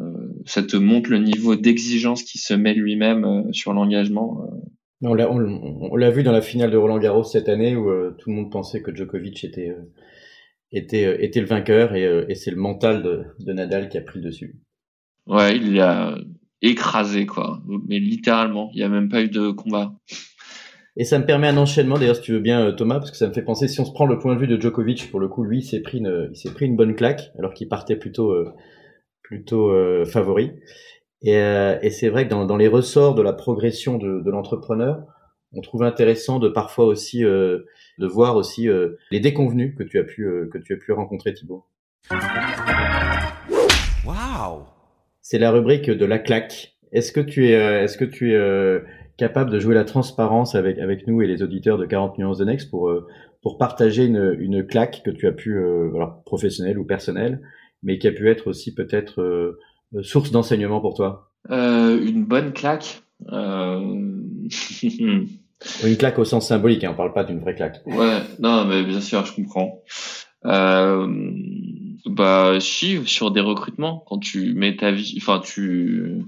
Euh, 0.00 0.28
ça 0.44 0.62
te 0.62 0.76
montre 0.76 1.10
le 1.10 1.18
niveau 1.18 1.56
d'exigence 1.56 2.22
qui 2.22 2.36
se 2.36 2.52
met 2.52 2.74
lui-même 2.74 3.50
sur 3.52 3.72
l'engagement. 3.72 4.50
On 5.00 5.14
l'a, 5.14 5.30
on, 5.30 5.96
l'a 5.96 6.10
vu 6.10 6.22
dans 6.22 6.32
la 6.32 6.42
finale 6.42 6.70
de 6.70 6.76
Roland 6.76 6.98
Garros 6.98 7.24
cette 7.24 7.48
année 7.48 7.74
où 7.74 7.90
tout 8.18 8.28
le 8.28 8.36
monde 8.36 8.52
pensait 8.52 8.82
que 8.82 8.94
Djokovic 8.94 9.42
était 9.44 9.74
était 10.72 11.24
était 11.24 11.40
le 11.40 11.46
vainqueur 11.46 11.94
et, 11.94 12.04
et 12.28 12.34
c'est 12.34 12.50
le 12.50 12.58
mental 12.58 13.02
de, 13.02 13.24
de 13.38 13.52
Nadal 13.54 13.88
qui 13.88 13.96
a 13.96 14.02
pris 14.02 14.18
le 14.18 14.26
dessus. 14.26 14.60
Ouais, 15.26 15.56
il 15.56 15.80
a 15.80 16.18
écrasé 16.60 17.24
quoi, 17.24 17.62
mais 17.88 17.98
littéralement, 17.98 18.70
il 18.74 18.78
n'y 18.78 18.82
a 18.82 18.90
même 18.90 19.08
pas 19.08 19.22
eu 19.22 19.30
de 19.30 19.50
combat. 19.50 19.94
Et 20.96 21.04
ça 21.04 21.18
me 21.18 21.24
permet 21.24 21.46
un 21.46 21.56
enchaînement, 21.56 21.98
d'ailleurs, 21.98 22.16
si 22.16 22.22
tu 22.22 22.32
veux 22.32 22.40
bien, 22.40 22.66
euh, 22.66 22.72
Thomas, 22.72 22.98
parce 22.98 23.10
que 23.10 23.16
ça 23.16 23.28
me 23.28 23.32
fait 23.32 23.42
penser, 23.42 23.68
si 23.68 23.80
on 23.80 23.84
se 23.84 23.92
prend 23.92 24.06
le 24.06 24.18
point 24.18 24.34
de 24.34 24.40
vue 24.40 24.48
de 24.48 24.60
Djokovic, 24.60 25.10
pour 25.10 25.20
le 25.20 25.28
coup, 25.28 25.44
lui, 25.44 25.58
il 25.58 25.62
s'est 25.62 25.80
pris 25.80 25.98
une, 25.98 26.28
il 26.32 26.36
s'est 26.36 26.52
pris 26.52 26.66
une 26.66 26.76
bonne 26.76 26.94
claque, 26.94 27.32
alors 27.38 27.54
qu'il 27.54 27.68
partait 27.68 27.96
plutôt, 27.96 28.30
euh, 28.30 28.52
plutôt 29.22 29.70
euh, 29.70 30.04
favori. 30.04 30.52
Et, 31.22 31.34
et 31.34 31.90
c'est 31.90 32.08
vrai 32.08 32.24
que 32.24 32.30
dans, 32.30 32.46
dans, 32.46 32.56
les 32.56 32.66
ressorts 32.66 33.14
de 33.14 33.20
la 33.20 33.34
progression 33.34 33.98
de, 33.98 34.20
de 34.20 34.30
l'entrepreneur, 34.30 35.02
on 35.52 35.60
trouve 35.60 35.82
intéressant 35.82 36.38
de 36.38 36.48
parfois 36.48 36.86
aussi 36.86 37.20
de 37.20 37.66
voir 37.98 38.36
aussi 38.36 38.70
les 39.10 39.20
déconvenus 39.20 39.74
que 39.76 39.82
tu 39.82 39.98
as 39.98 40.04
pu 40.04 40.26
que 40.50 40.56
tu 40.56 40.72
as 40.72 40.78
pu 40.78 40.92
rencontrer, 40.92 41.34
Thibaut. 41.34 41.66
Waouh 44.06 44.62
C'est 45.20 45.38
la 45.38 45.50
rubrique 45.50 45.90
de 45.90 46.06
la 46.06 46.18
claque. 46.18 46.78
Est-ce 46.90 47.12
que 47.12 47.20
tu 47.20 47.48
es, 47.48 47.52
est-ce 47.84 47.98
que 47.98 48.06
tu 48.06 48.32
es 48.32 48.82
capable 49.20 49.50
de 49.50 49.60
jouer 49.60 49.74
la 49.74 49.84
transparence 49.84 50.54
avec, 50.54 50.78
avec 50.78 51.06
nous 51.06 51.20
et 51.20 51.26
les 51.26 51.42
auditeurs 51.42 51.76
de 51.76 51.84
40 51.84 52.16
nuances 52.16 52.38
de 52.38 52.46
Next 52.46 52.70
pour, 52.70 52.88
euh, 52.88 53.06
pour 53.42 53.58
partager 53.58 54.06
une, 54.06 54.34
une 54.40 54.66
claque 54.66 55.02
que 55.04 55.10
tu 55.10 55.26
as 55.26 55.32
pu, 55.32 55.58
euh, 55.58 55.90
alors 55.94 56.22
professionnelle 56.24 56.78
ou 56.78 56.86
personnelle, 56.86 57.42
mais 57.82 57.98
qui 57.98 58.08
a 58.08 58.12
pu 58.12 58.30
être 58.30 58.46
aussi 58.46 58.74
peut-être 58.74 59.20
euh, 59.20 59.58
source 60.02 60.30
d'enseignement 60.30 60.80
pour 60.80 60.94
toi 60.94 61.30
Une 61.50 62.24
bonne 62.24 62.54
claque 62.54 63.02
Une 63.30 65.28
claque 65.98 66.18
au 66.18 66.24
sens 66.24 66.48
symbolique, 66.48 66.82
hein, 66.84 66.92
on 66.94 66.96
parle 66.96 67.12
pas 67.12 67.24
d'une 67.24 67.40
vraie 67.40 67.54
claque. 67.54 67.82
Ouais, 67.84 68.20
non, 68.38 68.64
mais 68.64 68.82
bien 68.82 69.02
sûr, 69.02 69.26
je 69.26 69.34
comprends. 69.34 69.82
Bah, 72.06 72.58
si, 72.58 73.06
sur 73.06 73.30
des 73.30 73.42
recrutements, 73.42 74.02
quand 74.06 74.18
tu 74.18 74.54
mets 74.54 74.76
ta 74.76 74.90
vie, 74.90 75.18
enfin, 75.18 75.42
tu, 75.44 76.22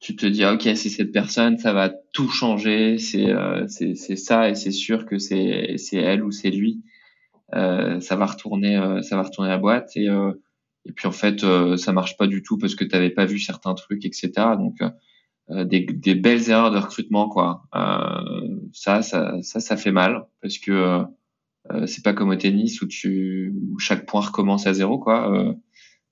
tu 0.00 0.16
te 0.16 0.26
dis 0.26 0.44
ok 0.44 0.62
c'est 0.62 0.88
cette 0.88 1.12
personne 1.12 1.58
ça 1.58 1.72
va 1.72 1.90
tout 2.12 2.28
changer 2.28 2.98
c'est 2.98 3.30
euh, 3.30 3.66
c'est 3.68 3.94
ça 4.16 4.48
et 4.48 4.54
c'est 4.54 4.70
sûr 4.72 5.04
que 5.06 5.18
c'est 5.18 5.74
c'est 5.76 5.98
elle 5.98 6.24
ou 6.24 6.30
c'est 6.30 6.50
lui 6.50 6.82
euh, 7.54 8.00
ça 8.00 8.16
va 8.16 8.26
retourner 8.26 8.76
euh, 8.76 9.02
ça 9.02 9.16
va 9.16 9.22
retourner 9.22 9.50
la 9.50 9.58
boîte 9.58 9.90
et 9.96 10.08
euh, 10.08 10.32
et 10.86 10.92
puis 10.92 11.06
en 11.06 11.12
fait 11.12 11.44
euh, 11.44 11.76
ça 11.76 11.92
marche 11.92 12.16
pas 12.16 12.26
du 12.26 12.42
tout 12.42 12.56
parce 12.56 12.74
que 12.74 12.84
tu 12.84 12.94
n'avais 12.94 13.10
pas 13.10 13.26
vu 13.26 13.38
certains 13.38 13.74
trucs 13.74 14.04
etc 14.04 14.30
donc 14.58 14.78
des, 15.48 15.80
des 15.80 16.14
belles 16.14 16.48
erreurs 16.48 16.70
de 16.70 16.78
recrutement 16.78 17.28
quoi. 17.28 17.64
Ça 18.72 19.02
ça 19.02 19.42
ça 19.42 19.58
ça 19.58 19.76
fait 19.76 19.90
mal 19.90 20.26
parce 20.40 20.58
que 20.58 21.02
c'est 21.86 22.04
pas 22.04 22.12
comme 22.12 22.30
au 22.30 22.36
tennis 22.36 22.80
où 22.82 22.86
tu 22.86 23.52
où 23.68 23.78
chaque 23.80 24.06
point 24.06 24.20
recommence 24.20 24.68
à 24.68 24.74
zéro 24.74 25.00
quoi 25.00 25.56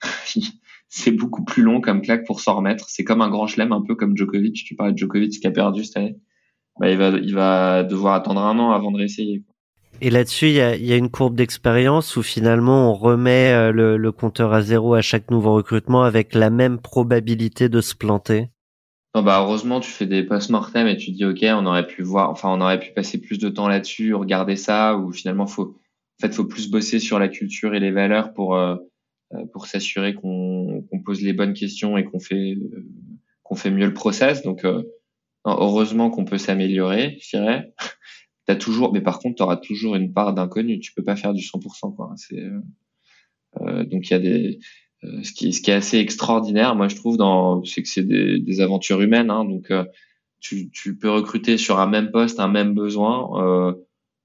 c'est 0.88 1.12
beaucoup 1.12 1.44
plus 1.44 1.62
long 1.62 1.80
comme 1.80 2.00
claque 2.00 2.26
pour 2.26 2.40
s'en 2.40 2.56
remettre. 2.56 2.86
C'est 2.88 3.04
comme 3.04 3.20
un 3.20 3.28
grand 3.28 3.46
chelem, 3.46 3.72
un 3.72 3.82
peu 3.82 3.94
comme 3.94 4.16
Djokovic. 4.16 4.64
Tu 4.64 4.74
parlais 4.74 4.92
de 4.92 4.98
Djokovic 4.98 5.40
qui 5.40 5.46
a 5.46 5.50
perdu 5.50 5.84
cette 5.84 5.96
année. 5.96 6.16
Bah, 6.80 6.90
il 6.90 6.96
va, 6.96 7.08
il 7.08 7.34
va 7.34 7.82
devoir 7.82 8.14
attendre 8.14 8.40
un 8.40 8.58
an 8.58 8.70
avant 8.70 8.90
de 8.90 8.98
réessayer. 8.98 9.44
Et 10.00 10.10
là-dessus, 10.10 10.46
il 10.46 10.54
y 10.54 10.60
a, 10.60 10.76
y 10.76 10.92
a, 10.92 10.96
une 10.96 11.10
courbe 11.10 11.34
d'expérience 11.34 12.16
où 12.16 12.22
finalement 12.22 12.90
on 12.90 12.94
remet 12.94 13.52
euh, 13.52 13.72
le, 13.72 13.96
le, 13.96 14.12
compteur 14.12 14.52
à 14.52 14.62
zéro 14.62 14.94
à 14.94 15.00
chaque 15.00 15.30
nouveau 15.30 15.54
recrutement 15.54 16.04
avec 16.04 16.34
la 16.34 16.50
même 16.50 16.78
probabilité 16.78 17.68
de 17.68 17.80
se 17.80 17.96
planter. 17.96 18.48
Non, 19.14 19.22
bah 19.22 19.40
heureusement, 19.42 19.80
tu 19.80 19.90
fais 19.90 20.06
des 20.06 20.22
post-mortem 20.22 20.86
et 20.86 20.96
tu 20.96 21.10
dis 21.10 21.24
ok, 21.24 21.38
on 21.42 21.66
aurait 21.66 21.86
pu 21.86 22.02
voir, 22.02 22.30
enfin 22.30 22.50
on 22.50 22.60
aurait 22.60 22.78
pu 22.78 22.92
passer 22.92 23.18
plus 23.20 23.38
de 23.38 23.48
temps 23.48 23.66
là-dessus, 23.66 24.14
regarder 24.14 24.54
ça, 24.54 24.96
ou 24.96 25.12
finalement 25.12 25.46
faut, 25.46 25.64
en 25.72 26.20
fait, 26.20 26.32
faut 26.32 26.44
plus 26.44 26.70
bosser 26.70 27.00
sur 27.00 27.18
la 27.18 27.28
culture 27.28 27.74
et 27.74 27.80
les 27.80 27.90
valeurs 27.90 28.32
pour 28.32 28.54
euh, 28.54 28.76
pour 29.52 29.66
s'assurer 29.66 30.14
qu'on 30.14 30.84
pose 31.04 31.22
les 31.22 31.32
bonnes 31.32 31.52
questions 31.52 31.96
et 31.96 32.04
qu'on 32.04 32.20
fait 32.20 32.54
euh, 32.54 32.86
qu'on 33.42 33.56
fait 33.56 33.70
mieux 33.70 33.86
le 33.86 33.94
process. 33.94 34.42
Donc 34.42 34.64
euh, 34.64 34.82
heureusement 35.44 36.10
qu'on 36.10 36.24
peut 36.24 36.38
s'améliorer, 36.38 37.18
je 37.20 37.36
dirais. 37.36 37.74
T'as 38.46 38.56
toujours, 38.56 38.94
mais 38.94 39.02
par 39.02 39.18
contre, 39.18 39.36
tu 39.36 39.42
auras 39.42 39.58
toujours 39.58 39.94
une 39.94 40.14
part 40.14 40.32
d'inconnu. 40.32 40.80
Tu 40.80 40.94
peux 40.94 41.04
pas 41.04 41.16
faire 41.16 41.34
du 41.34 41.42
100%. 41.42 41.94
Quoi. 41.94 42.14
C'est, 42.16 42.42
euh, 43.60 43.84
donc 43.84 44.08
il 44.08 44.12
y 44.12 44.14
a 44.14 44.18
des, 44.18 44.58
ce 45.22 45.32
qui, 45.32 45.52
ce 45.52 45.60
qui 45.60 45.70
est 45.70 45.74
assez 45.74 45.98
extraordinaire, 45.98 46.74
moi 46.74 46.88
je 46.88 46.96
trouve, 46.96 47.18
dans, 47.18 47.62
c'est 47.64 47.82
que 47.82 47.88
c'est 47.88 48.04
des, 48.04 48.40
des, 48.40 48.60
aventures 48.62 49.02
humaines. 49.02 49.30
Hein, 49.30 49.44
donc 49.44 49.70
tu, 50.40 50.70
tu 50.70 50.96
peux 50.96 51.10
recruter 51.10 51.58
sur 51.58 51.78
un 51.78 51.86
même 51.86 52.10
poste, 52.10 52.40
un 52.40 52.48
même 52.48 52.72
besoin, 52.72 53.76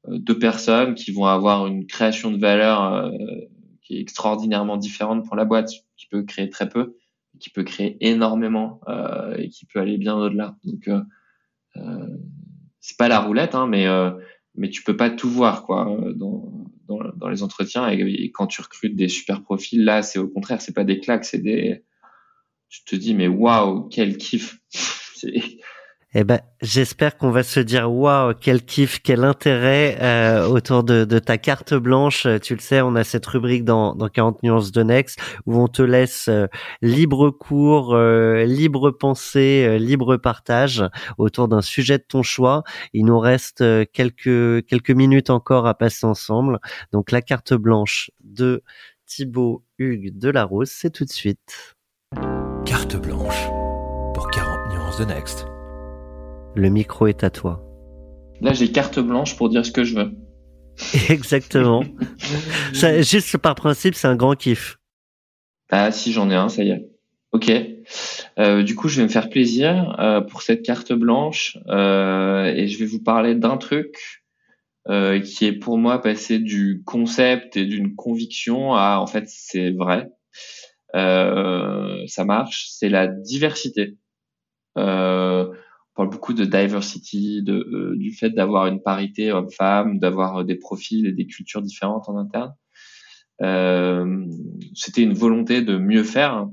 deux 0.07 0.39
personnes 0.39 0.95
qui 0.95 1.11
vont 1.11 1.25
avoir 1.25 1.67
une 1.67 1.85
création 1.85 2.31
de 2.31 2.37
valeur 2.37 3.11
qui 3.83 3.97
est 3.97 4.01
extraordinairement 4.01 4.77
différente 4.77 5.25
pour 5.25 5.35
la 5.35 5.45
boîte, 5.45 5.69
qui 5.97 6.07
peut 6.07 6.23
créer 6.23 6.49
très 6.49 6.69
peu, 6.69 6.95
qui 7.39 7.49
peut 7.49 7.63
créer 7.63 7.97
énormément 7.99 8.81
et 9.37 9.49
qui 9.49 9.65
peut 9.65 9.79
aller 9.79 9.97
bien 9.97 10.15
au-delà. 10.15 10.55
Donc 10.63 10.89
euh, 11.77 12.07
c'est 12.79 12.97
pas 12.97 13.07
la 13.07 13.19
roulette, 13.19 13.55
hein, 13.55 13.67
mais 13.67 13.87
euh, 13.87 14.11
mais 14.55 14.69
tu 14.69 14.83
peux 14.83 14.97
pas 14.97 15.09
tout 15.09 15.29
voir 15.29 15.63
quoi 15.63 15.97
dans, 16.15 16.69
dans, 16.87 16.99
dans 17.15 17.29
les 17.29 17.41
entretiens 17.41 17.89
et, 17.89 18.31
quand 18.31 18.45
tu 18.45 18.61
recrutes 18.61 18.95
des 18.95 19.07
super 19.07 19.41
profils 19.41 19.83
là 19.83 20.03
c'est 20.03 20.19
au 20.19 20.27
contraire 20.27 20.61
c'est 20.61 20.75
pas 20.75 20.83
des 20.83 20.99
claques 20.99 21.25
c'est 21.25 21.39
des 21.39 21.83
tu 22.69 22.83
te 22.83 22.95
dis 22.95 23.15
mais 23.15 23.27
waouh 23.27 23.87
quel 23.89 24.15
kiff 24.17 24.59
Eh 26.15 26.23
ben, 26.23 26.39
j'espère 26.61 27.17
qu'on 27.17 27.31
va 27.31 27.41
se 27.41 27.59
dire 27.59 27.91
waouh, 27.91 28.33
quel 28.39 28.63
kiff, 28.63 29.01
quel 29.01 29.23
intérêt 29.23 29.97
euh, 29.99 30.47
autour 30.47 30.83
de, 30.83 31.05
ta 31.17 31.39
carte 31.39 31.73
blanche. 31.73 32.27
Tu 32.43 32.53
le 32.53 32.59
sais, 32.59 32.81
on 32.81 32.95
a 32.95 33.03
cette 33.03 33.25
rubrique 33.25 33.65
dans, 33.65 33.95
dans 33.95 34.09
40 34.09 34.43
nuances 34.43 34.71
de 34.71 34.83
Next 34.83 35.19
où 35.47 35.59
on 35.59 35.67
te 35.67 35.81
laisse 35.81 36.27
euh, 36.27 36.45
libre 36.83 37.31
cours, 37.31 37.95
euh, 37.95 38.43
libre 38.45 38.91
pensée, 38.91 39.65
euh, 39.67 39.77
libre 39.77 40.17
partage 40.17 40.83
autour 41.17 41.47
d'un 41.47 41.61
sujet 41.61 41.97
de 41.97 42.05
ton 42.07 42.21
choix. 42.21 42.63
Il 42.93 43.05
nous 43.05 43.19
reste 43.19 43.63
quelques 43.91 44.65
quelques 44.67 44.91
minutes 44.91 45.31
encore 45.31 45.65
à 45.65 45.73
passer 45.73 46.05
ensemble. 46.05 46.59
Donc 46.91 47.11
la 47.11 47.23
carte 47.23 47.53
blanche 47.53 48.11
de 48.23 48.61
Thibaut 49.07 49.63
Hugues 49.79 50.15
de 50.15 50.29
la 50.29 50.43
Rose, 50.43 50.69
c'est 50.71 50.91
tout 50.91 51.05
de 51.05 51.11
suite. 51.11 51.75
Carte 52.65 52.97
blanche 52.97 53.47
pour 54.13 54.29
40 54.29 54.73
nuances 54.73 54.99
de 54.99 55.05
Next. 55.05 55.52
Le 56.55 56.69
micro 56.69 57.07
est 57.07 57.23
à 57.23 57.29
toi. 57.29 57.63
Là, 58.41 58.53
j'ai 58.53 58.71
carte 58.71 58.99
blanche 58.99 59.35
pour 59.37 59.49
dire 59.49 59.65
ce 59.65 59.71
que 59.71 59.83
je 59.83 59.95
veux. 59.95 60.11
Exactement. 61.09 61.83
ça, 62.73 63.01
juste 63.01 63.37
par 63.37 63.55
principe, 63.55 63.95
c'est 63.95 64.07
un 64.07 64.15
grand 64.15 64.35
kiff. 64.35 64.77
Ah, 65.69 65.91
si 65.91 66.11
j'en 66.11 66.29
ai 66.29 66.35
un, 66.35 66.49
ça 66.49 66.63
y 66.63 66.71
est. 66.71 66.89
Ok. 67.31 67.51
Euh, 68.37 68.61
du 68.63 68.75
coup, 68.75 68.89
je 68.89 68.97
vais 68.97 69.03
me 69.03 69.11
faire 69.11 69.29
plaisir 69.29 69.95
euh, 69.99 70.21
pour 70.21 70.43
cette 70.43 70.63
carte 70.63 70.93
blanche 70.93 71.57
euh, 71.67 72.45
et 72.45 72.67
je 72.67 72.77
vais 72.77 72.85
vous 72.85 73.01
parler 73.01 73.33
d'un 73.33 73.57
truc 73.57 74.23
euh, 74.89 75.19
qui 75.19 75.45
est 75.45 75.53
pour 75.53 75.77
moi 75.77 76.01
passé 76.01 76.39
du 76.39 76.83
concept 76.85 77.57
et 77.57 77.65
d'une 77.65 77.95
conviction 77.95 78.75
à 78.75 78.97
en 78.97 79.07
fait 79.07 79.23
c'est 79.27 79.71
vrai, 79.71 80.11
euh, 80.95 82.03
ça 82.07 82.25
marche. 82.25 82.67
C'est 82.69 82.89
la 82.89 83.07
diversité. 83.07 83.97
Euh, 84.77 85.47
parle 85.93 86.09
beaucoup 86.09 86.33
de 86.33 86.45
diversity, 86.45 87.43
de, 87.43 87.53
euh, 87.53 87.95
du 87.97 88.11
fait 88.11 88.31
d'avoir 88.31 88.67
une 88.67 88.81
parité 88.81 89.31
homme-femme, 89.31 89.99
d'avoir 89.99 90.37
euh, 90.37 90.43
des 90.43 90.55
profils 90.55 91.05
et 91.05 91.11
des 91.11 91.27
cultures 91.27 91.61
différentes 91.61 92.09
en 92.09 92.17
interne. 92.17 92.53
Euh, 93.41 94.25
C'était 94.73 95.03
une 95.03 95.13
volonté 95.13 95.61
de 95.61 95.77
mieux 95.77 96.03
faire. 96.03 96.49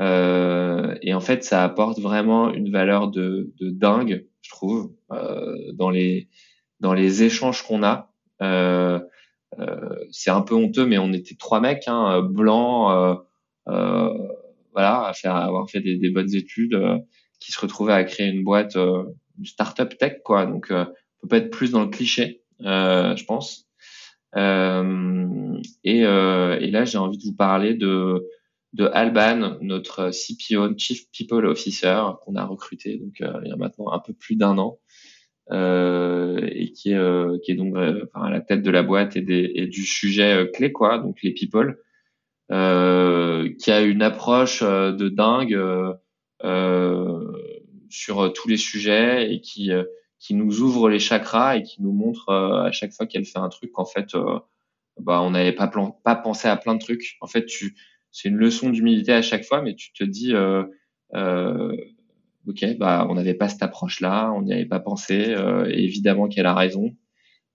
Euh, 0.00 0.94
et 1.02 1.12
en 1.14 1.20
fait, 1.20 1.44
ça 1.44 1.62
apporte 1.64 1.98
vraiment 1.98 2.52
une 2.52 2.70
valeur 2.70 3.10
de, 3.10 3.52
de 3.60 3.70
dingue, 3.70 4.26
je 4.40 4.50
trouve, 4.50 4.92
euh, 5.12 5.56
dans 5.74 5.90
les 5.90 6.28
dans 6.80 6.94
les 6.94 7.22
échanges 7.24 7.62
qu'on 7.62 7.82
a. 7.82 8.10
c'est 10.10 10.30
un 10.30 10.40
peu 10.40 10.54
honteux, 10.54 10.86
mais 10.86 10.96
on 10.96 11.12
était 11.12 11.34
trois 11.34 11.60
mecs, 11.60 11.84
hein, 11.88 12.22
blancs, 12.22 13.20
voilà, 13.66 15.04
à 15.04 15.12
faire 15.12 15.36
avoir 15.36 15.68
fait 15.68 15.80
des, 15.80 15.98
des 15.98 16.08
bonnes 16.08 16.34
études 16.34 16.74
qui 17.40 17.52
se 17.52 17.60
retrouvait 17.60 17.94
à 17.94 18.04
créer 18.04 18.28
une 18.28 18.44
boîte, 18.44 18.76
euh, 18.76 19.04
une 19.38 19.46
startup 19.46 19.96
tech, 19.98 20.18
quoi. 20.22 20.46
Donc, 20.46 20.70
euh, 20.70 20.84
on 20.84 21.22
peut 21.22 21.28
pas 21.28 21.36
être 21.38 21.50
plus 21.50 21.72
dans 21.72 21.82
le 21.82 21.88
cliché, 21.88 22.42
euh, 22.62 23.16
je 23.16 23.24
pense. 23.24 23.66
Euh, 24.36 25.58
et, 25.82 26.04
euh, 26.04 26.58
et, 26.60 26.70
là, 26.70 26.84
j'ai 26.84 26.98
envie 26.98 27.18
de 27.18 27.24
vous 27.24 27.34
parler 27.34 27.74
de, 27.74 28.28
de 28.74 28.84
Alban, 28.92 29.56
notre 29.62 30.10
CPO, 30.10 30.76
Chief 30.78 31.10
People 31.10 31.46
Officer, 31.46 32.02
qu'on 32.24 32.36
a 32.36 32.44
recruté 32.44 32.98
donc 32.98 33.14
il 33.20 33.48
y 33.48 33.52
a 33.52 33.56
maintenant 33.56 33.90
un 33.90 33.98
peu 33.98 34.12
plus 34.12 34.36
d'un 34.36 34.56
an, 34.58 34.78
et 35.50 36.72
qui 36.72 36.92
est, 36.92 37.42
qui 37.42 37.50
est 37.50 37.56
donc 37.56 37.74
enfin, 37.74 38.26
à 38.26 38.30
la 38.30 38.40
tête 38.40 38.62
de 38.62 38.70
la 38.70 38.84
boîte 38.84 39.16
et, 39.16 39.22
des, 39.22 39.50
et 39.56 39.66
du 39.66 39.84
sujet 39.84 40.48
clé, 40.54 40.70
quoi, 40.70 40.98
donc 40.98 41.20
les 41.22 41.32
people, 41.32 41.78
qui 42.50 42.54
a 42.54 43.80
une 43.80 44.02
approche 44.02 44.62
de 44.62 45.08
dingue 45.08 45.54
euh, 45.54 45.92
sur 46.42 48.20
euh, 48.20 48.28
tous 48.30 48.48
les 48.48 48.56
sujets 48.56 49.32
et 49.32 49.40
qui 49.40 49.72
euh, 49.72 49.84
qui 50.18 50.34
nous 50.34 50.60
ouvre 50.60 50.90
les 50.90 50.98
chakras 50.98 51.56
et 51.56 51.62
qui 51.62 51.82
nous 51.82 51.92
montre 51.92 52.30
à 52.30 52.70
chaque 52.72 52.92
fois 52.92 53.06
qu'elle 53.06 53.24
fait 53.24 53.38
un 53.38 53.48
truc 53.48 53.72
qu'en 53.72 53.86
fait 53.86 54.14
bah 54.98 55.22
on 55.22 55.30
n'avait 55.30 55.52
pas 55.52 55.66
plan 55.66 55.98
pas 56.04 56.14
pensé 56.14 56.48
à 56.48 56.56
plein 56.56 56.74
de 56.74 56.80
trucs. 56.80 57.16
En 57.20 57.26
fait, 57.26 57.46
tu 57.46 57.74
c'est 58.12 58.28
une 58.28 58.36
leçon 58.36 58.70
d'humilité 58.70 59.12
à 59.12 59.22
chaque 59.22 59.44
fois, 59.44 59.62
mais 59.62 59.74
tu 59.74 59.92
te 59.92 60.04
dis 60.04 60.34
euh, 60.34 60.64
euh, 61.14 61.74
ok 62.46 62.76
bah 62.78 63.06
on 63.08 63.14
n'avait 63.14 63.34
pas 63.34 63.48
cette 63.48 63.62
approche 63.62 64.00
là, 64.00 64.32
on 64.32 64.42
n'y 64.42 64.52
avait 64.52 64.66
pas 64.66 64.80
pensé. 64.80 65.34
Euh, 65.34 65.66
évidemment 65.66 66.28
qu'elle 66.28 66.46
a 66.46 66.54
raison 66.54 66.96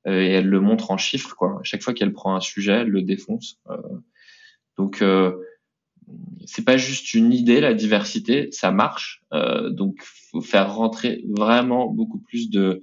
et 0.08 0.34
elle 0.34 0.48
le 0.48 0.60
montre 0.60 0.92
en 0.92 0.98
chiffres 0.98 1.36
quoi. 1.36 1.60
À 1.60 1.64
chaque 1.64 1.82
fois 1.82 1.94
qu'elle 1.94 2.14
prend 2.14 2.36
un 2.36 2.40
sujet, 2.40 2.74
elle 2.74 2.90
le 2.90 3.02
défonce. 3.02 3.60
donc 4.78 5.04
c'est 6.46 6.66
pas 6.66 6.78
juste 6.78 7.14
une 7.14 7.34
idée 7.34 7.60
la 7.60 7.74
diversité, 7.74 8.50
ça 8.52 8.72
marche. 8.72 9.24
Euh, 9.34 9.70
donc 9.70 9.98
faut 10.32 10.42
faire 10.42 10.74
rentrer 10.74 11.24
vraiment 11.30 11.88
beaucoup 11.88 12.20
plus 12.20 12.50
de 12.50 12.82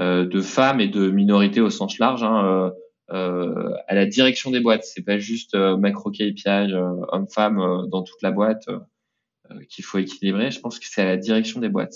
euh, 0.00 0.26
de 0.26 0.40
femmes 0.40 0.80
et 0.80 0.88
de 0.88 1.08
minorités 1.10 1.60
au 1.60 1.70
sens 1.70 1.98
large 1.98 2.24
hein, 2.24 2.44
euh, 2.44 2.70
euh 3.12 3.70
à 3.86 3.94
la 3.94 4.06
direction 4.06 4.50
des 4.50 4.60
boîtes. 4.60 4.84
C'est 4.84 5.04
pas 5.04 5.18
juste 5.18 5.54
euh, 5.54 5.76
macro 5.76 6.10
KPI 6.10 6.42
euh, 6.46 6.90
homme-femme 7.12 7.86
dans 7.90 8.02
toute 8.02 8.22
la 8.22 8.30
boîte 8.30 8.66
qu'il 9.68 9.84
faut 9.84 9.98
équilibrer. 9.98 10.50
Je 10.50 10.58
pense 10.60 10.78
que 10.78 10.86
c'est 10.88 11.02
à 11.02 11.04
la 11.04 11.16
direction 11.16 11.60
des 11.60 11.68
boîtes. 11.68 11.94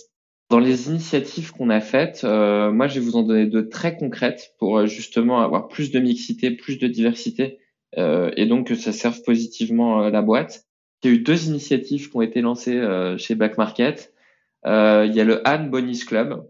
Dans 0.50 0.58
les 0.58 0.88
initiatives 0.88 1.50
qu'on 1.52 1.70
a 1.70 1.80
faites, 1.80 2.24
moi 2.24 2.88
je 2.88 2.94
vais 2.94 3.00
vous 3.00 3.16
en 3.16 3.22
donner 3.22 3.46
deux 3.46 3.68
très 3.68 3.96
concrètes 3.96 4.54
pour 4.58 4.86
justement 4.86 5.40
avoir 5.40 5.68
plus 5.68 5.90
de 5.90 5.98
mixité, 5.98 6.50
plus 6.50 6.78
de 6.78 6.86
diversité 6.86 7.58
et 7.96 8.46
donc 8.46 8.68
que 8.68 8.74
ça 8.74 8.92
serve 8.92 9.22
positivement 9.22 10.04
euh, 10.04 10.10
la 10.10 10.22
boîte. 10.22 10.64
Il 11.02 11.10
y 11.10 11.14
a 11.14 11.16
eu 11.16 11.20
deux 11.20 11.46
initiatives 11.46 12.10
qui 12.10 12.16
ont 12.16 12.22
été 12.22 12.40
lancées 12.40 12.76
euh, 12.76 13.16
chez 13.16 13.34
Back 13.34 13.56
Market. 13.56 14.12
il 14.64 15.12
y 15.14 15.20
a 15.20 15.24
le 15.24 15.46
Anne 15.46 15.70
Bonny's 15.70 16.04
Club, 16.04 16.44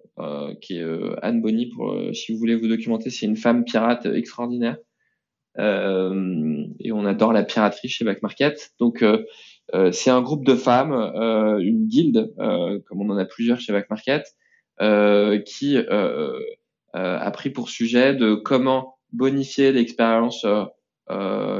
qui 0.61 0.79
est 0.79 0.85
Anne 1.23 1.41
Bonny, 1.43 1.67
pour 1.67 1.95
si 2.13 2.33
vous 2.33 2.39
voulez 2.39 2.57
vous 2.57 2.67
documenter, 2.67 3.11
c'est 3.11 3.27
une 3.27 3.37
femme 3.37 3.65
pirate 3.65 4.07
extraordinaire. 4.07 4.79
et 5.59 6.93
on 6.93 7.05
adore 7.05 7.33
la 7.33 7.45
piraterie 7.45 7.89
chez 7.89 8.05
Back 8.05 8.23
Market. 8.23 8.73
Donc 8.81 9.05
c'est 9.93 10.11
un 10.11 10.23
groupe 10.23 10.45
de 10.45 10.57
femmes, 10.57 10.93
une 11.61 11.87
guilde, 11.87 12.33
comme 12.37 13.03
on 13.03 13.11
en 13.11 13.19
a 13.19 13.27
plusieurs 13.27 13.61
chez 13.61 13.73
Back 13.73 13.91
Market, 13.91 14.25
qui 15.45 15.77
a 16.95 17.31
pris 17.31 17.51
pour 17.51 17.69
sujet 17.69 18.15
de 18.15 18.35
comment 18.35 18.99
bonifier 19.13 19.73
l'expérience 19.73 20.45
euh, 20.45 20.65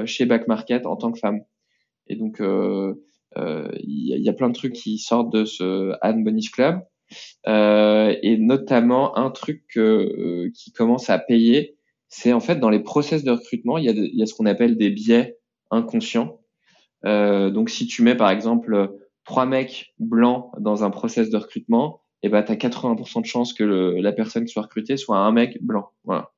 chez 0.07 0.27
Back 0.27 0.49
Market 0.49 0.87
en 0.87 0.97
tant 0.97 1.13
que 1.13 1.19
femme. 1.19 1.41
Et 2.09 2.17
donc, 2.17 2.41
euh, 2.41 2.95
euh, 3.37 3.71
il 3.81 4.23
y, 4.23 4.29
a 4.29 4.33
plein 4.33 4.49
de 4.49 4.55
trucs 4.55 4.73
qui 4.73 4.99
sortent 4.99 5.33
de 5.33 5.45
ce 5.45 5.93
Anne 6.01 6.25
Bonnish 6.25 6.51
Club. 6.51 6.81
et 7.47 8.37
notamment, 8.39 9.17
un 9.17 9.31
truc 9.31 9.79
qui 10.55 10.73
commence 10.73 11.11
à 11.11 11.19
payer, 11.19 11.77
c'est 12.09 12.33
en 12.33 12.41
fait 12.41 12.57
dans 12.57 12.71
les 12.71 12.81
process 12.81 13.23
de 13.23 13.31
recrutement, 13.31 13.79
il 13.79 13.85
y 13.85 13.89
a, 13.89 13.93
y 13.95 14.23
a 14.23 14.27
ce 14.27 14.35
qu'on 14.35 14.47
appelle 14.47 14.77
des 14.77 14.91
biais 14.91 15.39
inconscients. 15.71 16.41
Euh, 17.05 17.51
donc 17.51 17.71
si 17.71 17.87
tu 17.87 18.03
mets 18.03 18.17
par 18.17 18.31
exemple 18.31 18.97
trois 19.25 19.47
mecs 19.47 19.95
blancs 19.99 20.51
dans 20.59 20.85
un 20.85 20.91
process 20.91 21.31
de 21.31 21.37
recrutement, 21.37 22.03
et 22.23 22.27
eh 22.27 22.31
ben 22.31 22.43
tu 22.43 22.51
as 22.51 22.57
80% 22.57 23.21
de 23.21 23.27
chances 23.27 23.53
que 23.53 23.63
le, 23.63 24.01
la 24.01 24.11
personne 24.11 24.45
qui 24.45 24.53
soit 24.53 24.63
recrutée 24.63 24.97
soit 24.97 25.19
un 25.19 25.31
mec 25.31 25.59
blanc. 25.63 25.91
Voilà. 26.03 26.33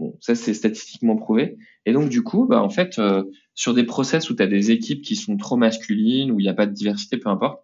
Bon, 0.00 0.16
ça 0.18 0.34
c'est 0.34 0.54
statistiquement 0.54 1.14
prouvé. 1.16 1.58
Et 1.84 1.92
donc 1.92 2.08
du 2.08 2.22
coup, 2.22 2.46
bah, 2.46 2.62
en 2.62 2.70
fait, 2.70 2.98
euh, 2.98 3.24
sur 3.54 3.74
des 3.74 3.84
process 3.84 4.30
où 4.30 4.34
tu 4.34 4.42
as 4.42 4.46
des 4.46 4.70
équipes 4.70 5.02
qui 5.02 5.14
sont 5.14 5.36
trop 5.36 5.58
masculines, 5.58 6.32
où 6.32 6.40
il 6.40 6.42
n'y 6.42 6.48
a 6.48 6.54
pas 6.54 6.64
de 6.64 6.72
diversité, 6.72 7.18
peu 7.18 7.28
importe, 7.28 7.62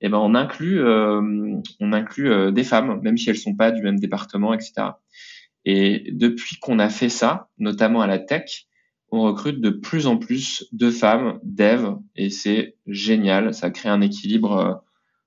eh 0.00 0.08
ben 0.08 0.18
on 0.18 0.36
inclut, 0.36 0.80
euh, 0.80 1.20
on 1.80 1.92
inclut 1.92 2.30
euh, 2.30 2.52
des 2.52 2.62
femmes, 2.62 3.00
même 3.02 3.18
si 3.18 3.30
elles 3.30 3.36
sont 3.36 3.56
pas 3.56 3.72
du 3.72 3.82
même 3.82 3.98
département, 3.98 4.54
etc. 4.54 4.72
Et 5.64 6.12
depuis 6.12 6.56
qu'on 6.60 6.78
a 6.78 6.88
fait 6.88 7.08
ça, 7.08 7.48
notamment 7.58 8.00
à 8.00 8.06
la 8.06 8.20
tech, 8.20 8.68
on 9.10 9.22
recrute 9.22 9.60
de 9.60 9.70
plus 9.70 10.06
en 10.06 10.18
plus 10.18 10.68
de 10.70 10.88
femmes 10.88 11.40
dev 11.42 11.96
et 12.14 12.30
c'est 12.30 12.76
génial. 12.86 13.54
Ça 13.54 13.70
crée 13.70 13.88
un 13.88 14.00
équilibre 14.00 14.84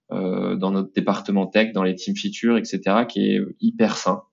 dans 0.09 0.71
notre 0.71 0.93
département 0.93 1.47
tech, 1.47 1.73
dans 1.73 1.83
les 1.83 1.95
team 1.95 2.15
features, 2.15 2.57
etc., 2.57 3.05
qui 3.07 3.31
est 3.31 3.41
hyper 3.59 3.97
sain. 3.97 4.23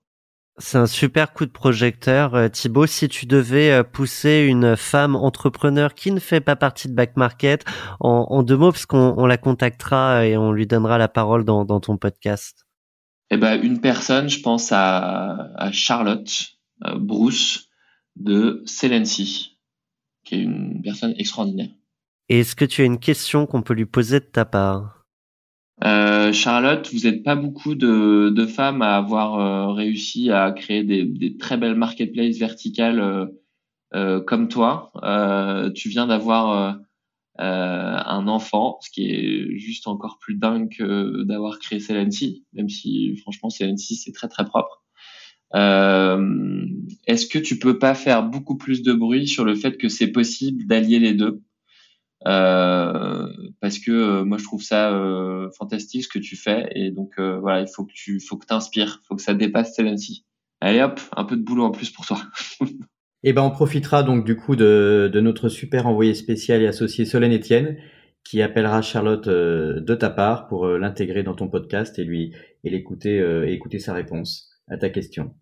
C'est 0.57 0.77
un 0.77 0.85
super 0.85 1.33
coup 1.33 1.47
de 1.47 1.51
projecteur, 1.51 2.35
euh, 2.35 2.47
Thibaut. 2.47 2.85
Si 2.85 3.09
tu 3.09 3.25
devais 3.25 3.71
euh, 3.71 3.83
pousser 3.83 4.45
une 4.47 4.75
femme 4.75 5.15
entrepreneur 5.15 5.95
qui 5.95 6.11
ne 6.11 6.19
fait 6.19 6.41
pas 6.41 6.55
partie 6.55 6.87
de 6.87 6.93
Back 6.93 7.17
Market 7.17 7.65
en, 7.99 8.43
deux 8.43 8.57
mots, 8.57 8.71
parce 8.71 8.85
qu'on 8.85 9.25
la 9.25 9.37
contactera 9.37 10.27
et 10.27 10.37
on 10.37 10.51
lui 10.51 10.67
donnera 10.67 10.99
la 10.99 11.07
parole 11.07 11.43
dans, 11.43 11.65
ton 11.65 11.97
podcast. 11.97 12.67
Eh 13.31 13.37
ben, 13.37 13.59
une 13.63 13.81
personne, 13.81 14.29
je 14.29 14.41
pense 14.41 14.71
à, 14.71 15.49
à 15.55 15.71
Charlotte 15.71 16.53
euh, 16.85 16.97
Bruce 16.99 17.69
de 18.15 18.61
Celency, 18.67 19.57
qui 20.23 20.35
est 20.35 20.41
une 20.41 20.83
personne 20.83 21.15
extraordinaire. 21.17 21.69
Et 22.29 22.41
est-ce 22.41 22.55
que 22.55 22.65
tu 22.65 22.83
as 22.83 22.85
une 22.85 22.99
question 22.99 23.47
qu'on 23.47 23.63
peut 23.63 23.73
lui 23.73 23.87
poser 23.87 24.19
de 24.19 24.25
ta 24.25 24.45
part? 24.45 25.02
Euh, 25.83 26.31
Charlotte, 26.31 26.89
vous 26.93 27.01
n'êtes 27.01 27.23
pas 27.23 27.35
beaucoup 27.35 27.75
de, 27.75 28.29
de, 28.29 28.45
femmes 28.45 28.81
à 28.81 28.95
avoir 28.95 29.39
euh, 29.39 29.73
réussi 29.73 30.31
à 30.31 30.51
créer 30.51 30.83
des, 30.83 31.03
des, 31.03 31.35
très 31.37 31.57
belles 31.57 31.75
marketplaces 31.75 32.37
verticales 32.37 32.99
euh, 32.99 33.25
euh 33.93 34.21
comme 34.21 34.47
toi. 34.47 34.91
tu 35.75 35.89
viens 35.89 36.07
d'avoir 36.07 36.79
un 37.37 38.27
enfant, 38.27 38.77
ce 38.81 38.89
qui 38.91 39.09
est 39.09 39.57
juste 39.57 39.87
encore 39.87 40.19
plus 40.19 40.35
dingue 40.35 40.69
que 40.75 41.23
d'avoir 41.23 41.59
créé 41.59 41.79
Celency, 41.79 42.45
même 42.53 42.69
si 42.69 43.17
franchement 43.17 43.49
Celency 43.49 43.95
c'est 43.95 44.13
très 44.13 44.29
très 44.29 44.45
propre. 44.45 44.83
Est-ce 45.53 47.27
que 47.27 47.39
tu 47.39 47.59
peux 47.59 47.77
pas 47.77 47.95
faire 47.95 48.23
beaucoup 48.23 48.57
plus 48.57 48.83
de 48.83 48.93
bruit 48.93 49.27
sur 49.27 49.45
le 49.45 49.55
fait 49.55 49.77
que 49.77 49.89
c'est 49.89 50.11
possible 50.11 50.65
d'allier 50.65 50.99
les 50.99 51.13
deux? 51.13 51.41
Euh, 52.25 53.27
parce 53.59 53.79
que 53.79 53.91
euh, 53.91 54.23
moi 54.23 54.37
je 54.37 54.43
trouve 54.43 54.63
ça 54.63 54.93
euh, 54.93 55.49
fantastique 55.57 56.03
ce 56.03 56.09
que 56.09 56.19
tu 56.19 56.35
fais. 56.35 56.69
Et 56.75 56.91
donc 56.91 57.19
voilà 57.19 57.61
il 57.61 57.67
faut 57.67 57.85
que 57.85 57.93
tu 57.93 58.19
faut 58.19 58.37
que 58.37 58.45
t'inspires. 58.45 59.01
Faut 59.07 59.15
que 59.15 59.21
ça 59.21 59.33
dépasse 59.33 59.75
Celency 59.75 60.25
allez 60.61 60.81
hop 60.81 60.99
un 61.17 61.25
peu 61.25 61.35
de 61.35 61.43
boulot 61.43 61.65
en 61.65 61.71
plus 61.71 61.89
pour 61.89 62.05
toi. 62.05 62.21
Et 62.61 62.65
eh 63.23 63.33
ben 63.33 63.41
on 63.41 63.51
profitera 63.51 64.03
donc 64.03 64.25
du 64.25 64.37
coup 64.37 64.55
de, 64.55 65.09
de 65.11 65.19
notre 65.19 65.49
super 65.49 65.87
envoyé 65.87 66.13
spécial 66.13 66.61
et 66.61 66.67
associé 66.67 67.05
Solène 67.05 67.35
Etienne 67.35 67.77
qui 68.23 68.41
appellera 68.41 68.81
Charlotte 68.81 69.27
de 69.27 69.95
ta 69.95 70.09
part 70.09 70.47
pour 70.47 70.65
l'intégrer 70.67 71.23
dans 71.23 71.35
ton 71.35 71.49
podcast 71.49 71.99
et 71.99 72.05
lui 72.05 72.33
et 72.63 72.69
l'écouter 72.69 73.17
et 73.17 73.51
écouter 73.51 73.79
sa 73.79 73.93
réponse 73.93 74.49
à 74.69 74.77
ta 74.77 74.89
question. 74.89 75.35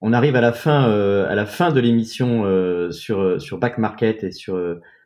On 0.00 0.14
arrive 0.14 0.34
à 0.34 0.40
la 0.40 0.54
fin 0.54 0.90
à 0.90 1.34
la 1.34 1.44
fin 1.44 1.70
de 1.70 1.78
l'émission 1.78 2.90
sur 2.90 3.38
sur 3.38 3.58
Back 3.58 3.76
Market 3.76 4.24
et 4.24 4.32
sur 4.32 4.58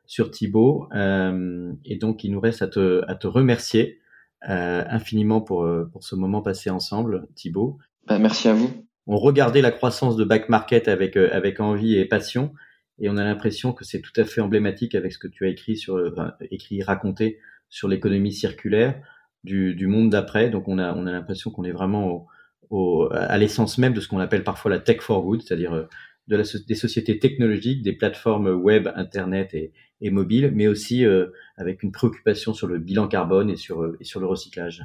sur 0.06 0.30
Thibaut. 0.30 0.88
Euh, 0.94 1.72
et 1.84 1.96
donc, 1.96 2.24
il 2.24 2.32
nous 2.32 2.40
reste 2.40 2.62
à 2.62 2.68
te, 2.68 3.02
à 3.08 3.14
te 3.14 3.26
remercier 3.26 4.00
euh, 4.48 4.84
infiniment 4.88 5.40
pour, 5.40 5.64
euh, 5.64 5.88
pour 5.90 6.04
ce 6.04 6.14
moment 6.14 6.42
passé 6.42 6.70
ensemble, 6.70 7.26
Thibaut. 7.34 7.78
Bah, 8.06 8.18
merci 8.18 8.48
à 8.48 8.54
vous. 8.54 8.70
On 9.06 9.16
regardait 9.16 9.62
la 9.62 9.70
croissance 9.70 10.16
de 10.16 10.24
Back 10.24 10.48
Market 10.48 10.88
avec, 10.88 11.16
avec 11.16 11.60
envie 11.60 11.96
et 11.96 12.04
passion. 12.04 12.52
Et 12.98 13.08
on 13.08 13.16
a 13.16 13.24
l'impression 13.24 13.72
que 13.72 13.84
c'est 13.84 14.00
tout 14.00 14.12
à 14.16 14.24
fait 14.24 14.40
emblématique 14.40 14.94
avec 14.94 15.12
ce 15.12 15.18
que 15.18 15.28
tu 15.28 15.44
as 15.46 15.48
écrit 15.48 15.76
sur, 15.76 15.96
enfin, 16.12 16.34
écrit, 16.50 16.82
raconté 16.82 17.38
sur 17.68 17.88
l'économie 17.88 18.32
circulaire 18.32 19.00
du, 19.42 19.74
du 19.74 19.86
monde 19.88 20.10
d'après. 20.10 20.48
Donc 20.48 20.68
on 20.68 20.78
a, 20.78 20.94
on 20.94 21.06
a 21.06 21.12
l'impression 21.12 21.50
qu'on 21.50 21.64
est 21.64 21.72
vraiment 21.72 22.08
au, 22.08 22.26
au, 22.70 23.08
à 23.12 23.36
l'essence 23.36 23.78
même 23.78 23.94
de 23.94 24.00
ce 24.00 24.08
qu'on 24.08 24.20
appelle 24.20 24.44
parfois 24.44 24.70
la 24.70 24.78
tech 24.78 25.00
for 25.00 25.22
good, 25.22 25.42
c'est-à-dire 25.42 25.86
de 26.28 26.36
la, 26.36 26.44
des 26.66 26.74
sociétés 26.74 27.18
technologiques, 27.18 27.82
des 27.82 27.92
plateformes 27.92 28.48
web, 28.48 28.88
internet 28.94 29.54
et, 29.54 29.72
et 30.04 30.10
mobile, 30.10 30.52
mais 30.54 30.68
aussi 30.68 31.04
euh, 31.04 31.26
avec 31.56 31.82
une 31.82 31.90
préoccupation 31.90 32.54
sur 32.54 32.68
le 32.68 32.78
bilan 32.78 33.08
carbone 33.08 33.50
et 33.50 33.56
sur, 33.56 33.82
euh, 33.82 33.96
et 34.00 34.04
sur 34.04 34.20
le 34.20 34.26
recyclage. 34.26 34.82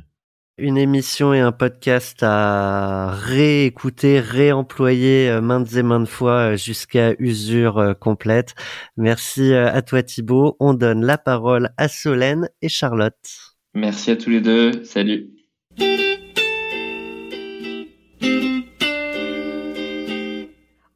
Une 0.57 0.77
émission 0.77 1.33
et 1.33 1.39
un 1.39 1.51
podcast 1.51 2.19
à 2.21 3.11
réécouter, 3.11 4.19
réemployer 4.19 5.29
euh, 5.29 5.41
maintes 5.41 5.73
et 5.75 5.83
maintes 5.83 6.07
fois 6.07 6.55
jusqu'à 6.55 7.13
usure 7.19 7.95
complète. 7.99 8.55
Merci 8.97 9.53
à 9.53 9.81
toi 9.81 10.03
Thibaut. 10.03 10.55
On 10.59 10.73
donne 10.73 11.05
la 11.05 11.17
parole 11.17 11.69
à 11.77 11.87
Solène 11.87 12.49
et 12.61 12.69
Charlotte. 12.69 13.13
Merci 13.73 14.11
à 14.11 14.15
tous 14.15 14.29
les 14.29 14.41
deux. 14.41 14.83
Salut. 14.83 15.29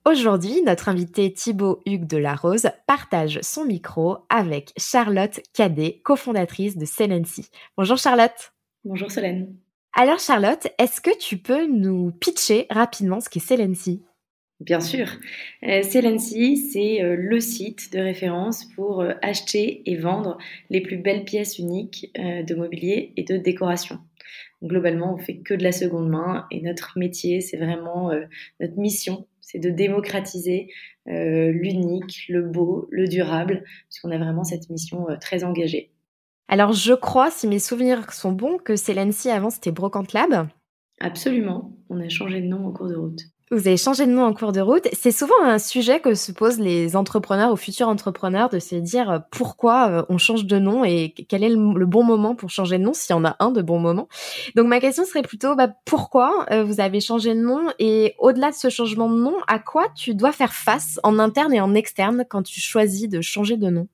Aujourd'hui, 0.06 0.62
notre 0.64 0.90
invité 0.90 1.32
Thibaut 1.32 1.80
Hugues 1.86 2.08
de 2.08 2.18
la 2.18 2.36
Rose 2.36 2.70
partage 2.88 3.40
son 3.42 3.64
micro 3.64 4.18
avec 4.28 4.74
Charlotte 4.76 5.40
Cadet, 5.54 6.02
cofondatrice 6.04 6.78
de 6.78 6.84
Celency. 6.86 7.50
Bonjour 7.78 7.98
Charlotte. 7.98 8.52
Bonjour 8.84 9.10
Solène. 9.10 9.56
Alors 9.94 10.20
Charlotte, 10.20 10.68
est-ce 10.78 11.00
que 11.00 11.18
tu 11.18 11.38
peux 11.38 11.68
nous 11.68 12.12
pitcher 12.12 12.68
rapidement 12.70 13.22
ce 13.22 13.30
qu'est 13.30 13.40
Celency 13.40 14.04
Bien 14.60 14.82
sûr. 14.82 15.08
Euh, 15.64 15.84
Celency, 15.84 16.58
c'est 16.58 17.02
euh, 17.02 17.16
le 17.18 17.40
site 17.40 17.94
de 17.94 18.00
référence 18.00 18.66
pour 18.76 19.02
euh, 19.02 19.14
acheter 19.22 19.90
et 19.90 19.96
vendre 19.96 20.38
les 20.70 20.82
plus 20.82 20.98
belles 20.98 21.24
pièces 21.24 21.60
uniques 21.60 22.12
de 22.16 22.56
mobilier 22.56 23.14
et 23.16 23.24
de 23.24 23.38
décoration. 23.38 24.00
Globalement, 24.64 25.14
on 25.14 25.18
fait 25.18 25.38
que 25.38 25.54
de 25.54 25.64
la 25.64 25.72
seconde 25.72 26.10
main 26.10 26.46
et 26.52 26.62
notre 26.62 26.98
métier, 26.98 27.42
c'est 27.42 27.58
vraiment 27.58 28.12
notre 28.60 28.78
mission, 28.78 29.28
c'est 29.42 29.60
de 29.60 29.70
démocratiser 29.70 30.70
euh, 31.10 31.52
l'unique, 31.52 32.26
le 32.30 32.42
beau, 32.42 32.88
le 32.90 33.08
durable, 33.08 33.66
puisqu'on 33.90 34.12
a 34.12 34.18
vraiment 34.18 34.46
cette 34.46 34.70
mission 34.70 35.10
euh, 35.10 35.18
très 35.18 35.44
engagée. 35.44 35.92
Alors 36.48 36.72
je 36.72 36.94
crois, 36.94 37.30
si 37.30 37.48
mes 37.48 37.60
souvenirs 37.60 38.12
sont 38.14 38.32
bons, 38.32 38.58
que 38.58 38.76
Celency 38.76 39.30
avant 39.30 39.50
c'était 39.50 39.72
Brocante 39.72 40.14
Lab. 40.14 40.48
Absolument, 41.02 41.76
on 41.90 42.00
a 42.00 42.08
changé 42.08 42.42
de 42.42 42.48
nom 42.48 42.68
en 42.68 42.72
cours 42.72 42.88
de 42.88 42.96
route. 42.96 43.22
Vous 43.52 43.68
avez 43.68 43.78
changé 43.78 44.06
de 44.06 44.12
nom 44.12 44.24
en 44.24 44.34
cours 44.34 44.52
de 44.52 44.62
route. 44.62 44.88
C'est 44.94 45.12
souvent 45.12 45.42
un 45.44 45.60
sujet 45.60 46.00
que 46.00 46.16
se 46.16 46.32
posent 46.32 46.60
les 46.60 46.96
entrepreneurs 46.96 47.52
ou 47.52 47.56
futurs 47.56 47.88
entrepreneurs 47.88 48.50
de 48.50 48.58
se 48.58 48.76
dire 48.76 49.12
euh, 49.12 49.20
pourquoi 49.32 49.90
euh, 49.90 50.04
on 50.10 50.18
change 50.18 50.46
de 50.46 50.58
nom 50.58 50.84
et 50.84 51.14
quel 51.28 51.44
est 51.44 51.50
le 51.50 51.86
bon 51.86 52.04
moment 52.04 52.36
pour 52.36 52.50
changer 52.50 52.78
de 52.78 52.84
nom, 52.84 52.94
s'il 52.94 53.14
y 53.14 53.20
en 53.20 53.26
a 53.26 53.36
un 53.40 53.52
de 53.52 53.62
bon 53.62 53.80
moment. 53.80 54.08
Donc 54.56 54.68
ma 54.68 54.80
question 54.80 55.06
serait 55.06 55.22
plutôt 55.22 55.56
bah, 55.56 55.68
pourquoi 55.86 56.46
euh, 56.52 56.64
vous 56.64 56.80
avez 56.80 57.02
changé 57.02 57.36
de 57.36 57.40
nom 57.42 57.68
et 57.80 58.16
au-delà 58.18 58.50
de 58.50 58.56
ce 58.56 58.70
changement 58.70 59.10
de 59.10 59.22
nom, 59.22 59.36
à 59.48 59.60
quoi 59.60 59.88
tu 59.96 60.16
dois 60.16 60.32
faire 60.32 60.54
face 60.54 61.00
en 61.04 61.20
interne 61.20 61.54
et 61.54 61.62
en 61.62 61.76
externe 61.76 62.26
quand 62.28 62.44
tu 62.44 62.60
choisis 62.62 63.10
de 63.10 63.22
changer 63.22 63.58
de 63.58 63.70
nom? 63.70 63.88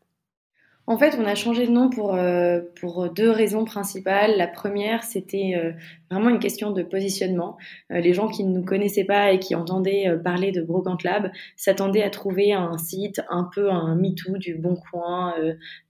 En 0.90 0.98
fait, 0.98 1.16
on 1.20 1.26
a 1.26 1.36
changé 1.36 1.68
de 1.68 1.72
nom 1.72 1.92
pour, 1.92 2.16
euh, 2.16 2.62
pour 2.80 3.12
deux 3.12 3.30
raisons 3.30 3.64
principales. 3.64 4.36
La 4.38 4.48
première, 4.48 5.04
c'était 5.04 5.54
euh, 5.56 5.72
vraiment 6.10 6.32
une 6.32 6.40
question 6.40 6.72
de 6.72 6.82
positionnement. 6.82 7.58
Euh, 7.92 8.00
les 8.00 8.12
gens 8.12 8.28
qui 8.28 8.44
ne 8.44 8.58
nous 8.58 8.66
connaissaient 8.66 9.04
pas 9.04 9.32
et 9.32 9.38
qui 9.38 9.54
entendaient 9.54 10.08
parler 10.24 10.52
de 10.52 10.64
Brocante 10.64 11.04
Lab 11.04 11.32
s'attendaient 11.56 12.02
à 12.02 12.10
trouver 12.10 12.54
un 12.54 12.76
site 12.80 13.22
un 13.30 13.48
peu 13.54 13.70
un 13.70 13.96
MeToo 13.98 14.40
du 14.40 14.56
Bon 14.56 14.76
Coin, 14.90 15.36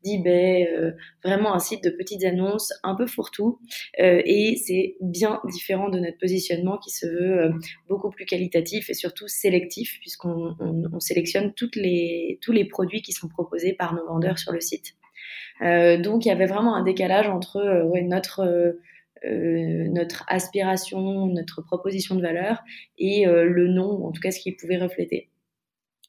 d'eBay, 0.04 0.68
vraiment 1.24 1.54
un 1.54 1.60
site 1.60 1.82
de 1.82 1.92
petites 1.92 2.26
annonces 2.26 2.74
un 2.84 2.96
peu 2.96 3.08
fourre-tout. 3.08 3.60
et 3.98 4.58
c'est 4.58 4.98
bien 5.00 5.40
différent 5.46 5.88
de 5.88 6.00
notre 6.00 6.18
positionnement 6.18 6.78
qui 6.78 6.90
se 6.90 7.06
veut 7.06 7.54
beaucoup 7.88 8.10
plus 8.10 8.26
qualitatif 8.26 8.90
et 8.90 8.94
surtout 8.94 9.28
sélectif 9.30 9.98
puisqu'on 10.02 10.56
on 10.60 11.00
sélectionne 11.00 11.54
toutes 11.54 11.78
les, 11.78 12.38
tous 12.42 12.52
les 12.52 12.66
produits 12.66 13.02
qui 13.02 13.14
sont 13.14 13.30
proposés 13.30 13.74
par 13.74 13.94
nos 13.94 14.06
vendeurs 14.06 14.40
sur 14.40 14.52
le 14.52 14.60
site. 14.60 14.88
Euh, 15.62 15.98
donc 15.98 16.26
il 16.26 16.30
y 16.30 16.32
avait 16.32 16.45
vraiment 16.45 16.76
un 16.76 16.84
décalage 16.84 17.28
entre 17.28 17.58
euh, 17.58 18.02
notre 18.04 18.41
euh, 19.26 19.88
notre 19.89 20.24
aspiration, 20.28 21.28
notre 21.28 21.62
proposition 21.62 22.15
de 22.15 22.22
valeur 22.22 22.63
et 22.98 23.26
le 23.26 23.67
nom, 23.67 24.06
en 24.06 24.13
tout 24.13 24.22
cas 24.22 24.32
ce 24.32 24.39
qu'il 24.39 24.56
pouvait 24.56 24.78
refléter. 24.78 25.28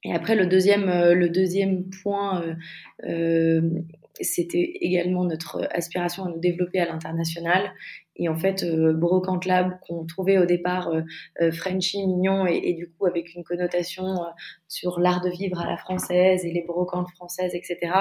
Et 0.05 0.15
après, 0.15 0.37
le 0.37 0.47
deuxième, 0.47 0.87
le 0.87 1.29
deuxième 1.29 1.91
point, 1.91 2.57
c'était 4.21 4.77
également 4.81 5.25
notre 5.25 5.67
aspiration 5.73 6.25
à 6.25 6.29
nous 6.29 6.39
développer 6.39 6.79
à 6.79 6.87
l'international. 6.87 7.73
Et 8.21 8.29
en 8.29 8.37
fait, 8.37 8.63
euh, 8.63 8.93
Brocante 8.93 9.47
Lab, 9.47 9.79
qu'on 9.81 10.05
trouvait 10.05 10.37
au 10.37 10.45
départ 10.45 10.89
euh, 10.89 11.01
euh, 11.41 11.51
Frenchy, 11.51 12.07
mignon, 12.07 12.47
et, 12.47 12.75
du 12.75 12.91
coup 12.93 13.07
avec 13.07 13.35
une 13.35 13.43
connotation 13.43 14.05
sur 14.69 15.01
l'art 15.01 15.23
de 15.23 15.31
vivre 15.31 15.59
à 15.59 15.67
la 15.67 15.79
française 15.79 16.45
et 16.45 16.53
les 16.53 16.63
brocantes 16.63 17.09
françaises, 17.17 17.55
etc., 17.55 17.93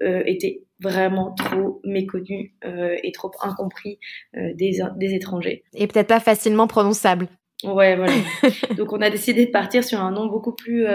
était 0.00 0.62
vraiment 0.80 1.32
trop 1.32 1.80
méconnu 1.84 2.54
et 2.62 3.12
trop 3.12 3.30
incompris 3.40 3.98
des, 4.34 4.80
des 4.96 5.14
étrangers. 5.14 5.64
Et 5.74 5.86
peut-être 5.86 6.08
pas 6.08 6.20
facilement 6.20 6.66
prononçable. 6.66 7.28
Ouais, 7.64 7.96
voilà. 7.96 8.12
Donc 8.76 8.92
on 8.92 9.00
a 9.00 9.10
décidé 9.10 9.46
de 9.46 9.50
partir 9.50 9.82
sur 9.82 10.00
un 10.00 10.10
nom 10.10 10.26
beaucoup 10.26 10.52
plus 10.52 10.86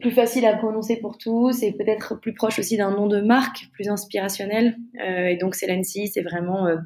plus 0.00 0.10
facile 0.10 0.44
à 0.46 0.56
prononcer 0.56 0.96
pour 0.96 1.18
tous 1.18 1.62
et 1.62 1.72
peut-être 1.72 2.18
plus 2.20 2.34
proche 2.34 2.58
aussi 2.58 2.76
d'un 2.76 2.90
nom 2.90 3.06
de 3.06 3.20
marque, 3.20 3.68
plus 3.72 3.88
inspirationnel. 3.88 4.76
Euh, 5.04 5.26
et 5.26 5.36
donc 5.36 5.54
Celency, 5.54 6.08
c'est 6.08 6.22
vraiment 6.22 6.66
euh, 6.66 6.76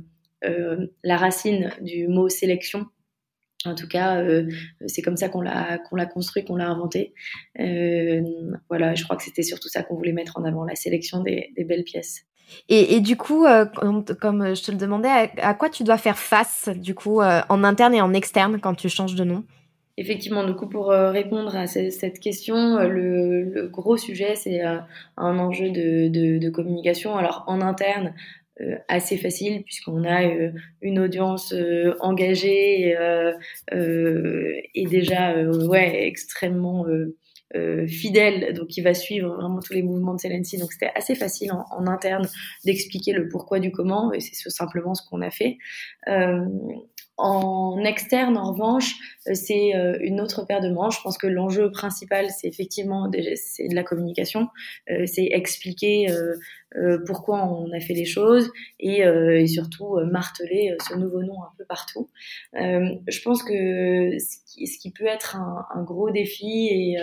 euh, 0.44 0.86
la 1.02 1.16
racine 1.16 1.70
du 1.80 2.08
mot 2.08 2.28
sélection. 2.28 2.86
En 3.66 3.74
tout 3.74 3.88
cas, 3.88 4.22
c'est 4.86 5.00
comme 5.00 5.16
ça 5.16 5.30
qu'on 5.30 5.40
l'a 5.40 5.78
qu'on 5.78 5.96
l'a 5.96 6.04
construit, 6.04 6.44
qu'on 6.44 6.56
l'a 6.56 6.68
inventé. 6.68 7.14
voilà, 8.68 8.94
je 8.94 9.04
crois 9.04 9.16
que 9.16 9.22
c'était 9.22 9.42
surtout 9.42 9.68
ça 9.68 9.82
qu'on 9.82 9.94
voulait 9.94 10.12
mettre 10.12 10.38
en 10.38 10.44
avant, 10.44 10.64
la 10.64 10.74
sélection 10.74 11.22
des, 11.22 11.50
belles 11.66 11.84
pièces. 11.84 12.26
Et, 12.68 13.00
du 13.00 13.16
coup, 13.16 13.46
comme, 14.20 14.54
je 14.54 14.62
te 14.62 14.70
le 14.70 14.76
demandais, 14.76 15.08
à, 15.08 15.54
quoi 15.54 15.70
tu 15.70 15.82
dois 15.82 15.96
faire 15.96 16.18
face 16.18 16.68
du 16.76 16.94
coup 16.94 17.22
en 17.22 17.64
interne 17.64 17.94
et 17.94 18.02
en 18.02 18.12
externe 18.12 18.60
quand 18.60 18.74
tu 18.74 18.90
changes 18.90 19.14
de 19.14 19.24
nom? 19.24 19.44
Effectivement, 19.96 20.44
du 20.44 20.54
coup, 20.54 20.68
pour 20.68 20.90
euh, 20.90 21.12
répondre 21.12 21.54
à 21.54 21.68
cette 21.68 22.18
question, 22.18 22.56
euh, 22.78 22.88
le, 22.88 23.68
gros 23.68 23.96
sujet, 23.96 24.34
c'est 24.34 24.64
euh, 24.64 24.78
un 25.16 25.38
enjeu 25.38 25.70
de, 25.70 26.08
de, 26.08 26.50
communication. 26.50 27.16
Alors, 27.16 27.44
en 27.46 27.60
interne, 27.60 28.14
assez 28.86 29.16
facile 29.16 29.64
puisqu'on 29.64 30.04
a 30.04 30.22
une 30.80 31.00
audience 31.00 31.52
engagée 31.98 32.96
et 33.72 34.86
déjà 34.86 35.36
ouais 35.42 36.06
extrêmement 36.06 36.86
fidèle, 37.88 38.54
donc 38.54 38.68
qui 38.68 38.80
va 38.80 38.94
suivre 38.94 39.34
vraiment 39.34 39.58
tous 39.58 39.72
les 39.72 39.82
mouvements 39.82 40.14
de 40.14 40.20
Celency. 40.20 40.58
Donc 40.58 40.70
c'était 40.70 40.92
assez 40.94 41.16
facile 41.16 41.50
en, 41.50 41.64
en 41.76 41.88
interne 41.88 42.28
d'expliquer 42.64 43.12
le 43.12 43.26
pourquoi 43.26 43.58
du 43.58 43.72
comment, 43.72 44.12
et 44.12 44.20
c'est 44.20 44.48
simplement 44.50 44.94
ce 44.94 45.02
qu'on 45.10 45.20
a 45.22 45.30
fait. 45.30 45.58
En 47.16 47.84
externe, 47.84 48.36
en 48.36 48.50
revanche, 48.52 48.96
euh, 49.28 49.34
c'est 49.34 49.76
euh, 49.76 49.96
une 50.00 50.20
autre 50.20 50.44
paire 50.46 50.60
de 50.60 50.68
manches. 50.68 50.98
Je 50.98 51.02
pense 51.02 51.16
que 51.16 51.28
l'enjeu 51.28 51.70
principal, 51.70 52.28
c'est 52.30 52.48
effectivement 52.48 53.08
c'est 53.36 53.68
de 53.68 53.74
la 53.74 53.84
communication, 53.84 54.48
euh, 54.90 55.06
c'est 55.06 55.26
expliquer 55.26 56.08
pourquoi 57.06 57.44
on 57.46 57.70
a 57.72 57.78
fait 57.78 57.94
les 57.94 58.04
choses 58.04 58.50
et, 58.80 59.04
surtout 59.46 59.96
marteler 60.10 60.74
ce 60.88 60.96
nouveau 60.96 61.22
nom 61.22 61.40
un 61.44 61.52
peu 61.56 61.64
partout. 61.64 62.10
je 62.52 63.22
pense 63.22 63.44
que 63.44 64.18
ce 64.18 64.78
qui, 64.78 64.90
peut 64.90 65.06
être 65.06 65.36
un, 65.36 65.82
gros 65.84 66.10
défi 66.10 66.66
et 66.72 66.96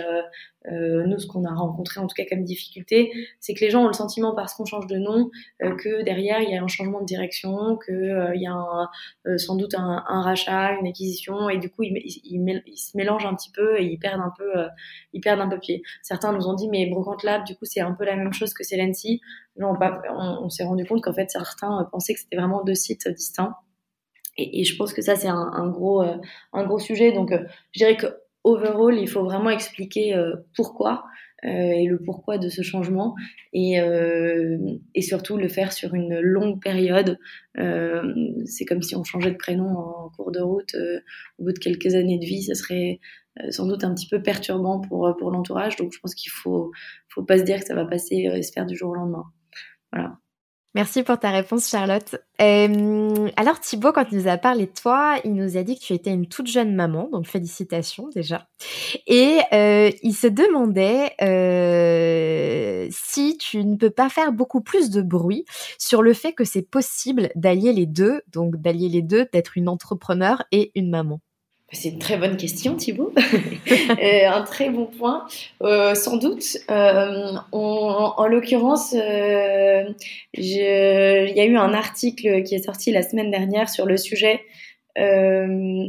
nous, 0.70 1.18
ce 1.18 1.26
qu'on 1.26 1.46
a 1.46 1.54
rencontré 1.54 2.00
en 2.00 2.06
tout 2.06 2.14
cas 2.14 2.24
comme 2.28 2.44
difficulté, 2.44 3.12
c'est 3.40 3.54
que 3.54 3.60
les 3.60 3.70
gens 3.70 3.84
ont 3.84 3.86
le 3.86 3.94
sentiment 3.94 4.34
parce 4.34 4.52
qu'on 4.52 4.66
change 4.66 4.88
de 4.88 4.98
nom 4.98 5.30
que 5.58 6.02
derrière 6.02 6.42
il 6.42 6.50
y 6.50 6.56
a 6.56 6.62
un 6.62 6.68
changement 6.68 7.00
de 7.00 7.06
direction, 7.06 7.78
euh, 7.88 8.32
il 8.34 8.42
y 8.42 8.46
a 8.46 8.52
un, 8.52 9.38
sans 9.38 9.56
doute 9.56 9.74
un, 9.74 10.01
un, 10.08 10.22
rachat, 10.22 10.72
une 10.80 10.86
acquisition, 10.86 11.48
et 11.48 11.58
du 11.58 11.70
coup 11.70 11.82
ils, 11.82 11.96
ils, 11.96 12.76
se 12.76 12.96
mélangent 12.96 13.26
un 13.26 13.34
petit 13.34 13.50
peu 13.50 13.80
et 13.80 13.84
ils 13.84 13.98
perdent 13.98 14.20
un 14.20 14.32
peu, 14.36 14.58
euh, 14.58 14.68
ils 15.12 15.20
perdent 15.20 15.40
un 15.40 15.48
peu 15.48 15.58
pied. 15.58 15.82
Certains 16.02 16.32
nous 16.32 16.46
ont 16.48 16.54
dit 16.54 16.68
mais 16.68 16.86
Brocante 16.86 17.22
Lab, 17.22 17.44
du 17.44 17.54
coup 17.56 17.64
c'est 17.64 17.80
un 17.80 17.92
peu 17.92 18.04
la 18.04 18.16
même 18.16 18.32
chose 18.32 18.54
que 18.54 18.64
Celency. 18.64 19.20
On, 19.56 19.74
on, 19.74 20.44
on 20.44 20.48
s'est 20.48 20.64
rendu 20.64 20.84
compte 20.86 21.02
qu'en 21.02 21.12
fait 21.12 21.30
certains 21.30 21.88
pensaient 21.92 22.14
que 22.14 22.20
c'était 22.20 22.36
vraiment 22.36 22.62
deux 22.64 22.74
sites 22.74 23.08
distincts. 23.08 23.54
Et, 24.38 24.64
je 24.64 24.76
pense 24.76 24.94
que 24.94 25.02
ça 25.02 25.14
c'est 25.14 25.28
un, 25.28 25.68
gros 25.68 26.02
un 26.52 26.64
gros 26.64 26.78
sujet. 26.78 27.12
Donc 27.12 27.32
je 27.72 27.78
dirais 27.78 27.96
que 27.96 28.06
overall, 28.44 28.98
il 28.98 29.08
faut 29.08 29.24
vraiment 29.24 29.50
expliquer 29.50 30.14
euh, 30.14 30.34
pourquoi 30.56 30.92
euh, 30.92 31.04
et 31.42 31.86
le 31.86 31.98
pourquoi 31.98 32.38
de 32.38 32.48
ce 32.48 32.62
changement 32.62 33.14
et, 33.52 33.80
euh, 33.80 34.58
et 34.94 35.02
surtout 35.02 35.36
le 35.36 35.48
faire 35.48 35.72
sur 35.72 35.94
une 35.94 36.20
longue 36.20 36.62
période. 36.62 37.18
c'est 37.56 38.64
comme 38.64 38.82
si 38.82 38.94
on 38.96 39.04
changeait 39.04 39.32
de 39.32 39.36
prénom 39.36 39.68
en 39.76 40.10
cours 40.10 40.32
de 40.32 40.40
route 40.40 40.76
au 41.38 41.44
bout 41.44 41.52
de 41.52 41.58
quelques 41.58 41.94
années 41.94 42.18
de 42.18 42.24
vie, 42.24 42.42
ça 42.42 42.54
serait 42.54 43.00
sans 43.50 43.66
doute 43.66 43.82
un 43.84 43.94
petit 43.94 44.08
peu 44.08 44.22
perturbant 44.22 44.80
pour, 44.80 45.14
pour 45.18 45.30
l'entourage. 45.30 45.76
Donc 45.76 45.92
je 45.92 45.98
pense 46.00 46.14
qu'il 46.14 46.30
faut, 46.30 46.70
faut 47.08 47.24
pas 47.24 47.38
se 47.38 47.44
dire 47.44 47.60
que 47.60 47.66
ça 47.66 47.74
va 47.74 47.86
passer 47.86 48.28
et 48.32 48.42
se 48.42 48.52
faire 48.52 48.66
du 48.66 48.76
jour 48.76 48.90
au 48.90 48.94
lendemain. 48.94 49.24
Voilà. 49.92 50.18
Merci 50.74 51.02
pour 51.02 51.18
ta 51.18 51.30
réponse, 51.30 51.68
Charlotte. 51.68 52.16
Euh, 52.40 53.28
alors, 53.36 53.60
Thibaut, 53.60 53.92
quand 53.92 54.06
il 54.10 54.18
nous 54.18 54.28
a 54.28 54.38
parlé 54.38 54.64
de 54.66 54.72
toi, 54.72 55.18
il 55.22 55.34
nous 55.34 55.58
a 55.58 55.62
dit 55.62 55.78
que 55.78 55.84
tu 55.84 55.92
étais 55.92 56.10
une 56.10 56.26
toute 56.26 56.46
jeune 56.46 56.74
maman, 56.74 57.10
donc 57.12 57.26
félicitations 57.26 58.08
déjà. 58.08 58.48
Et 59.06 59.40
euh, 59.52 59.90
il 60.02 60.14
se 60.14 60.26
demandait 60.26 61.12
euh, 61.20 62.88
si 62.90 63.36
tu 63.36 63.62
ne 63.64 63.76
peux 63.76 63.90
pas 63.90 64.08
faire 64.08 64.32
beaucoup 64.32 64.62
plus 64.62 64.88
de 64.88 65.02
bruit 65.02 65.44
sur 65.78 66.00
le 66.00 66.14
fait 66.14 66.32
que 66.32 66.44
c'est 66.44 66.62
possible 66.62 67.30
d'allier 67.34 67.74
les 67.74 67.86
deux, 67.86 68.22
donc 68.28 68.56
d'allier 68.56 68.88
les 68.88 69.02
deux, 69.02 69.26
d'être 69.30 69.58
une 69.58 69.68
entrepreneur 69.68 70.42
et 70.52 70.72
une 70.74 70.88
maman. 70.88 71.20
C'est 71.72 71.88
une 71.88 71.98
très 71.98 72.18
bonne 72.18 72.36
question, 72.36 72.76
Thibaut. 72.76 73.14
euh, 73.90 74.28
un 74.28 74.42
très 74.42 74.68
bon 74.68 74.84
point. 74.86 75.26
Euh, 75.62 75.94
sans 75.94 76.18
doute. 76.18 76.58
Euh, 76.70 77.32
en 77.50 78.26
l'occurrence, 78.26 78.92
il 78.92 79.94
y 80.34 80.60
a 80.60 81.44
eu 81.44 81.56
un 81.56 81.72
article 81.72 82.42
qui 82.42 82.54
est 82.54 82.62
sorti 82.62 82.92
la 82.92 83.02
semaine 83.02 83.30
dernière 83.30 83.70
sur 83.70 83.86
le 83.86 83.96
sujet 83.96 84.42
de, 84.96 85.86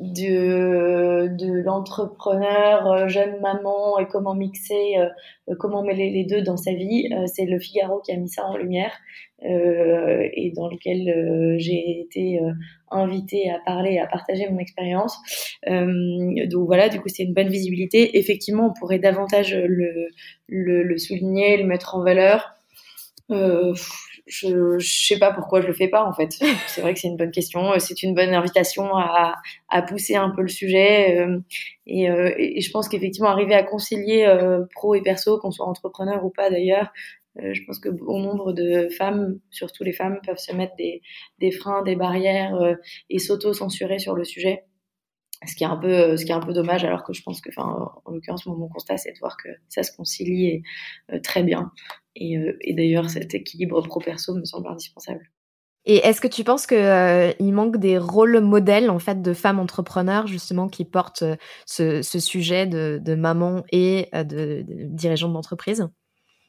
de 0.00 1.62
l'entrepreneur, 1.62 3.08
jeune 3.08 3.40
maman 3.40 4.00
et 4.00 4.06
comment 4.06 4.34
mixer, 4.34 4.96
comment 5.60 5.84
mêler 5.84 6.10
les 6.10 6.24
deux 6.24 6.42
dans 6.42 6.56
sa 6.56 6.72
vie. 6.72 7.08
C'est 7.26 7.44
le 7.44 7.60
Figaro 7.60 8.00
qui 8.00 8.10
a 8.10 8.16
mis 8.16 8.28
ça 8.28 8.44
en 8.44 8.56
lumière 8.56 8.98
et 9.42 10.52
dans 10.56 10.68
lequel 10.68 11.56
j'ai 11.58 12.00
été 12.00 12.40
invitée 12.90 13.50
à 13.50 13.58
parler, 13.64 13.98
à 13.98 14.06
partager 14.06 14.48
mon 14.50 14.58
expérience. 14.58 15.16
donc 15.66 16.66
voilà, 16.66 16.88
du 16.88 17.00
coup 17.00 17.08
c'est 17.08 17.22
une 17.22 17.34
bonne 17.34 17.48
visibilité. 17.48 18.18
Effectivement, 18.18 18.68
on 18.68 18.78
pourrait 18.78 18.98
davantage 18.98 19.54
le, 19.54 20.08
le, 20.48 20.82
le 20.82 20.98
souligner, 20.98 21.56
le 21.56 21.64
mettre 21.64 21.94
en 21.94 22.02
valeur. 22.02 22.54
Euh, 23.30 23.74
je, 24.28 24.78
je 24.78 25.06
sais 25.06 25.18
pas 25.18 25.32
pourquoi 25.32 25.60
je 25.60 25.66
le 25.66 25.72
fais 25.72 25.88
pas 25.88 26.04
en 26.04 26.12
fait. 26.12 26.30
C'est 26.68 26.80
vrai 26.82 26.94
que 26.94 27.00
c'est 27.00 27.08
une 27.08 27.16
bonne 27.16 27.30
question. 27.30 27.72
Euh, 27.72 27.78
c'est 27.78 28.02
une 28.02 28.14
bonne 28.14 28.34
invitation 28.34 28.94
à, 28.96 29.34
à 29.68 29.82
pousser 29.82 30.16
un 30.16 30.30
peu 30.30 30.42
le 30.42 30.48
sujet. 30.48 31.18
Euh, 31.18 31.38
et, 31.86 32.10
euh, 32.10 32.32
et, 32.36 32.60
je 32.60 32.70
pense 32.70 32.88
qu'effectivement 32.88 33.30
arriver 33.30 33.54
à 33.54 33.62
concilier 33.62 34.26
pro 34.74 34.94
et 34.94 35.00
perso, 35.00 35.38
qu'on 35.38 35.50
soit 35.50 35.66
entrepreneur 35.66 36.24
ou 36.24 36.30
pas 36.30 36.50
d'ailleurs, 36.50 36.92
je 37.40 37.62
pense 37.66 37.78
que 37.78 37.88
bon 37.88 38.20
nombre 38.20 38.52
de 38.52 38.88
femmes, 38.96 39.38
surtout 39.50 39.84
les 39.84 39.92
femmes, 39.92 40.20
peuvent 40.26 40.38
se 40.38 40.54
mettre 40.54 40.74
des, 40.76 41.02
des 41.38 41.50
freins, 41.50 41.82
des 41.82 41.96
barrières 41.96 42.76
et 43.10 43.18
s'auto-censurer 43.18 43.98
sur 43.98 44.14
le 44.14 44.24
sujet. 44.24 44.64
Ce 45.46 45.54
qui 45.54 45.62
est 45.62 45.68
un 45.68 45.76
peu 45.76 46.16
ce 46.16 46.24
qui 46.24 46.32
est 46.32 46.34
un 46.34 46.40
peu 46.40 46.52
dommage 46.52 46.84
alors 46.84 47.04
que 47.04 47.12
je 47.12 47.22
pense 47.22 47.40
que 47.40 47.50
en 47.58 48.10
l'occurrence 48.10 48.44
mon, 48.46 48.68
constat 48.68 48.96
c'est 48.96 49.12
de 49.12 49.18
voir 49.18 49.36
que 49.36 49.48
ça 49.68 49.84
se 49.84 49.92
concilie 49.96 50.62
euh, 51.12 51.20
très 51.20 51.44
bien. 51.44 51.70
Et, 52.16 52.36
euh, 52.36 52.58
d'ailleurs 52.70 53.08
cet 53.08 53.34
équilibre 53.34 53.80
pro 53.82 54.00
perso 54.00 54.34
me 54.34 54.44
semble 54.44 54.68
indispensable. 54.68 55.30
Et 55.84 55.98
est-ce 55.98 56.20
que 56.20 56.26
tu 56.26 56.42
penses 56.42 56.66
que 56.66 56.74
euh, 56.74 57.32
il 57.38 57.52
manque 57.52 57.76
des 57.76 57.98
rôles 57.98 58.40
modèles 58.40 58.90
en 58.90 58.98
fait 58.98 59.22
de 59.22 59.32
femmes 59.32 59.60
entrepreneurs 59.60 60.26
justement 60.26 60.68
qui 60.68 60.84
portent 60.84 61.24
ce, 61.66 62.02
sujet 62.02 62.66
de, 62.66 63.14
maman 63.14 63.62
et 63.70 64.08
de 64.12 64.64
dirigeante 64.66 65.32
d'entreprise? 65.32 65.88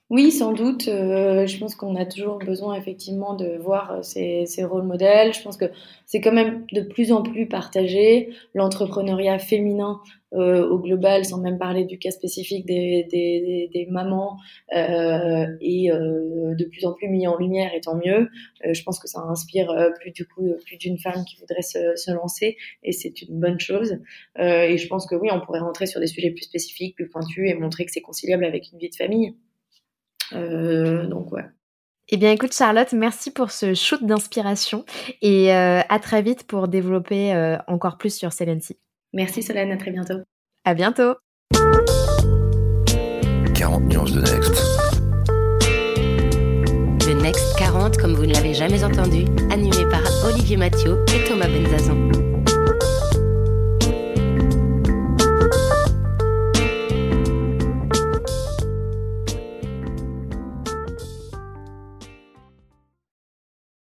Oui, 0.10 0.32
sans 0.32 0.54
doute. 0.54 0.88
Euh, 0.88 1.46
je 1.46 1.58
pense 1.60 1.76
qu'on 1.76 1.96
a 1.96 2.06
toujours 2.06 2.40
besoin 2.40 2.76
effectivement 2.76 3.36
de 3.36 3.58
voir 3.58 3.92
euh, 3.92 4.02
ces, 4.02 4.46
ces 4.48 4.64
rôles 4.64 4.86
modèles. 4.86 5.34
Je 5.34 5.42
pense 5.44 5.56
que 5.56 5.66
c'est 6.06 6.20
quand 6.20 6.32
même 6.32 6.66
de 6.72 6.82
plus 6.82 7.12
en 7.12 7.22
plus 7.22 7.48
partagé. 7.48 8.30
L'entrepreneuriat 8.56 9.38
féminin 9.38 10.02
euh, 10.34 10.68
au 10.68 10.80
global, 10.80 11.26
sans 11.26 11.40
même 11.40 11.60
parler 11.60 11.86
du 11.86 12.00
cas 12.00 12.12
spécifique 12.12 12.66
des, 12.66 13.08
des, 13.12 13.70
des, 13.72 13.86
mamans, 13.88 14.38
euh, 14.76 15.46
est 15.62 15.92
euh, 15.92 16.56
de 16.56 16.66
plus 16.66 16.86
en 16.86 16.94
plus 16.94 17.08
mis 17.08 17.28
en 17.28 17.38
lumière 17.38 17.74
et 17.76 17.82
tant 17.82 17.96
mieux. 17.96 18.30
Euh, 18.66 18.74
je 18.74 18.84
pense 18.84 19.00
que 19.00 19.08
ça 19.08 19.20
inspire 19.22 19.72
plus 20.00 20.12
du 20.12 20.26
coup 20.26 20.56
plus 20.66 20.78
d'une 20.78 20.98
femme 20.98 21.24
qui 21.26 21.38
voudrait 21.38 21.62
se, 21.62 21.96
se 21.96 22.12
lancer 22.12 22.58
et 22.84 22.92
c'est 22.92 23.22
une 23.22 23.40
bonne 23.40 23.60
chose. 23.60 23.98
et 24.40 24.78
je 24.78 24.88
pense 24.88 25.06
que 25.06 25.16
oui, 25.16 25.30
on 25.32 25.40
pourrait 25.42 25.60
rentrer 25.60 25.86
sur 25.86 26.00
des 26.00 26.08
sujets 26.08 26.32
plus 26.32 26.44
spécifiques, 26.44 26.96
plus 26.96 27.10
pointus 27.10 27.50
et 27.50 27.54
montrer 27.54 27.86
que 27.86 27.92
c'est 27.92 28.02
conciliable 28.02 28.46
avec 28.46 28.72
une 28.72 28.80
vie 28.80 28.90
de 28.90 28.96
famille. 28.96 29.36
Euh, 30.34 31.06
donc 31.08 31.32
ouais. 31.32 31.46
Eh 32.12 32.18
bien, 32.18 32.32
écoute, 32.32 32.54
Charlotte, 32.54 32.92
merci 32.94 33.30
pour 33.30 33.52
ce 33.52 33.76
shoot 33.76 34.04
d'inspiration 34.04 34.84
et 35.22 35.54
euh, 35.54 35.82
à 35.88 36.00
très 36.00 36.24
vite 36.24 36.46
pour 36.48 36.68
développer 36.68 37.36
euh, 37.36 37.58
encore 37.68 37.98
plus 37.98 38.16
sur 38.16 38.34
Celency. 38.34 38.78
Merci 39.14 39.44
Solène, 39.44 39.72
à 39.72 39.78
très 39.78 39.92
bientôt. 39.92 40.18
À 40.66 40.74
bientôt. 40.74 41.14
40 43.54 43.84
nuances 43.84 44.14
de 44.14 44.22
Next. 44.22 44.56
Le 47.08 47.22
Next 47.22 47.58
40, 47.58 47.98
comme 47.98 48.14
vous 48.14 48.26
ne 48.26 48.34
l'avez 48.34 48.56
jamais 48.56 48.84
entendu, 48.84 49.26
animé 49.52 49.86
par 49.92 50.02
Olivier 50.26 50.58
Mathieu 50.58 51.06
et 51.14 51.28
Thomas 51.28 51.48
Benzazan. 51.48 52.39